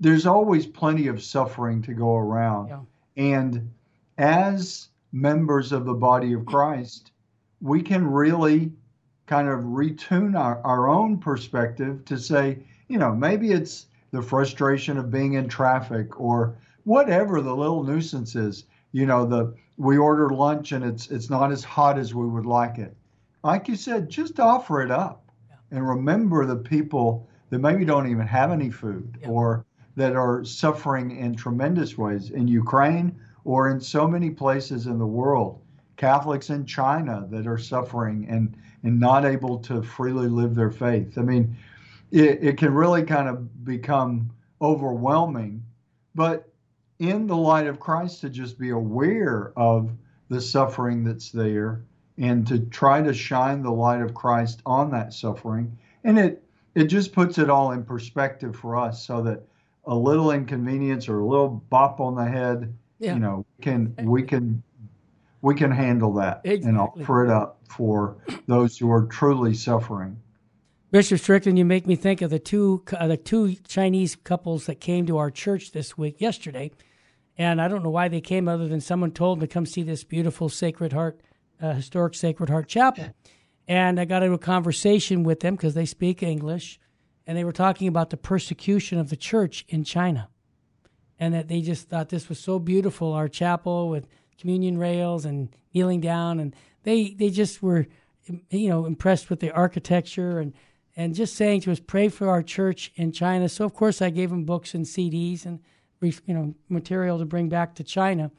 there's 0.00 0.26
always 0.26 0.66
plenty 0.66 1.06
of 1.06 1.22
suffering 1.22 1.82
to 1.82 1.94
go 1.94 2.16
around. 2.16 2.68
Yeah. 2.68 2.80
And 3.16 3.70
as 4.18 4.88
members 5.12 5.72
of 5.72 5.84
the 5.84 5.94
body 5.94 6.32
of 6.32 6.46
Christ, 6.46 7.12
we 7.60 7.82
can 7.82 8.06
really 8.06 8.72
kind 9.26 9.48
of 9.48 9.60
retune 9.60 10.38
our, 10.38 10.60
our 10.64 10.88
own 10.88 11.18
perspective 11.18 12.04
to 12.06 12.18
say, 12.18 12.58
you 12.88 12.98
know, 12.98 13.14
maybe 13.14 13.52
it's 13.52 13.86
the 14.10 14.22
frustration 14.22 14.98
of 14.98 15.10
being 15.10 15.34
in 15.34 15.48
traffic 15.48 16.20
or 16.20 16.56
whatever 16.84 17.40
the 17.40 17.54
little 17.54 17.84
nuisance 17.84 18.34
is. 18.34 18.64
You 18.92 19.06
know, 19.06 19.24
the 19.24 19.54
we 19.76 19.96
order 19.96 20.30
lunch 20.30 20.72
and 20.72 20.84
it's 20.84 21.08
it's 21.10 21.30
not 21.30 21.52
as 21.52 21.62
hot 21.62 21.98
as 21.98 22.14
we 22.14 22.26
would 22.26 22.46
like 22.46 22.78
it. 22.78 22.96
Like 23.44 23.68
you 23.68 23.76
said, 23.76 24.10
just 24.10 24.40
offer 24.40 24.82
it 24.82 24.90
up 24.90 25.30
yeah. 25.48 25.56
and 25.70 25.88
remember 25.88 26.44
the 26.44 26.56
people 26.56 27.28
that 27.50 27.58
maybe 27.58 27.84
don't 27.84 28.08
even 28.08 28.26
have 28.26 28.50
any 28.50 28.70
food 28.70 29.18
yeah. 29.20 29.28
or 29.28 29.66
that 29.96 30.16
are 30.16 30.44
suffering 30.44 31.16
in 31.16 31.34
tremendous 31.34 31.98
ways 31.98 32.30
in 32.30 32.48
Ukraine 32.48 33.20
or 33.44 33.70
in 33.70 33.80
so 33.80 34.06
many 34.06 34.30
places 34.30 34.86
in 34.86 34.98
the 34.98 35.06
world. 35.06 35.60
Catholics 35.96 36.48
in 36.48 36.64
China 36.64 37.26
that 37.30 37.46
are 37.46 37.58
suffering 37.58 38.26
and, 38.30 38.56
and 38.82 38.98
not 38.98 39.26
able 39.26 39.58
to 39.58 39.82
freely 39.82 40.28
live 40.28 40.54
their 40.54 40.70
faith. 40.70 41.18
I 41.18 41.22
mean, 41.22 41.56
it, 42.10 42.42
it 42.42 42.58
can 42.58 42.72
really 42.72 43.02
kind 43.02 43.28
of 43.28 43.64
become 43.64 44.30
overwhelming. 44.62 45.62
But 46.14 46.48
in 46.98 47.26
the 47.26 47.36
light 47.36 47.66
of 47.66 47.80
Christ, 47.80 48.20
to 48.22 48.30
just 48.30 48.58
be 48.58 48.70
aware 48.70 49.52
of 49.56 49.92
the 50.28 50.40
suffering 50.40 51.04
that's 51.04 51.30
there 51.30 51.82
and 52.16 52.46
to 52.46 52.60
try 52.60 53.02
to 53.02 53.12
shine 53.12 53.62
the 53.62 53.72
light 53.72 54.00
of 54.00 54.14
Christ 54.14 54.62
on 54.64 54.90
that 54.92 55.12
suffering. 55.12 55.76
And 56.04 56.18
it 56.18 56.42
it 56.74 56.84
just 56.84 57.12
puts 57.12 57.38
it 57.38 57.50
all 57.50 57.72
in 57.72 57.84
perspective 57.84 58.54
for 58.56 58.76
us 58.76 59.04
so 59.04 59.22
that 59.22 59.42
a 59.84 59.94
little 59.94 60.30
inconvenience 60.30 61.08
or 61.08 61.20
a 61.20 61.26
little 61.26 61.48
bop 61.48 62.00
on 62.00 62.14
the 62.14 62.24
head, 62.24 62.74
yeah. 62.98 63.14
you 63.14 63.20
know, 63.20 63.44
can 63.60 63.94
we 64.02 64.22
can 64.22 64.62
we 65.42 65.54
can 65.54 65.70
handle 65.70 66.14
that 66.14 66.42
exactly. 66.44 66.68
and 66.68 66.78
offer 66.78 67.24
it 67.24 67.30
up 67.30 67.58
for 67.68 68.16
those 68.46 68.76
who 68.76 68.90
are 68.90 69.06
truly 69.06 69.54
suffering. 69.54 70.20
Bishop 70.90 71.20
Strickland, 71.20 71.56
you 71.56 71.64
make 71.64 71.86
me 71.86 71.94
think 71.96 72.20
of 72.20 72.30
the 72.30 72.38
two 72.38 72.84
uh, 72.92 73.06
the 73.06 73.16
two 73.16 73.54
Chinese 73.66 74.16
couples 74.16 74.66
that 74.66 74.80
came 74.80 75.06
to 75.06 75.18
our 75.18 75.30
church 75.30 75.72
this 75.72 75.96
week 75.96 76.20
yesterday, 76.20 76.70
and 77.38 77.60
I 77.60 77.68
don't 77.68 77.82
know 77.82 77.90
why 77.90 78.08
they 78.08 78.20
came 78.20 78.48
other 78.48 78.68
than 78.68 78.80
someone 78.80 79.12
told 79.12 79.38
them 79.38 79.48
to 79.48 79.52
come 79.52 79.66
see 79.66 79.82
this 79.82 80.04
beautiful 80.04 80.48
Sacred 80.48 80.92
Heart, 80.92 81.20
uh, 81.60 81.74
historic 81.74 82.14
Sacred 82.14 82.50
Heart 82.50 82.68
Chapel, 82.68 83.14
and 83.70 84.00
I 84.00 84.04
got 84.04 84.24
into 84.24 84.34
a 84.34 84.38
conversation 84.38 85.22
with 85.22 85.38
them 85.38 85.54
because 85.54 85.74
they 85.74 85.86
speak 85.86 86.24
English, 86.24 86.80
and 87.24 87.38
they 87.38 87.44
were 87.44 87.52
talking 87.52 87.86
about 87.86 88.10
the 88.10 88.16
persecution 88.16 88.98
of 88.98 89.10
the 89.10 89.16
church 89.16 89.64
in 89.68 89.84
China, 89.84 90.28
and 91.20 91.32
that 91.34 91.46
they 91.46 91.60
just 91.60 91.88
thought 91.88 92.08
this 92.08 92.28
was 92.28 92.40
so 92.40 92.58
beautiful, 92.58 93.12
our 93.12 93.28
chapel 93.28 93.88
with 93.88 94.08
communion 94.40 94.76
rails 94.76 95.24
and 95.24 95.54
kneeling 95.72 96.00
down, 96.00 96.40
and 96.40 96.56
they 96.82 97.10
they 97.10 97.30
just 97.30 97.62
were, 97.62 97.86
you 98.50 98.68
know, 98.68 98.86
impressed 98.86 99.30
with 99.30 99.38
the 99.38 99.52
architecture 99.52 100.40
and 100.40 100.52
and 100.96 101.14
just 101.14 101.36
saying 101.36 101.60
to 101.60 101.70
us, 101.70 101.78
pray 101.78 102.08
for 102.08 102.28
our 102.28 102.42
church 102.42 102.90
in 102.96 103.12
China. 103.12 103.48
So 103.48 103.64
of 103.64 103.72
course 103.72 104.02
I 104.02 104.10
gave 104.10 104.30
them 104.30 104.44
books 104.44 104.74
and 104.74 104.84
CDs 104.84 105.46
and 105.46 105.60
you 106.00 106.34
know 106.34 106.56
material 106.68 107.20
to 107.20 107.24
bring 107.24 107.48
back 107.48 107.76
to 107.76 107.84
China, 107.84 108.32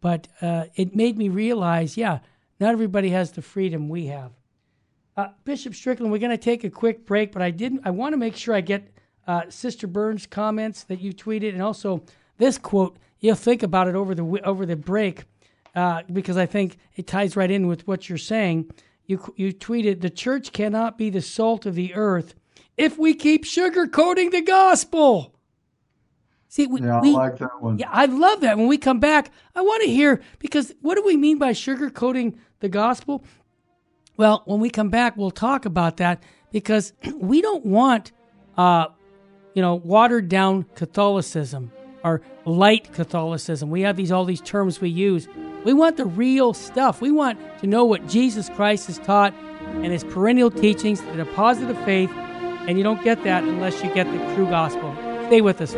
but 0.00 0.26
uh, 0.42 0.64
it 0.74 0.96
made 0.96 1.16
me 1.16 1.28
realize, 1.28 1.96
yeah, 1.96 2.18
not 2.58 2.72
everybody 2.72 3.10
has 3.10 3.30
the 3.30 3.42
freedom 3.42 3.88
we 3.88 4.06
have. 4.06 4.32
Uh, 5.16 5.28
Bishop 5.44 5.74
Strickland, 5.74 6.10
we're 6.10 6.18
going 6.18 6.30
to 6.30 6.36
take 6.36 6.64
a 6.64 6.70
quick 6.70 7.06
break, 7.06 7.32
but 7.32 7.40
I 7.40 7.50
didn't. 7.50 7.82
I 7.84 7.90
want 7.90 8.14
to 8.14 8.16
make 8.16 8.34
sure 8.34 8.54
I 8.54 8.60
get 8.60 8.92
uh, 9.26 9.42
Sister 9.48 9.86
Byrne's 9.86 10.26
comments 10.26 10.82
that 10.84 11.00
you 11.00 11.12
tweeted, 11.12 11.52
and 11.52 11.62
also 11.62 12.02
this 12.38 12.58
quote. 12.58 12.98
You'll 13.20 13.36
think 13.36 13.62
about 13.62 13.88
it 13.88 13.94
over 13.94 14.14
the 14.14 14.24
over 14.44 14.66
the 14.66 14.76
break 14.76 15.24
uh, 15.74 16.02
because 16.12 16.36
I 16.36 16.46
think 16.46 16.78
it 16.96 17.06
ties 17.06 17.36
right 17.36 17.50
in 17.50 17.66
with 17.66 17.86
what 17.86 18.08
you're 18.08 18.18
saying. 18.18 18.70
You 19.06 19.32
you 19.36 19.52
tweeted 19.52 20.00
the 20.00 20.10
church 20.10 20.52
cannot 20.52 20.98
be 20.98 21.10
the 21.10 21.22
salt 21.22 21.64
of 21.64 21.74
the 21.74 21.94
earth 21.94 22.34
if 22.76 22.98
we 22.98 23.14
keep 23.14 23.44
sugarcoating 23.44 24.30
the 24.30 24.42
gospel. 24.42 25.34
See, 26.48 26.66
we, 26.66 26.82
yeah, 26.82 26.98
I 26.98 27.00
we, 27.00 27.12
like 27.12 27.38
that 27.38 27.60
one. 27.60 27.78
Yeah, 27.78 27.88
I 27.90 28.06
love 28.06 28.40
that. 28.42 28.56
When 28.56 28.68
we 28.68 28.78
come 28.78 29.00
back, 29.00 29.30
I 29.56 29.62
want 29.62 29.82
to 29.82 29.88
hear 29.88 30.22
because 30.38 30.72
what 30.82 30.96
do 30.96 31.02
we 31.04 31.16
mean 31.16 31.38
by 31.38 31.52
sugarcoating 31.52 32.36
the 32.60 32.68
gospel? 32.68 33.24
Well, 34.16 34.42
when 34.44 34.60
we 34.60 34.70
come 34.70 34.90
back, 34.90 35.16
we'll 35.16 35.30
talk 35.30 35.64
about 35.64 35.96
that 35.98 36.22
because 36.52 36.92
we 37.16 37.42
don't 37.42 37.66
want, 37.66 38.12
uh, 38.56 38.86
you 39.54 39.62
know, 39.62 39.74
watered 39.74 40.28
down 40.28 40.64
Catholicism 40.74 41.72
or 42.04 42.20
light 42.44 42.92
Catholicism. 42.92 43.70
We 43.70 43.80
have 43.82 43.96
these 43.96 44.12
all 44.12 44.24
these 44.24 44.40
terms 44.40 44.80
we 44.80 44.90
use. 44.90 45.26
We 45.64 45.72
want 45.72 45.96
the 45.96 46.04
real 46.04 46.52
stuff. 46.52 47.00
We 47.00 47.10
want 47.10 47.38
to 47.60 47.66
know 47.66 47.84
what 47.84 48.06
Jesus 48.06 48.50
Christ 48.50 48.86
has 48.86 48.98
taught 48.98 49.34
and 49.76 49.86
his 49.86 50.04
perennial 50.04 50.50
teachings 50.50 51.00
that 51.00 51.18
are 51.18 51.24
positive 51.24 51.82
faith, 51.84 52.10
and 52.12 52.76
you 52.78 52.84
don't 52.84 53.02
get 53.02 53.24
that 53.24 53.42
unless 53.44 53.82
you 53.82 53.92
get 53.94 54.06
the 54.06 54.34
true 54.34 54.46
gospel. 54.46 54.94
Stay 55.26 55.40
with 55.40 55.60
us. 55.60 55.74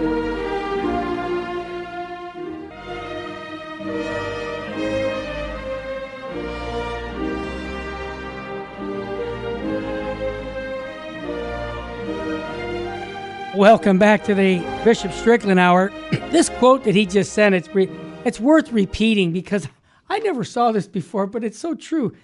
Welcome 13.56 13.98
back 13.98 14.22
to 14.24 14.34
the 14.34 14.58
Bishop 14.84 15.12
Strickland 15.12 15.58
Hour. 15.58 15.90
this 16.30 16.50
quote 16.50 16.84
that 16.84 16.94
he 16.94 17.06
just 17.06 17.32
sent, 17.32 17.54
it's, 17.54 17.74
re- 17.74 17.88
it's 18.26 18.38
worth 18.38 18.70
repeating 18.70 19.32
because 19.32 19.66
I 20.10 20.18
never 20.18 20.44
saw 20.44 20.72
this 20.72 20.86
before, 20.86 21.26
but 21.26 21.42
it's 21.42 21.58
so 21.58 21.74
true. 21.74 22.14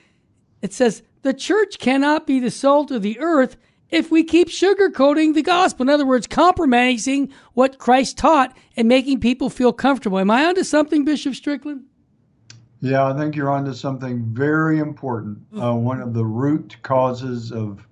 It 0.61 0.74
says, 0.74 1.03
The 1.22 1.33
church 1.33 1.78
cannot 1.78 2.26
be 2.26 2.39
the 2.39 2.51
salt 2.51 2.91
of 2.91 3.01
the 3.01 3.18
earth 3.18 3.57
if 3.89 4.11
we 4.11 4.24
keep 4.24 4.49
sugarcoating 4.49 5.33
the 5.33 5.41
gospel. 5.41 5.85
In 5.85 5.89
other 5.89 6.05
words, 6.05 6.26
compromising 6.26 7.33
what 7.55 7.78
Christ 7.78 8.18
taught 8.18 8.55
and 8.76 8.87
making 8.87 9.20
people 9.20 9.49
feel 9.49 9.72
comfortable. 9.72 10.18
Am 10.18 10.30
I 10.30 10.45
onto 10.45 10.64
something, 10.64 11.03
Bishop 11.03 11.35
Strickland? 11.35 11.85
Yeah, 12.83 13.07
I 13.07 13.16
think 13.16 13.37
you're 13.37 13.51
onto 13.51 13.72
something 13.72 14.22
very 14.35 14.80
important. 14.80 15.39
Uh, 15.59 15.72
one 15.76 16.03
of 16.03 16.12
the 16.12 16.26
root 16.26 16.76
causes 16.83 17.53
of 17.53 17.87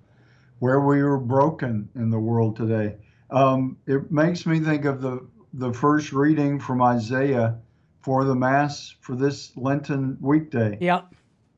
where 0.59 0.81
we 0.81 0.99
are 0.99 1.17
broken 1.17 1.89
in 1.95 2.11
the 2.11 2.19
world 2.19 2.55
today. 2.55 2.97
Um, 3.31 3.77
it 3.87 4.11
makes 4.11 4.45
me 4.45 4.59
think 4.59 4.83
of 4.83 5.01
the 5.01 5.25
the 5.53 5.73
first 5.73 6.11
reading 6.11 6.59
from 6.59 6.81
Isaiah 6.81 7.57
for 8.01 8.23
the 8.25 8.35
Mass 8.35 8.95
for 8.99 9.15
this 9.15 9.55
Lenten 9.55 10.17
weekday. 10.19 10.77
Yeah. 10.81 11.01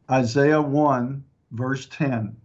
Isaiah 0.10 0.62
1, 0.62 1.24
verse 1.52 1.86
10. 1.88 2.36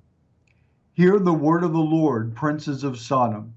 Hear 0.93 1.18
the 1.18 1.33
word 1.33 1.64
of 1.64 1.72
the 1.72 1.79
Lord, 1.79 2.35
princes 2.35 2.85
of 2.85 2.99
Sodom. 2.99 3.55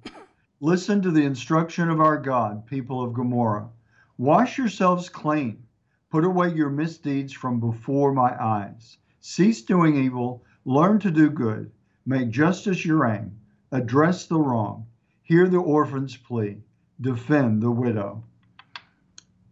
Listen 0.59 1.01
to 1.01 1.11
the 1.11 1.26
instruction 1.26 1.89
of 1.89 1.99
our 1.99 2.17
God, 2.17 2.65
people 2.65 3.03
of 3.03 3.13
Gomorrah. 3.13 3.69
Wash 4.17 4.57
yourselves 4.57 5.09
clean. 5.09 5.63
Put 6.09 6.24
away 6.24 6.53
your 6.53 6.69
misdeeds 6.69 7.34
from 7.34 7.59
before 7.59 8.13
my 8.13 8.36
eyes. 8.41 8.97
Cease 9.19 9.61
doing 9.61 9.97
evil. 9.97 10.43
Learn 10.65 10.99
to 10.99 11.11
do 11.11 11.30
good. 11.30 11.72
Make 12.05 12.30
justice 12.30 12.86
your 12.86 13.05
aim. 13.05 13.38
Address 13.72 14.28
the 14.28 14.39
wrong 14.39 14.86
Hear 15.32 15.47
the 15.47 15.59
orphan's 15.59 16.17
plea. 16.17 16.57
Defend 16.99 17.61
the 17.61 17.71
widow. 17.71 18.25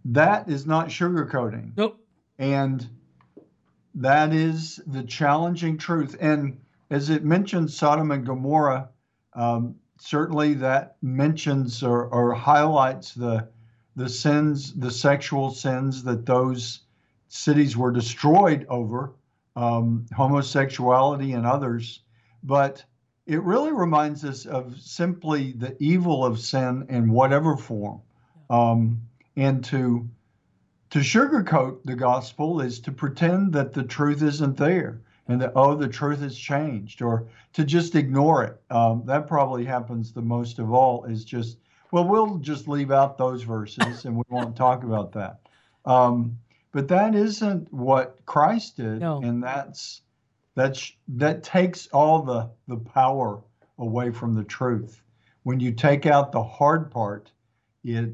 That 0.04 0.50
is 0.50 0.66
not 0.66 0.90
sugarcoating. 0.90 1.72
Nope. 1.78 2.06
And 2.38 2.86
that 3.96 4.34
is 4.34 4.82
the 4.88 5.04
challenging 5.04 5.78
truth. 5.78 6.18
And 6.20 6.60
as 6.90 7.10
it 7.10 7.24
mentions 7.24 7.78
Sodom 7.78 8.12
and 8.12 8.26
Gomorrah, 8.26 8.90
um, 9.32 9.76
certainly 9.98 10.56
that 10.56 10.98
mentions 11.02 11.82
or, 11.82 12.08
or 12.08 12.34
highlights 12.34 13.14
the 13.14 13.48
the 13.96 14.10
sins, 14.10 14.74
the 14.74 14.92
sexual 14.92 15.50
sins 15.50 16.04
that 16.04 16.26
those 16.26 16.82
cities 17.30 17.78
were 17.78 17.94
destroyed 17.94 18.66
over, 18.68 19.14
um, 19.56 20.08
homosexuality 20.14 21.32
and 21.32 21.46
others. 21.46 22.02
But 22.44 22.84
it 23.30 23.44
really 23.44 23.72
reminds 23.72 24.26
us 24.26 24.48
of 24.48 24.82
simply 24.82 25.52
the 25.52 25.78
evil 25.80 26.26
of 26.26 26.40
sin 26.40 26.88
in 26.90 27.12
whatever 27.12 27.56
form. 27.56 28.02
Um, 28.50 29.04
and 29.36 29.64
to 29.66 30.10
to 30.90 31.00
sugarcoat 31.00 31.84
the 31.86 31.96
gospel 31.96 32.60
is 32.60 32.80
to 32.80 32.92
pretend 32.92 33.54
that 33.54 33.74
the 33.74 33.84
truth 33.84 34.24
isn't 34.24 34.58
there 34.58 35.02
and 35.28 35.40
that 35.42 35.52
oh 35.56 35.76
the 35.76 35.88
truth 35.88 36.20
has 36.22 36.36
changed 36.36 37.04
or 37.04 37.28
to 37.54 37.64
just 37.64 37.94
ignore 37.94 38.44
it 38.44 38.60
um, 38.72 39.04
that 39.06 39.28
probably 39.28 39.64
happens 39.64 40.12
the 40.12 40.22
most 40.22 40.58
of 40.58 40.74
all 40.74 41.04
is 41.06 41.24
just 41.24 41.60
well 41.92 42.06
we'll 42.06 42.38
just 42.38 42.68
leave 42.68 42.90
out 42.90 43.20
those 43.20 43.44
verses 43.44 44.06
and 44.06 44.18
we 44.18 44.24
won't 44.30 44.56
talk 44.66 44.84
about 44.84 45.12
that 45.12 45.40
um, 45.86 46.36
but 46.72 46.88
that 46.88 47.14
isn't 47.14 47.72
what 47.72 48.18
christ 48.26 48.78
did 48.78 49.00
no. 49.00 49.22
and 49.22 49.44
that's 49.44 50.02
that's 50.60 50.92
that 51.08 51.44
takes 51.44 51.88
all 51.88 52.22
the 52.22 52.50
the 52.68 52.78
power 52.78 53.42
away 53.78 54.12
from 54.12 54.34
the 54.34 54.44
truth. 54.44 55.02
When 55.44 55.60
you 55.60 55.72
take 55.72 56.06
out 56.06 56.32
the 56.32 56.44
hard 56.44 56.92
part 56.92 57.32
it 57.84 58.14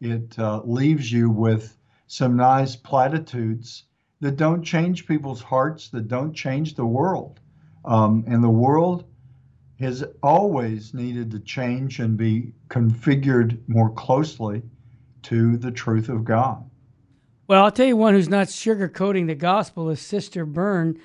it 0.00 0.38
uh, 0.38 0.62
leaves 0.64 1.12
you 1.12 1.30
with 1.30 1.76
some 2.06 2.36
nice 2.36 2.76
platitudes 2.76 3.84
that 4.20 4.36
don't 4.36 4.62
change 4.62 5.06
people's 5.06 5.42
hearts, 5.42 5.88
that 5.90 6.08
don't 6.08 6.32
change 6.32 6.74
the 6.74 6.86
world. 6.86 7.40
Um, 7.84 8.24
and 8.26 8.42
the 8.42 8.48
world 8.48 9.04
has 9.80 10.04
always 10.22 10.94
needed 10.94 11.30
to 11.32 11.40
change 11.40 11.98
and 12.00 12.16
be 12.16 12.52
configured 12.68 13.58
more 13.68 13.90
closely 13.90 14.62
to 15.22 15.56
the 15.56 15.70
truth 15.70 16.08
of 16.08 16.24
God. 16.24 16.64
Well, 17.46 17.64
I'll 17.64 17.70
tell 17.70 17.86
you 17.86 17.96
one 17.96 18.14
who's 18.14 18.28
not 18.28 18.46
sugarcoating 18.46 19.26
the 19.26 19.34
gospel 19.34 19.90
is 19.90 20.00
Sister 20.00 20.46
Byrne. 20.46 20.98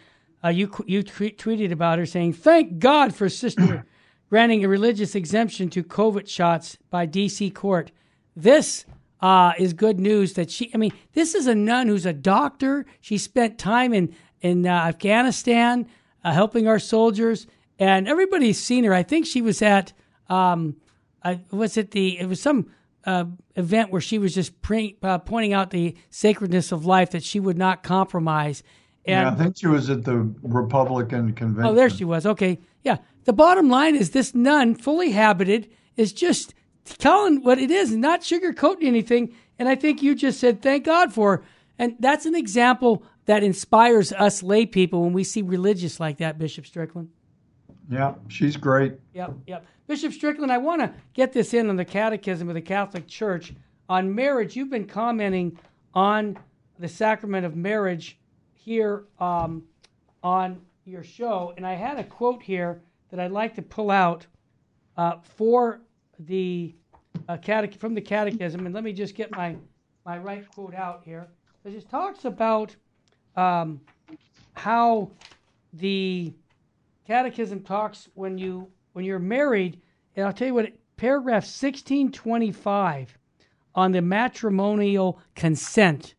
Uh, 0.43 0.49
you 0.49 0.71
you 0.85 1.03
t- 1.03 1.31
tweeted 1.31 1.71
about 1.71 1.99
her 1.99 2.05
saying, 2.05 2.33
"Thank 2.33 2.79
God 2.79 3.13
for 3.13 3.29
Sister 3.29 3.85
granting 4.29 4.63
a 4.63 4.69
religious 4.69 5.15
exemption 5.15 5.69
to 5.69 5.83
COVID 5.83 6.27
shots 6.27 6.77
by 6.89 7.05
D.C. 7.05 7.49
court." 7.51 7.91
This 8.35 8.85
uh, 9.21 9.53
is 9.57 9.73
good 9.73 9.99
news 9.99 10.33
that 10.33 10.49
she. 10.49 10.71
I 10.73 10.77
mean, 10.77 10.93
this 11.13 11.35
is 11.35 11.47
a 11.47 11.55
nun 11.55 11.87
who's 11.87 12.05
a 12.05 12.13
doctor. 12.13 12.85
She 13.01 13.17
spent 13.17 13.57
time 13.57 13.93
in 13.93 14.15
in 14.41 14.65
uh, 14.65 14.71
Afghanistan 14.71 15.87
uh, 16.23 16.31
helping 16.31 16.67
our 16.67 16.79
soldiers, 16.79 17.47
and 17.77 18.07
everybody's 18.07 18.59
seen 18.59 18.83
her. 18.85 18.93
I 18.93 19.03
think 19.03 19.25
she 19.25 19.41
was 19.41 19.61
at 19.61 19.93
um, 20.29 20.77
was 21.51 21.77
it 21.77 21.91
the 21.91 22.19
it 22.19 22.27
was 22.27 22.41
some 22.41 22.71
uh, 23.05 23.25
event 23.55 23.91
where 23.91 24.01
she 24.01 24.17
was 24.17 24.35
just 24.35 24.61
pre- 24.61 24.97
uh, 25.01 25.17
pointing 25.19 25.53
out 25.53 25.71
the 25.71 25.95
sacredness 26.09 26.71
of 26.71 26.85
life 26.85 27.11
that 27.11 27.23
she 27.23 27.39
would 27.39 27.57
not 27.57 27.83
compromise. 27.83 28.63
And, 29.09 29.27
yeah, 29.27 29.31
I 29.31 29.35
think 29.35 29.57
she 29.57 29.67
was 29.67 29.89
at 29.89 30.03
the 30.03 30.33
Republican 30.43 31.33
convention. 31.33 31.71
Oh, 31.71 31.75
there 31.75 31.89
she 31.89 32.05
was. 32.05 32.25
Okay, 32.25 32.59
yeah. 32.83 32.97
The 33.25 33.33
bottom 33.33 33.69
line 33.69 33.95
is 33.95 34.11
this 34.11 34.33
nun, 34.33 34.75
fully 34.75 35.11
habited, 35.11 35.69
is 35.97 36.13
just 36.13 36.53
telling 36.85 37.43
what 37.43 37.59
it 37.59 37.71
is, 37.71 37.95
not 37.95 38.21
sugarcoating 38.21 38.85
anything. 38.85 39.35
And 39.57 39.67
I 39.67 39.75
think 39.75 40.01
you 40.01 40.15
just 40.15 40.39
said 40.39 40.61
thank 40.61 40.85
God 40.85 41.13
for. 41.13 41.37
Her. 41.37 41.43
And 41.77 41.95
that's 41.99 42.25
an 42.25 42.35
example 42.35 43.03
that 43.25 43.43
inspires 43.43 44.11
us 44.13 44.43
lay 44.43 44.65
people 44.65 45.03
when 45.03 45.13
we 45.13 45.23
see 45.23 45.41
religious 45.41 45.99
like 45.99 46.17
that, 46.17 46.37
Bishop 46.37 46.65
Strickland. 46.65 47.09
Yeah, 47.89 48.15
she's 48.27 48.57
great. 48.57 48.93
Yep, 49.13 49.33
yep. 49.47 49.65
Bishop 49.87 50.13
Strickland, 50.13 50.51
I 50.51 50.59
want 50.59 50.81
to 50.81 50.93
get 51.13 51.33
this 51.33 51.53
in 51.53 51.69
on 51.69 51.75
the 51.75 51.85
Catechism 51.85 52.47
of 52.47 52.53
the 52.53 52.61
Catholic 52.61 53.07
Church 53.07 53.53
on 53.87 54.13
marriage. 54.13 54.55
You've 54.55 54.69
been 54.69 54.85
commenting 54.85 55.57
on 55.93 56.37
the 56.77 56.87
sacrament 56.87 57.45
of 57.45 57.55
marriage 57.55 58.18
here 58.69 59.05
um, 59.19 59.63
on 60.21 60.61
your 60.85 61.03
show, 61.03 61.55
and 61.57 61.65
I 61.65 61.73
had 61.73 61.97
a 61.97 62.03
quote 62.03 62.43
here 62.43 62.83
that 63.09 63.19
I'd 63.19 63.31
like 63.31 63.55
to 63.55 63.63
pull 63.63 63.89
out 63.89 64.27
uh, 64.95 65.15
for 65.23 65.81
the 66.19 66.75
uh, 67.27 67.37
from 67.79 67.95
the 67.95 68.01
Catechism, 68.01 68.67
and 68.67 68.75
let 68.75 68.83
me 68.83 68.93
just 68.93 69.15
get 69.15 69.31
my 69.31 69.55
my 70.05 70.19
right 70.19 70.47
quote 70.53 70.75
out 70.75 71.01
here. 71.03 71.29
It 71.65 71.71
just 71.71 71.89
talks 71.89 72.25
about 72.25 72.75
um, 73.35 73.81
how 74.53 75.09
the 75.73 76.31
Catechism 77.07 77.61
talks 77.61 78.07
when 78.13 78.37
you 78.37 78.67
when 78.93 79.03
you're 79.03 79.17
married, 79.17 79.81
and 80.15 80.27
I'll 80.27 80.33
tell 80.33 80.47
you 80.47 80.53
what, 80.53 80.71
paragraph 80.95 81.41
1625 81.41 83.17
on 83.73 83.91
the 83.93 84.01
matrimonial 84.03 85.19
consent. 85.33 86.13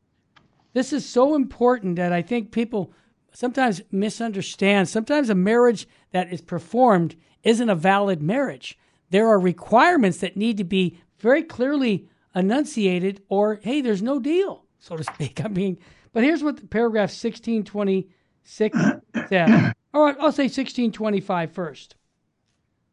This 0.73 0.93
is 0.93 1.09
so 1.09 1.35
important 1.35 1.97
that 1.97 2.13
I 2.13 2.23
think 2.23 2.53
people 2.53 2.93
sometimes 3.33 3.83
misunderstand. 3.91 4.89
Sometimes 4.89 5.31
a 5.31 5.35
marriage 5.35 5.89
that 6.13 6.33
is 6.33 6.41
performed 6.41 7.17
isn't 7.43 7.71
a 7.71 7.75
valid 7.75 8.23
marriage. 8.23 8.79
There 9.11 9.29
are 9.29 9.41
requirements 9.41 10.19
that 10.19 10.37
need 10.37 10.57
to 10.59 10.65
be 10.65 10.99
very 11.19 11.43
clearly 11.43 12.09
enunciated, 12.35 13.23
or 13.29 13.61
hey, 13.63 13.81
there's 13.81 14.03
no 14.03 14.19
deal, 14.21 14.65
so 14.79 14.97
to 14.97 15.05
speak. 15.05 15.41
I 15.45 15.49
mean, 15.49 15.79
but 16.13 16.23
here's 16.23 16.43
what 16.43 16.57
the 16.57 16.67
paragraph 16.67 17.11
1626 17.11 18.79
says. 19.29 19.73
All 19.93 20.05
right, 20.05 20.17
I'll 20.21 20.33
say 20.33 20.45
1625 20.45 21.53
first. 21.53 21.97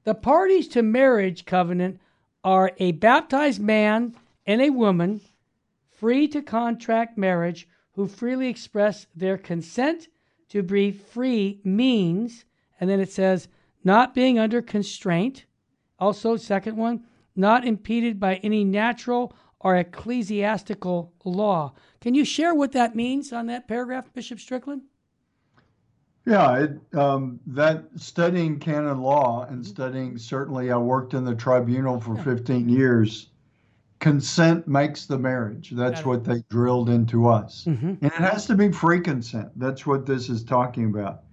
The 0.04 0.16
parties 0.16 0.68
to 0.70 0.82
marriage 0.82 1.46
covenant 1.46 2.00
are 2.44 2.72
a 2.78 2.94
baptized 2.94 3.62
man 3.62 4.16
and 4.46 4.62
a 4.62 4.70
woman 4.70 5.22
free 5.98 6.28
to 6.28 6.42
contract 6.42 7.18
marriage 7.18 7.68
who 7.94 8.08
freely 8.08 8.48
express 8.48 9.08
their 9.16 9.38
consent 9.38 10.08
to 10.48 10.62
be 10.62 10.92
free 10.92 11.60
means, 11.64 12.46
and 12.80 12.90
then 12.90 13.00
it 13.00 13.12
says, 13.12 13.48
not 13.84 14.14
being 14.14 14.38
under 14.38 14.62
constraint. 14.62 15.46
Also, 16.00 16.38
second 16.38 16.78
one, 16.78 17.04
not 17.36 17.66
impeded 17.66 18.20
by 18.20 18.36
any 18.36 18.64
natural 18.64 19.36
or 19.60 19.76
ecclesiastical 19.76 21.12
law. 21.26 21.74
Can 22.00 22.14
you 22.14 22.24
share 22.24 22.54
what 22.54 22.74
that 22.74 22.96
means 22.96 23.34
on 23.34 23.48
that 23.48 23.68
paragraph, 23.68 24.14
Bishop 24.14 24.40
Strickland? 24.40 24.84
Yeah, 26.26 26.60
it, 26.60 26.96
um, 26.96 27.40
that 27.48 27.86
studying 27.96 28.60
canon 28.60 29.02
law 29.02 29.48
and 29.50 29.66
studying 29.66 30.18
certainly, 30.18 30.72
I 30.72 30.78
worked 30.78 31.16
in 31.16 31.26
the 31.26 31.34
tribunal 31.34 32.00
for 32.00 32.16
15 32.18 32.70
years. 32.70 33.30
Consent 34.00 34.68
makes 34.68 35.06
the 35.06 35.18
marriage. 35.18 35.72
That's 35.72 36.06
what 36.06 36.24
they 36.24 36.44
drilled 36.50 36.90
into 36.90 37.28
us. 37.28 37.66
Mm-hmm. 37.68 37.88
And 37.88 38.06
it 38.06 38.12
has 38.14 38.46
to 38.46 38.56
be 38.56 38.72
free 38.72 39.00
consent. 39.00 39.50
That's 39.56 39.86
what 39.86 40.06
this 40.06 40.30
is 40.30 40.44
talking 40.44 40.86
about. 40.86 41.24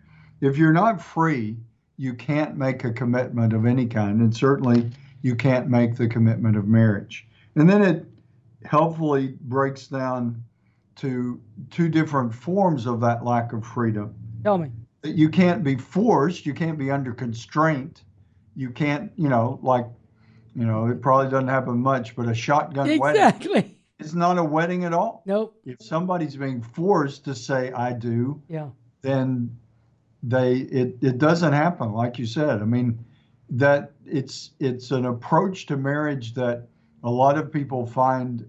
If 0.40 0.56
you're 0.56 0.72
not 0.72 1.00
free, 1.00 1.56
you 1.96 2.14
can't 2.14 2.56
make 2.56 2.84
a 2.84 2.92
commitment 2.92 3.52
of 3.52 3.66
any 3.66 3.86
kind. 3.86 4.20
And 4.20 4.34
certainly, 4.34 4.90
you 5.22 5.36
can't 5.36 5.68
make 5.68 5.96
the 5.96 6.08
commitment 6.08 6.56
of 6.56 6.66
marriage. 6.66 7.26
And 7.54 7.68
then 7.68 7.82
it 7.82 8.06
helpfully 8.64 9.36
breaks 9.42 9.86
down 9.86 10.42
to 10.96 11.40
two 11.70 11.88
different 11.88 12.34
forms 12.34 12.86
of 12.86 13.00
that 13.00 13.24
lack 13.24 13.52
of 13.52 13.64
freedom. 13.64 14.14
Tell 14.42 14.58
me 14.58 14.70
you 15.04 15.28
can't 15.28 15.62
be 15.62 15.76
forced, 15.76 16.46
you 16.46 16.54
can't 16.54 16.78
be 16.78 16.90
under 16.90 17.12
constraint, 17.12 18.04
you 18.56 18.70
can't, 18.70 19.12
you 19.16 19.28
know, 19.28 19.58
like, 19.62 19.86
you 20.54 20.66
know, 20.66 20.86
it 20.86 21.02
probably 21.02 21.30
doesn't 21.30 21.48
happen 21.48 21.78
much, 21.78 22.14
but 22.14 22.28
a 22.28 22.34
shotgun 22.34 22.88
exactly. 22.88 23.54
wedding 23.54 23.76
is 23.98 24.14
not 24.14 24.38
a 24.38 24.44
wedding 24.44 24.84
at 24.84 24.92
all. 24.92 25.22
Nope. 25.26 25.60
If 25.64 25.82
somebody's 25.82 26.36
being 26.36 26.62
forced 26.62 27.24
to 27.24 27.34
say 27.34 27.72
I 27.72 27.92
do, 27.92 28.40
yeah, 28.48 28.68
then 29.02 29.56
they 30.22 30.56
it 30.56 30.96
it 31.02 31.18
doesn't 31.18 31.52
happen 31.52 31.92
like 31.92 32.18
you 32.18 32.26
said. 32.26 32.62
I 32.62 32.64
mean, 32.64 33.04
that 33.50 33.92
it's 34.06 34.50
it's 34.58 34.90
an 34.90 35.06
approach 35.06 35.66
to 35.66 35.76
marriage 35.76 36.34
that 36.34 36.68
a 37.02 37.10
lot 37.10 37.38
of 37.38 37.52
people 37.52 37.86
find 37.86 38.48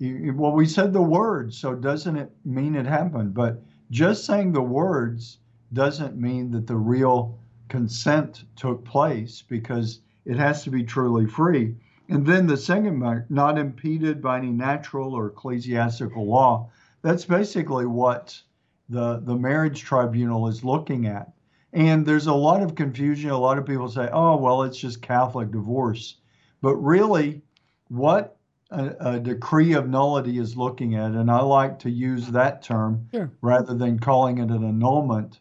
well 0.00 0.52
we 0.52 0.66
said 0.66 0.92
the 0.92 1.02
words 1.02 1.56
so 1.56 1.74
doesn't 1.74 2.16
it 2.16 2.30
mean 2.44 2.74
it 2.74 2.86
happened 2.86 3.32
but 3.32 3.62
just 3.90 4.24
saying 4.24 4.52
the 4.52 4.62
words 4.62 5.38
doesn't 5.72 6.16
mean 6.16 6.50
that 6.50 6.66
the 6.66 6.76
real 6.76 7.38
consent 7.68 8.44
took 8.56 8.84
place 8.84 9.42
because 9.42 10.00
it 10.26 10.36
has 10.36 10.64
to 10.64 10.70
be 10.70 10.82
truly 10.82 11.26
free. 11.26 11.74
And 12.08 12.26
then 12.26 12.46
the 12.46 12.56
second 12.56 13.00
part, 13.00 13.30
not 13.30 13.58
impeded 13.58 14.20
by 14.20 14.38
any 14.38 14.50
natural 14.50 15.14
or 15.14 15.28
ecclesiastical 15.28 16.26
law. 16.26 16.70
That's 17.02 17.24
basically 17.24 17.86
what 17.86 18.40
the, 18.88 19.20
the 19.20 19.34
marriage 19.34 19.82
tribunal 19.82 20.48
is 20.48 20.64
looking 20.64 21.06
at. 21.06 21.32
And 21.72 22.06
there's 22.06 22.26
a 22.26 22.34
lot 22.34 22.62
of 22.62 22.74
confusion. 22.74 23.30
A 23.30 23.38
lot 23.38 23.58
of 23.58 23.66
people 23.66 23.88
say, 23.88 24.08
oh, 24.12 24.36
well, 24.36 24.62
it's 24.62 24.78
just 24.78 25.02
Catholic 25.02 25.50
divorce. 25.50 26.16
But 26.62 26.76
really, 26.76 27.42
what 27.88 28.36
a, 28.70 28.94
a, 29.00 29.20
decree 29.20 29.74
of 29.74 29.88
nullity 29.88 30.38
is 30.38 30.56
looking 30.56 30.96
at, 30.96 31.12
and 31.12 31.30
I 31.30 31.40
like 31.40 31.78
to 31.80 31.90
use 31.90 32.28
that 32.28 32.62
term 32.62 33.08
sure. 33.12 33.30
rather 33.40 33.74
than 33.74 33.98
calling 33.98 34.38
it 34.38 34.50
an 34.50 34.64
annulment, 34.64 35.38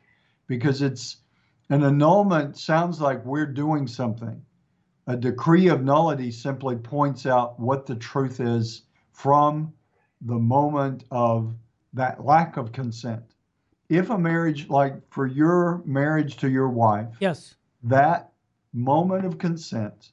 because 0.48 0.82
it's 0.82 1.18
an 1.70 1.84
annulment 1.84 2.58
sounds 2.58 3.02
like 3.02 3.26
we're 3.26 3.48
doing 3.48 3.88
something. 3.88 4.42
A 5.08 5.16
decree 5.16 5.68
of 5.68 5.84
nullity 5.84 6.32
simply 6.32 6.76
points 6.76 7.26
out 7.26 7.60
what 7.60 7.86
the 7.86 7.96
truth 7.96 8.40
is 8.40 8.84
from 9.12 9.72
the 10.22 10.40
moment 10.40 11.04
of 11.12 11.54
that 11.94 12.26
lack 12.26 12.58
of 12.58 12.72
consent. 12.72 13.24
If 13.88 14.10
a 14.10 14.18
marriage, 14.18 14.68
like 14.68 14.96
for 15.12 15.28
your 15.28 15.84
marriage 15.86 16.38
to 16.38 16.50
your 16.50 16.70
wife, 16.70 17.16
yes, 17.20 17.56
that 17.84 18.32
moment 18.74 19.26
of 19.26 19.38
consent, 19.38 20.12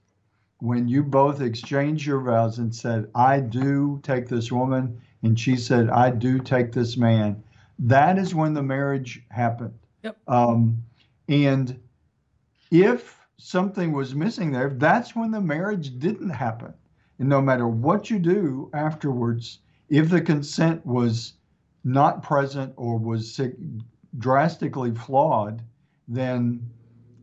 when 0.59 0.87
you 0.87 1.03
both 1.03 1.41
exchanged 1.41 2.07
your 2.07 2.21
vows 2.21 2.59
and 2.59 2.75
said, 2.75 3.09
I 3.15 3.41
do 3.41 3.99
take 4.03 4.29
this 4.29 4.53
woman, 4.53 5.01
and 5.23 5.41
she 5.41 5.57
said, 5.57 5.89
I 5.89 6.11
do 6.11 6.39
take 6.39 6.71
this 6.71 6.97
man, 6.97 7.43
that 7.79 8.19
is 8.19 8.35
when 8.35 8.53
the 8.53 8.63
marriage 8.63 9.25
happened. 9.31 9.79
Yep. 10.03 10.19
Um, 10.29 10.85
and 11.29 11.81
if 12.71 13.19
something 13.43 13.93
was 13.93 14.15
missing 14.15 14.53
there, 14.53 14.71
that's 14.71 15.17
when 15.17 15.33
the 15.33 15.41
marriage 15.41 15.99
didn't 15.99 16.31
happen. 16.31 16.73
And 17.19 17.29
no 17.29 17.43
matter 17.43 17.67
what 17.67 18.09
you 18.09 18.21
do 18.21 18.71
afterwards, 18.73 19.59
if 19.89 20.09
the 20.09 20.21
consent 20.21 20.87
was 20.87 21.35
not 21.83 22.23
present 22.23 22.73
or 22.77 22.99
was 22.99 23.41
drastically 24.19 24.95
flawed, 24.95 25.61
then 26.07 26.65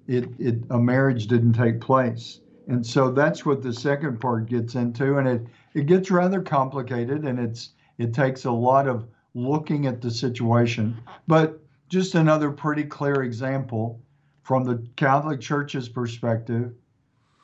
it, 0.07 0.29
it 0.39 0.63
a 0.69 0.77
marriage 0.77 1.27
didn't 1.27 1.53
take 1.53 1.79
place. 1.79 2.41
And 2.67 2.85
so 2.85 3.11
that's 3.11 3.45
what 3.45 3.63
the 3.63 3.73
second 3.73 4.19
part 4.19 4.47
gets 4.47 4.75
into, 4.75 5.17
and 5.17 5.27
it 5.27 5.47
it 5.73 5.85
gets 5.85 6.11
rather 6.11 6.41
complicated 6.41 7.23
and 7.23 7.39
it's 7.39 7.71
it 7.97 8.13
takes 8.13 8.43
a 8.43 8.51
lot 8.51 8.87
of 8.87 9.07
looking 9.33 9.87
at 9.87 10.01
the 10.01 10.11
situation. 10.11 10.97
But 11.27 11.61
just 11.87 12.15
another 12.15 12.51
pretty 12.51 12.83
clear 12.83 13.23
example 13.23 14.01
from 14.49 14.63
the 14.63 14.83
Catholic 14.95 15.39
Church's 15.39 15.87
perspective, 15.87 16.73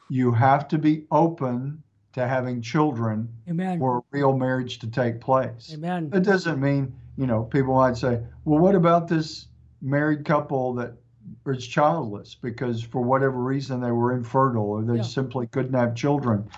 you 0.10 0.32
have 0.32 0.68
to 0.70 0.80
be 0.80 1.04
open 1.12 1.84
to 2.14 2.28
having 2.28 2.64
children 2.64 3.32
Amen. 3.48 3.78
for 3.78 4.00
a 4.00 4.02
real 4.10 4.36
marriage 4.36 4.80
to 4.80 4.88
take 4.88 5.22
place. 5.22 5.70
Amen. 5.72 6.10
It 6.12 6.24
doesn't 6.24 6.60
mean, 6.60 6.92
you 7.16 7.28
know, 7.28 7.44
people 7.44 7.76
might 7.76 7.96
say, 7.96 8.22
well, 8.44 8.58
what 8.58 8.74
about 8.74 9.08
this 9.08 9.50
married 9.84 10.26
couple 10.26 10.74
that 10.74 10.94
is 11.46 11.68
childless 11.68 12.34
because 12.42 12.82
for 12.82 13.04
whatever 13.04 13.38
reason 13.38 13.82
they 13.82 13.92
were 13.92 14.16
infertile 14.16 14.64
or 14.64 14.82
they 14.82 14.96
Yeah. 14.96 15.02
simply 15.04 15.46
couldn't 15.46 15.76
have 15.76 15.94
children? 15.94 16.50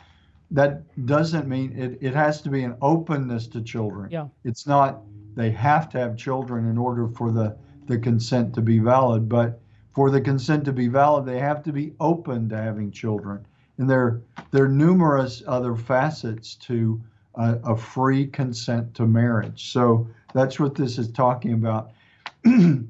That 0.52 1.06
doesn't 1.06 1.46
mean 1.50 1.78
it, 1.78 1.98
it 2.00 2.16
has 2.16 2.42
to 2.44 2.50
be 2.50 2.64
an 2.64 2.78
openness 2.82 3.48
to 3.48 3.62
children. 3.62 4.12
Yeah. 4.12 4.28
It's 4.46 4.66
not 4.66 5.02
they 5.36 5.52
have 5.52 5.90
to 5.90 6.00
have 6.00 6.16
children 6.16 6.70
in 6.70 6.78
order 6.78 7.10
for 7.10 7.34
the, 7.34 7.58
the 7.88 7.98
consent 7.98 8.56
to 8.56 8.62
be 8.62 8.80
valid, 8.80 9.28
but 9.28 9.60
for 9.98 10.12
the 10.12 10.22
consent 10.22 10.64
to 10.64 10.72
be 10.72 10.88
valid, 10.88 11.26
they 11.26 11.40
have 11.40 11.64
to 11.64 11.74
be 11.74 11.92
open 12.00 12.48
to 12.48 12.56
having 12.56 12.92
children. 12.92 13.44
And 13.80 13.90
there, 13.90 14.22
there 14.52 14.66
are 14.66 14.70
numerous 14.70 15.42
other 15.48 15.76
facets 15.76 16.54
to 16.68 17.02
a, 17.34 17.58
a 17.64 17.76
free 17.76 18.28
consent 18.28 18.94
to 18.94 19.08
marriage. 19.08 19.72
So 19.72 20.08
that's 20.36 20.60
what 20.60 20.76
this 20.76 21.00
is 21.00 21.12
talking 21.12 21.54
about. 21.54 21.94
and 22.46 22.88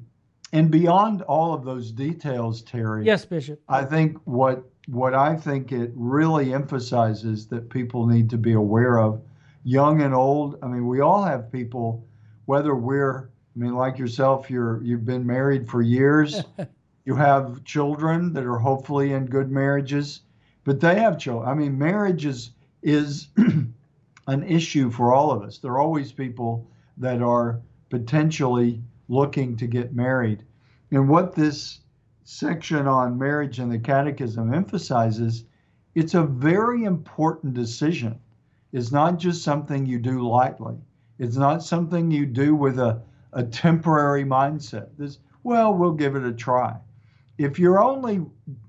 beyond 0.52 1.22
all 1.22 1.54
of 1.54 1.64
those 1.64 1.92
details, 1.92 2.60
Terry, 2.60 3.06
Yes, 3.06 3.24
Bishop. 3.24 3.58
I 3.70 3.86
think 3.86 4.18
what 4.26 4.64
what 4.86 5.14
I 5.14 5.34
think 5.34 5.72
it 5.72 5.92
really 5.94 6.52
emphasizes 6.52 7.46
that 7.46 7.70
people 7.70 8.06
need 8.06 8.28
to 8.28 8.36
be 8.36 8.52
aware 8.52 8.98
of, 8.98 9.22
young 9.64 10.02
and 10.02 10.12
old. 10.12 10.58
I 10.62 10.66
mean, 10.66 10.86
we 10.86 11.00
all 11.00 11.24
have 11.24 11.50
people, 11.50 12.06
whether 12.44 12.74
we're, 12.74 13.30
I 13.56 13.58
mean, 13.58 13.74
like 13.74 13.96
yourself, 13.96 14.50
you're 14.50 14.82
you've 14.82 15.06
been 15.06 15.26
married 15.26 15.70
for 15.70 15.80
years, 15.80 16.42
you 17.08 17.14
have 17.14 17.64
children 17.64 18.34
that 18.34 18.44
are 18.44 18.58
hopefully 18.58 19.14
in 19.14 19.24
good 19.24 19.50
marriages, 19.50 20.20
but 20.64 20.78
they 20.78 21.00
have 21.00 21.16
children. 21.16 21.48
I 21.48 21.54
mean, 21.54 21.78
marriage 21.78 22.26
is 22.26 22.50
is 22.82 23.28
an 24.26 24.42
issue 24.42 24.90
for 24.90 25.14
all 25.14 25.30
of 25.30 25.40
us. 25.40 25.56
There 25.56 25.72
are 25.72 25.80
always 25.80 26.12
people 26.12 26.68
that 26.98 27.22
are 27.22 27.62
potentially 27.88 28.82
looking 29.08 29.56
to 29.56 29.66
get 29.66 29.96
married, 29.96 30.44
and 30.90 31.08
what 31.08 31.34
this 31.34 31.80
section 32.24 32.86
on 32.86 33.18
marriage 33.18 33.58
in 33.58 33.70
the 33.70 33.78
catechism 33.78 34.52
emphasizes 34.52 35.46
it's 35.94 36.12
a 36.12 36.22
very 36.22 36.84
important 36.84 37.54
decision. 37.54 38.20
It's 38.70 38.92
not 38.92 39.18
just 39.18 39.42
something 39.42 39.86
you 39.86 39.98
do 39.98 40.28
lightly. 40.28 40.76
It's 41.18 41.38
not 41.38 41.62
something 41.62 42.10
you 42.10 42.26
do 42.26 42.54
with 42.54 42.78
a, 42.78 43.00
a 43.32 43.44
temporary 43.44 44.24
mindset. 44.24 44.88
This 44.98 45.20
well 45.42 45.72
we'll 45.72 45.92
give 45.92 46.14
it 46.14 46.22
a 46.22 46.34
try 46.34 46.76
if 47.38 47.58
you're 47.58 47.80
only 47.82 48.24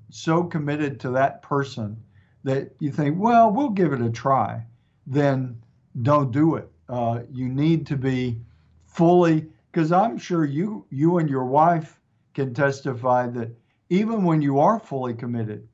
so 0.10 0.44
committed 0.44 1.00
to 1.00 1.10
that 1.12 1.42
person 1.42 1.98
that 2.44 2.72
you 2.80 2.92
think 2.92 3.18
well 3.20 3.52
we'll 3.52 3.70
give 3.70 3.94
it 3.94 4.02
a 4.02 4.10
try 4.10 4.64
then 5.06 5.60
don't 6.02 6.32
do 6.32 6.56
it 6.56 6.70
uh, 6.88 7.20
you 7.32 7.48
need 7.48 7.86
to 7.86 7.96
be 7.96 8.40
fully 8.86 9.46
because 9.72 9.92
i'm 9.92 10.18
sure 10.18 10.46
you 10.46 10.86
you 10.90 11.18
and 11.18 11.30
your 11.30 11.46
wife 11.46 12.00
can 12.34 12.54
testify 12.54 13.28
that 13.28 13.52
even 13.90 14.24
when 14.24 14.42
you 14.42 14.60
are 14.60 14.80
fully 14.80 15.14
committed, 15.14 15.68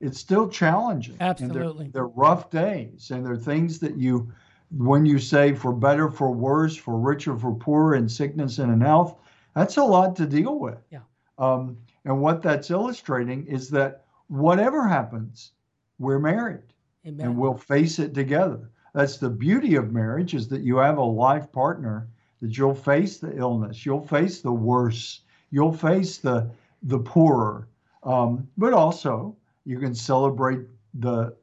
it's 0.00 0.18
still 0.18 0.48
challenging. 0.48 1.16
Absolutely. 1.20 1.86
And 1.86 1.92
they're, 1.94 2.02
they're 2.02 2.06
rough 2.08 2.50
days, 2.50 3.10
and 3.10 3.24
there 3.24 3.32
are 3.32 3.36
things 3.36 3.78
that 3.80 3.96
you, 3.96 4.30
when 4.70 5.06
you 5.06 5.18
say 5.18 5.54
for 5.54 5.72
better, 5.72 6.10
for 6.10 6.30
worse, 6.30 6.76
for 6.76 6.98
richer, 6.98 7.36
for 7.36 7.54
poorer, 7.54 7.94
in 7.94 8.08
sickness 8.08 8.58
and 8.58 8.72
in 8.72 8.80
health, 8.80 9.18
that's 9.54 9.76
a 9.76 9.84
lot 9.84 10.16
to 10.16 10.26
deal 10.26 10.58
with. 10.58 10.78
Yeah. 10.90 11.00
Um, 11.38 11.78
and 12.04 12.20
what 12.20 12.42
that's 12.42 12.70
illustrating 12.70 13.46
is 13.46 13.70
that 13.70 14.04
whatever 14.28 14.86
happens, 14.86 15.52
we're 15.98 16.18
married 16.18 16.72
Amen. 17.06 17.26
and 17.26 17.38
we'll 17.38 17.56
face 17.56 17.98
it 17.98 18.14
together. 18.14 18.70
That's 18.94 19.18
the 19.18 19.30
beauty 19.30 19.76
of 19.76 19.92
marriage 19.92 20.34
is 20.34 20.48
that 20.48 20.62
you 20.62 20.76
have 20.78 20.98
a 20.98 21.02
life 21.02 21.50
partner 21.52 22.08
that 22.40 22.58
you'll 22.58 22.74
face 22.74 23.18
the 23.18 23.34
illness, 23.36 23.86
you'll 23.86 24.06
face 24.06 24.40
the 24.40 24.52
worse, 24.52 25.20
you'll 25.50 25.72
face 25.72 26.18
the 26.18 26.50
the 26.84 26.98
poorer, 26.98 27.68
um, 28.02 28.48
but 28.58 28.72
also 28.72 29.36
you 29.64 29.78
can 29.78 29.94
celebrate 29.94 30.60
the 30.94 31.34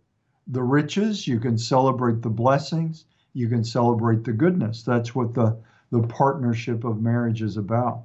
the 0.48 0.62
riches, 0.62 1.28
you 1.28 1.40
can 1.40 1.58
celebrate 1.58 2.22
the 2.22 2.30
blessings, 2.30 3.06
you 3.34 3.48
can 3.48 3.64
celebrate 3.64 4.24
the 4.24 4.34
goodness. 4.34 4.84
That's 4.84 5.16
what 5.16 5.34
the 5.34 5.58
the 5.92 6.04
partnership 6.04 6.84
of 6.84 7.02
marriage 7.02 7.42
is 7.42 7.58
about. 7.58 8.04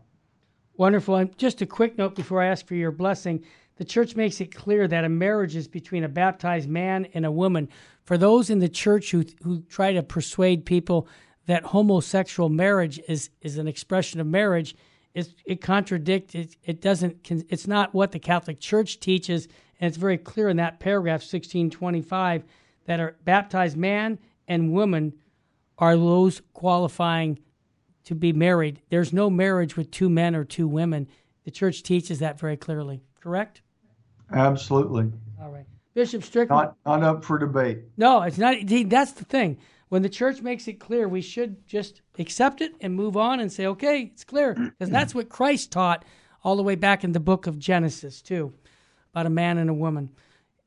Wonderful. 0.77 1.17
And 1.17 1.37
just 1.39 1.63
a 1.63 1.67
quick 1.67 1.97
note 1.97 2.17
before 2.17 2.43
I 2.43 2.47
ask 2.47 2.67
for 2.67 2.75
your 2.75 2.91
blessing. 2.91 3.45
The 3.77 3.85
church 3.85 4.17
makes 4.17 4.41
it 4.41 4.55
clear 4.55 4.87
that 4.89 5.05
a 5.05 5.09
marriage 5.09 5.57
is 5.57 5.69
between 5.69 6.05
a 6.05 6.09
baptized 6.09 6.69
man 6.69 7.07
and 7.15 7.25
a 7.25 7.31
woman. 7.31 7.69
For 8.05 8.19
those 8.19 8.51
in 8.51 8.59
the 8.59 8.69
church 8.69 9.11
who, 9.11 9.25
who 9.43 9.63
try 9.63 9.93
to 9.93 10.03
persuade 10.03 10.65
people 10.65 11.09
that 11.47 11.65
homosexual 11.65 12.49
marriage 12.49 13.01
is, 13.09 13.31
is 13.41 13.59
an 13.59 13.69
expression 13.69 14.21
of 14.21 14.27
marriage, 14.27 14.75
it, 15.15 15.29
it 15.45 15.61
contradicts, 15.61 16.35
it, 16.35 16.57
it 16.65 16.81
doesn't, 16.81 17.31
it's 17.31 17.67
not 17.67 17.95
what 17.95 18.13
the 18.13 18.19
Catholic 18.19 18.59
Church 18.61 18.99
teaches. 18.99 19.47
And 19.81 19.89
it's 19.89 19.97
very 19.97 20.19
clear 20.19 20.49
in 20.49 20.57
that 20.57 20.81
paragraph, 20.81 21.21
1625, 21.21 22.45
that 22.87 23.01
a 23.01 23.15
baptized 23.25 23.77
man 23.77 24.19
and 24.49 24.73
woman 24.73 25.15
are 25.79 25.97
those 25.97 26.43
qualifying 26.53 27.39
to 28.05 28.15
be 28.15 28.33
married. 28.33 28.81
There's 28.91 29.13
no 29.13 29.31
marriage 29.31 29.77
with 29.77 29.91
two 29.91 30.09
men 30.09 30.35
or 30.35 30.45
two 30.45 30.69
women. 30.69 31.09
The 31.45 31.51
church 31.51 31.83
teaches 31.83 32.19
that 32.21 32.39
very 32.39 32.57
clearly. 32.57 33.03
Correct? 33.21 33.63
Absolutely. 34.33 35.13
All 35.41 35.51
right. 35.51 35.67
Bishop 35.95 36.25
Strickland. 36.25 36.73
Not, 36.85 37.01
not 37.01 37.09
up 37.09 37.25
for 37.25 37.39
debate. 37.39 37.83
No, 37.97 38.23
it's 38.23 38.39
not. 38.39 38.57
That's 38.67 39.13
the 39.13 39.25
thing. 39.25 39.59
When 39.89 40.03
the 40.03 40.09
church 40.09 40.43
makes 40.43 40.67
it 40.67 40.81
clear, 40.81 41.09
we 41.09 41.21
should 41.21 41.67
just 41.67 42.03
accept 42.19 42.61
it 42.61 42.75
and 42.81 42.95
move 42.95 43.17
on 43.17 43.39
and 43.41 43.53
say, 43.53 43.67
okay, 43.67 44.11
it's 44.13 44.25
clear. 44.25 44.55
Because 44.55 44.91
that's 44.91 45.15
what 45.15 45.29
Christ 45.29 45.71
taught 45.71 46.05
all 46.43 46.57
the 46.57 46.63
way 46.63 46.75
back 46.75 47.05
in 47.05 47.13
the 47.13 47.21
book 47.21 47.47
of 47.47 47.59
Genesis, 47.59 48.21
too, 48.21 48.53
about 49.13 49.27
a 49.27 49.31
man 49.31 49.59
and 49.59 49.71
a 49.71 49.75
woman. 49.75 50.11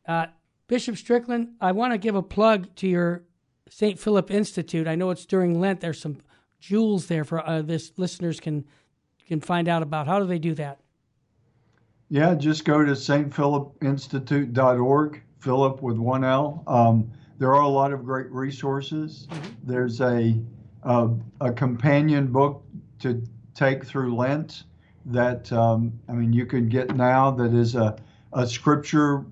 Uh, 0.08 0.28
Bishop 0.68 0.98
Strickland, 0.98 1.56
I 1.60 1.74
want 1.74 1.94
to 1.94 1.98
give 1.98 2.16
a 2.16 2.24
plug 2.24 2.74
to 2.78 2.88
your 2.88 3.24
St. 3.70 4.00
Philip 4.00 4.32
Institute. 4.32 4.88
I 4.88 4.96
know 4.96 5.10
it's 5.10 5.26
during 5.26 5.60
Lent. 5.60 5.82
There's 5.82 6.00
some 6.00 6.18
jewels 6.60 7.08
there 7.08 7.24
for 7.24 7.46
uh, 7.46 7.62
this 7.62 7.92
listeners 7.98 8.40
can 8.40 8.66
can 9.28 9.40
find 9.42 9.68
out 9.68 9.84
about. 9.84 10.08
How 10.08 10.20
do 10.20 10.26
they 10.26 10.40
do 10.40 10.56
that? 10.56 10.80
Yeah, 12.10 12.34
just 12.36 12.64
go 12.64 12.86
to 12.86 12.94
stphilipinstitute.org, 12.94 15.22
Philip 15.40 15.82
with 15.82 15.98
one 15.98 16.24
L. 16.24 16.64
Um, 16.66 17.12
there 17.38 17.54
are 17.54 17.62
a 17.62 17.68
lot 17.68 17.92
of 17.92 18.06
great 18.06 18.32
resources. 18.32 19.28
Mm-hmm. 19.30 19.50
There's 19.64 20.00
a, 20.02 20.40
a, 20.84 21.10
a 21.42 21.52
companion 21.52 22.28
book 22.28 22.64
to 23.00 23.22
take 23.54 23.86
through 23.86 24.16
Lent 24.16 24.64
that 25.06 25.52
um, 25.52 25.92
I 26.08 26.14
mean 26.14 26.32
you 26.34 26.46
can 26.46 26.70
get 26.70 26.96
now 26.96 27.32
that 27.32 27.54
is 27.54 27.76
a, 27.76 27.98
a 28.34 28.48
scripture 28.48 29.26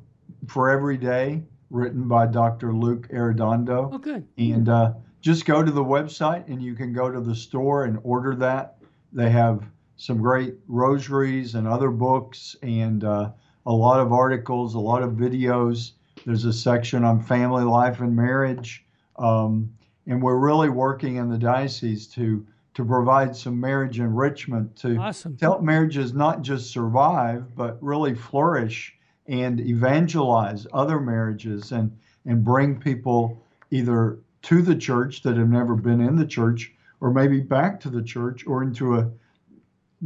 for 0.48 0.70
every 0.70 0.98
day 0.98 1.44
written 1.70 2.08
by 2.08 2.26
Dr. 2.28 2.74
Luke 2.74 3.08
Arredondo. 3.10 3.90
Oh, 3.94 3.98
good. 3.98 4.28
And 4.38 4.70
uh, 4.70 4.94
just 5.26 5.46
go 5.46 5.64
to 5.64 5.72
the 5.72 5.84
website 5.84 6.48
and 6.48 6.62
you 6.62 6.76
can 6.76 6.94
go 6.94 7.10
to 7.10 7.20
the 7.20 7.34
store 7.34 7.86
and 7.86 7.98
order 8.04 8.36
that. 8.36 8.78
They 9.12 9.32
have 9.32 9.64
some 9.98 10.20
great 10.22 10.54
rosaries 10.68 11.56
and 11.56 11.68
other 11.68 11.90
books 11.90 12.56
and 12.62 13.04
uh, 13.04 13.32
a 13.66 13.74
lot 13.74 14.00
of 14.00 14.14
articles, 14.14 14.76
a 14.76 14.80
lot 14.80 15.02
of 15.02 15.14
videos. 15.14 15.94
There's 16.28 16.46
a 16.46 16.54
section 16.54 17.04
on 17.04 17.24
family 17.24 17.64
life 17.64 18.02
and 18.02 18.16
marriage. 18.16 18.86
Um, 19.16 19.74
and 20.06 20.22
we're 20.22 20.38
really 20.38 20.70
working 20.70 21.16
in 21.16 21.28
the 21.28 21.40
diocese 21.40 22.06
to 22.10 22.46
to 22.76 22.86
provide 22.86 23.36
some 23.36 23.60
marriage 23.60 24.00
enrichment 24.00 24.76
to, 24.76 24.98
awesome. 24.98 25.38
to 25.38 25.46
help 25.46 25.64
marriages 25.64 26.14
not 26.14 26.44
just 26.44 26.70
survive 26.70 27.56
but 27.56 27.82
really 27.82 28.14
flourish 28.14 28.94
and 29.28 29.62
evangelize 29.62 30.68
other 30.74 31.00
marriages 31.00 31.72
and 31.72 31.98
and 32.26 32.44
bring 32.44 32.78
people 32.78 33.42
either 33.72 34.20
to 34.46 34.62
the 34.62 34.76
church 34.76 35.24
that 35.24 35.38
have 35.38 35.50
never 35.50 35.76
been 35.76 36.00
in 36.00 36.16
the 36.16 36.26
church 36.26 36.72
or 37.02 37.12
maybe 37.12 37.40
back 37.40 37.80
to 37.80 37.90
the 37.90 38.04
church 38.04 38.46
or 38.46 38.62
into 38.62 38.96
a 38.96 39.10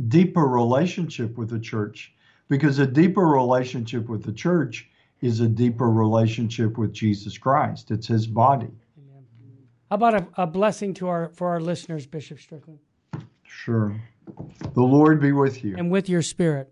deeper 0.08 0.46
relationship 0.46 1.38
with 1.38 1.50
the 1.50 1.60
church. 1.60 2.14
Because 2.48 2.80
a 2.80 2.88
deeper 2.88 3.28
relationship 3.28 4.08
with 4.08 4.24
the 4.24 4.32
church 4.32 4.90
is 5.22 5.42
a 5.42 5.48
deeper 5.48 5.90
relationship 5.90 6.78
with 6.78 6.94
Jesus 6.94 7.38
Christ. 7.38 7.92
It's 7.92 8.08
his 8.08 8.28
body. 8.28 8.72
How 9.90 9.96
about 9.96 10.14
a, 10.14 10.28
a 10.38 10.48
blessing 10.48 10.94
to 10.96 11.10
our 11.10 11.30
for 11.34 11.50
our 11.50 11.60
listeners 11.60 12.08
bishop 12.08 12.40
strickland? 12.40 12.80
Sure. 13.44 14.00
The 14.74 14.82
lord 14.82 15.20
be 15.20 15.34
with 15.34 15.64
you. 15.66 15.76
And 15.78 15.92
with 15.92 16.08
your 16.08 16.22
spirit. 16.22 16.72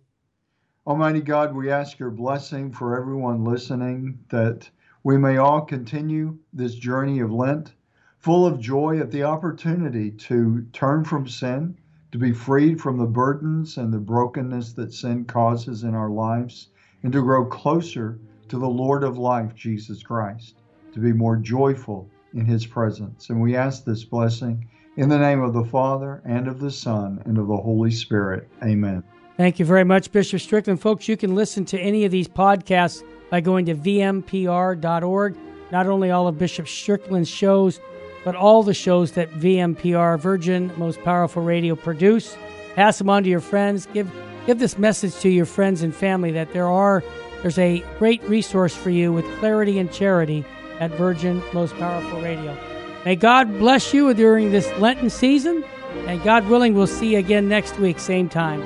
Almighty 0.85 1.21
God, 1.21 1.53
we 1.53 1.69
ask 1.69 1.99
your 1.99 2.11
blessing 2.11 2.71
for 2.71 2.97
everyone 2.97 3.43
listening 3.43 4.19
that 4.29 4.69
we 5.07 5.17
may 5.17 5.37
all 5.37 5.61
continue 5.61 6.37
this 6.51 6.75
journey 6.75 7.21
of 7.21 7.31
Lent 7.31 7.71
full 8.17 8.45
of 8.45 8.59
joy 8.59 8.99
at 8.99 9.09
the 9.09 9.23
opportunity 9.23 10.11
to 10.11 10.65
turn 10.73 11.05
from 11.05 11.25
sin, 11.25 11.77
to 12.11 12.17
be 12.17 12.33
freed 12.33 12.81
from 12.81 12.97
the 12.97 13.05
burdens 13.05 13.77
and 13.77 13.93
the 13.93 13.99
brokenness 13.99 14.73
that 14.73 14.93
sin 14.93 15.23
causes 15.23 15.83
in 15.83 15.95
our 15.95 16.09
lives, 16.09 16.71
and 17.03 17.13
to 17.13 17.21
grow 17.21 17.45
closer 17.45 18.19
to 18.49 18.59
the 18.59 18.67
Lord 18.67 19.05
of 19.05 19.17
life, 19.17 19.55
Jesus 19.55 20.03
Christ, 20.03 20.55
to 20.93 20.99
be 20.99 21.13
more 21.13 21.37
joyful 21.37 22.09
in 22.33 22.43
his 22.43 22.65
presence. 22.65 23.29
And 23.29 23.41
we 23.41 23.55
ask 23.55 23.85
this 23.85 24.03
blessing 24.03 24.67
in 24.97 25.07
the 25.07 25.17
name 25.17 25.41
of 25.41 25.53
the 25.53 25.63
Father, 25.63 26.21
and 26.25 26.49
of 26.49 26.59
the 26.59 26.71
Son, 26.71 27.23
and 27.23 27.37
of 27.37 27.47
the 27.47 27.55
Holy 27.55 27.91
Spirit. 27.91 28.49
Amen. 28.61 29.01
Thank 29.37 29.57
you 29.57 29.63
very 29.63 29.85
much, 29.85 30.11
Bishop 30.11 30.41
Strickland. 30.41 30.81
Folks, 30.81 31.07
you 31.07 31.15
can 31.15 31.33
listen 31.33 31.63
to 31.63 31.79
any 31.79 32.03
of 32.03 32.11
these 32.11 32.27
podcasts 32.27 33.03
by 33.29 33.41
going 33.41 33.65
to 33.65 33.75
vmpr.org. 33.75 35.37
Not 35.71 35.87
only 35.87 36.11
all 36.11 36.27
of 36.27 36.37
Bishop 36.37 36.67
Strickland's 36.67 37.29
shows, 37.29 37.79
but 38.23 38.35
all 38.35 38.63
the 38.63 38.73
shows 38.73 39.13
that 39.13 39.31
VMPR, 39.31 40.19
Virgin 40.19 40.71
Most 40.77 41.01
Powerful 41.03 41.43
Radio, 41.43 41.75
produce. 41.75 42.37
Pass 42.75 42.97
them 42.97 43.09
on 43.09 43.23
to 43.23 43.29
your 43.29 43.39
friends. 43.39 43.87
Give 43.93 44.09
give 44.45 44.59
this 44.59 44.77
message 44.77 45.15
to 45.21 45.29
your 45.29 45.45
friends 45.45 45.81
and 45.81 45.93
family 45.93 46.31
that 46.31 46.53
there 46.53 46.67
are 46.67 47.03
there's 47.41 47.57
a 47.57 47.83
great 47.99 48.21
resource 48.23 48.75
for 48.75 48.89
you 48.89 49.13
with 49.13 49.25
clarity 49.39 49.77
and 49.79 49.91
charity 49.91 50.43
at 50.79 50.91
Virgin 50.91 51.41
Most 51.53 51.75
Powerful 51.75 52.21
Radio. 52.21 52.57
May 53.05 53.15
God 53.15 53.47
bless 53.59 53.93
you 53.93 54.13
during 54.13 54.51
this 54.51 54.69
Lenten 54.79 55.09
season, 55.09 55.63
and 56.07 56.21
God 56.23 56.47
willing, 56.47 56.73
we'll 56.73 56.87
see 56.87 57.13
you 57.13 57.19
again 57.19 57.47
next 57.47 57.79
week, 57.79 57.99
same 57.99 58.27
time. 58.27 58.61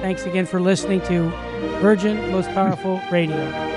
Thanks 0.00 0.24
again 0.24 0.46
for 0.46 0.60
listening 0.60 1.00
to 1.02 1.32
Virgin 1.80 2.30
Most 2.30 2.50
Powerful 2.50 3.00
Radio. 3.10 3.71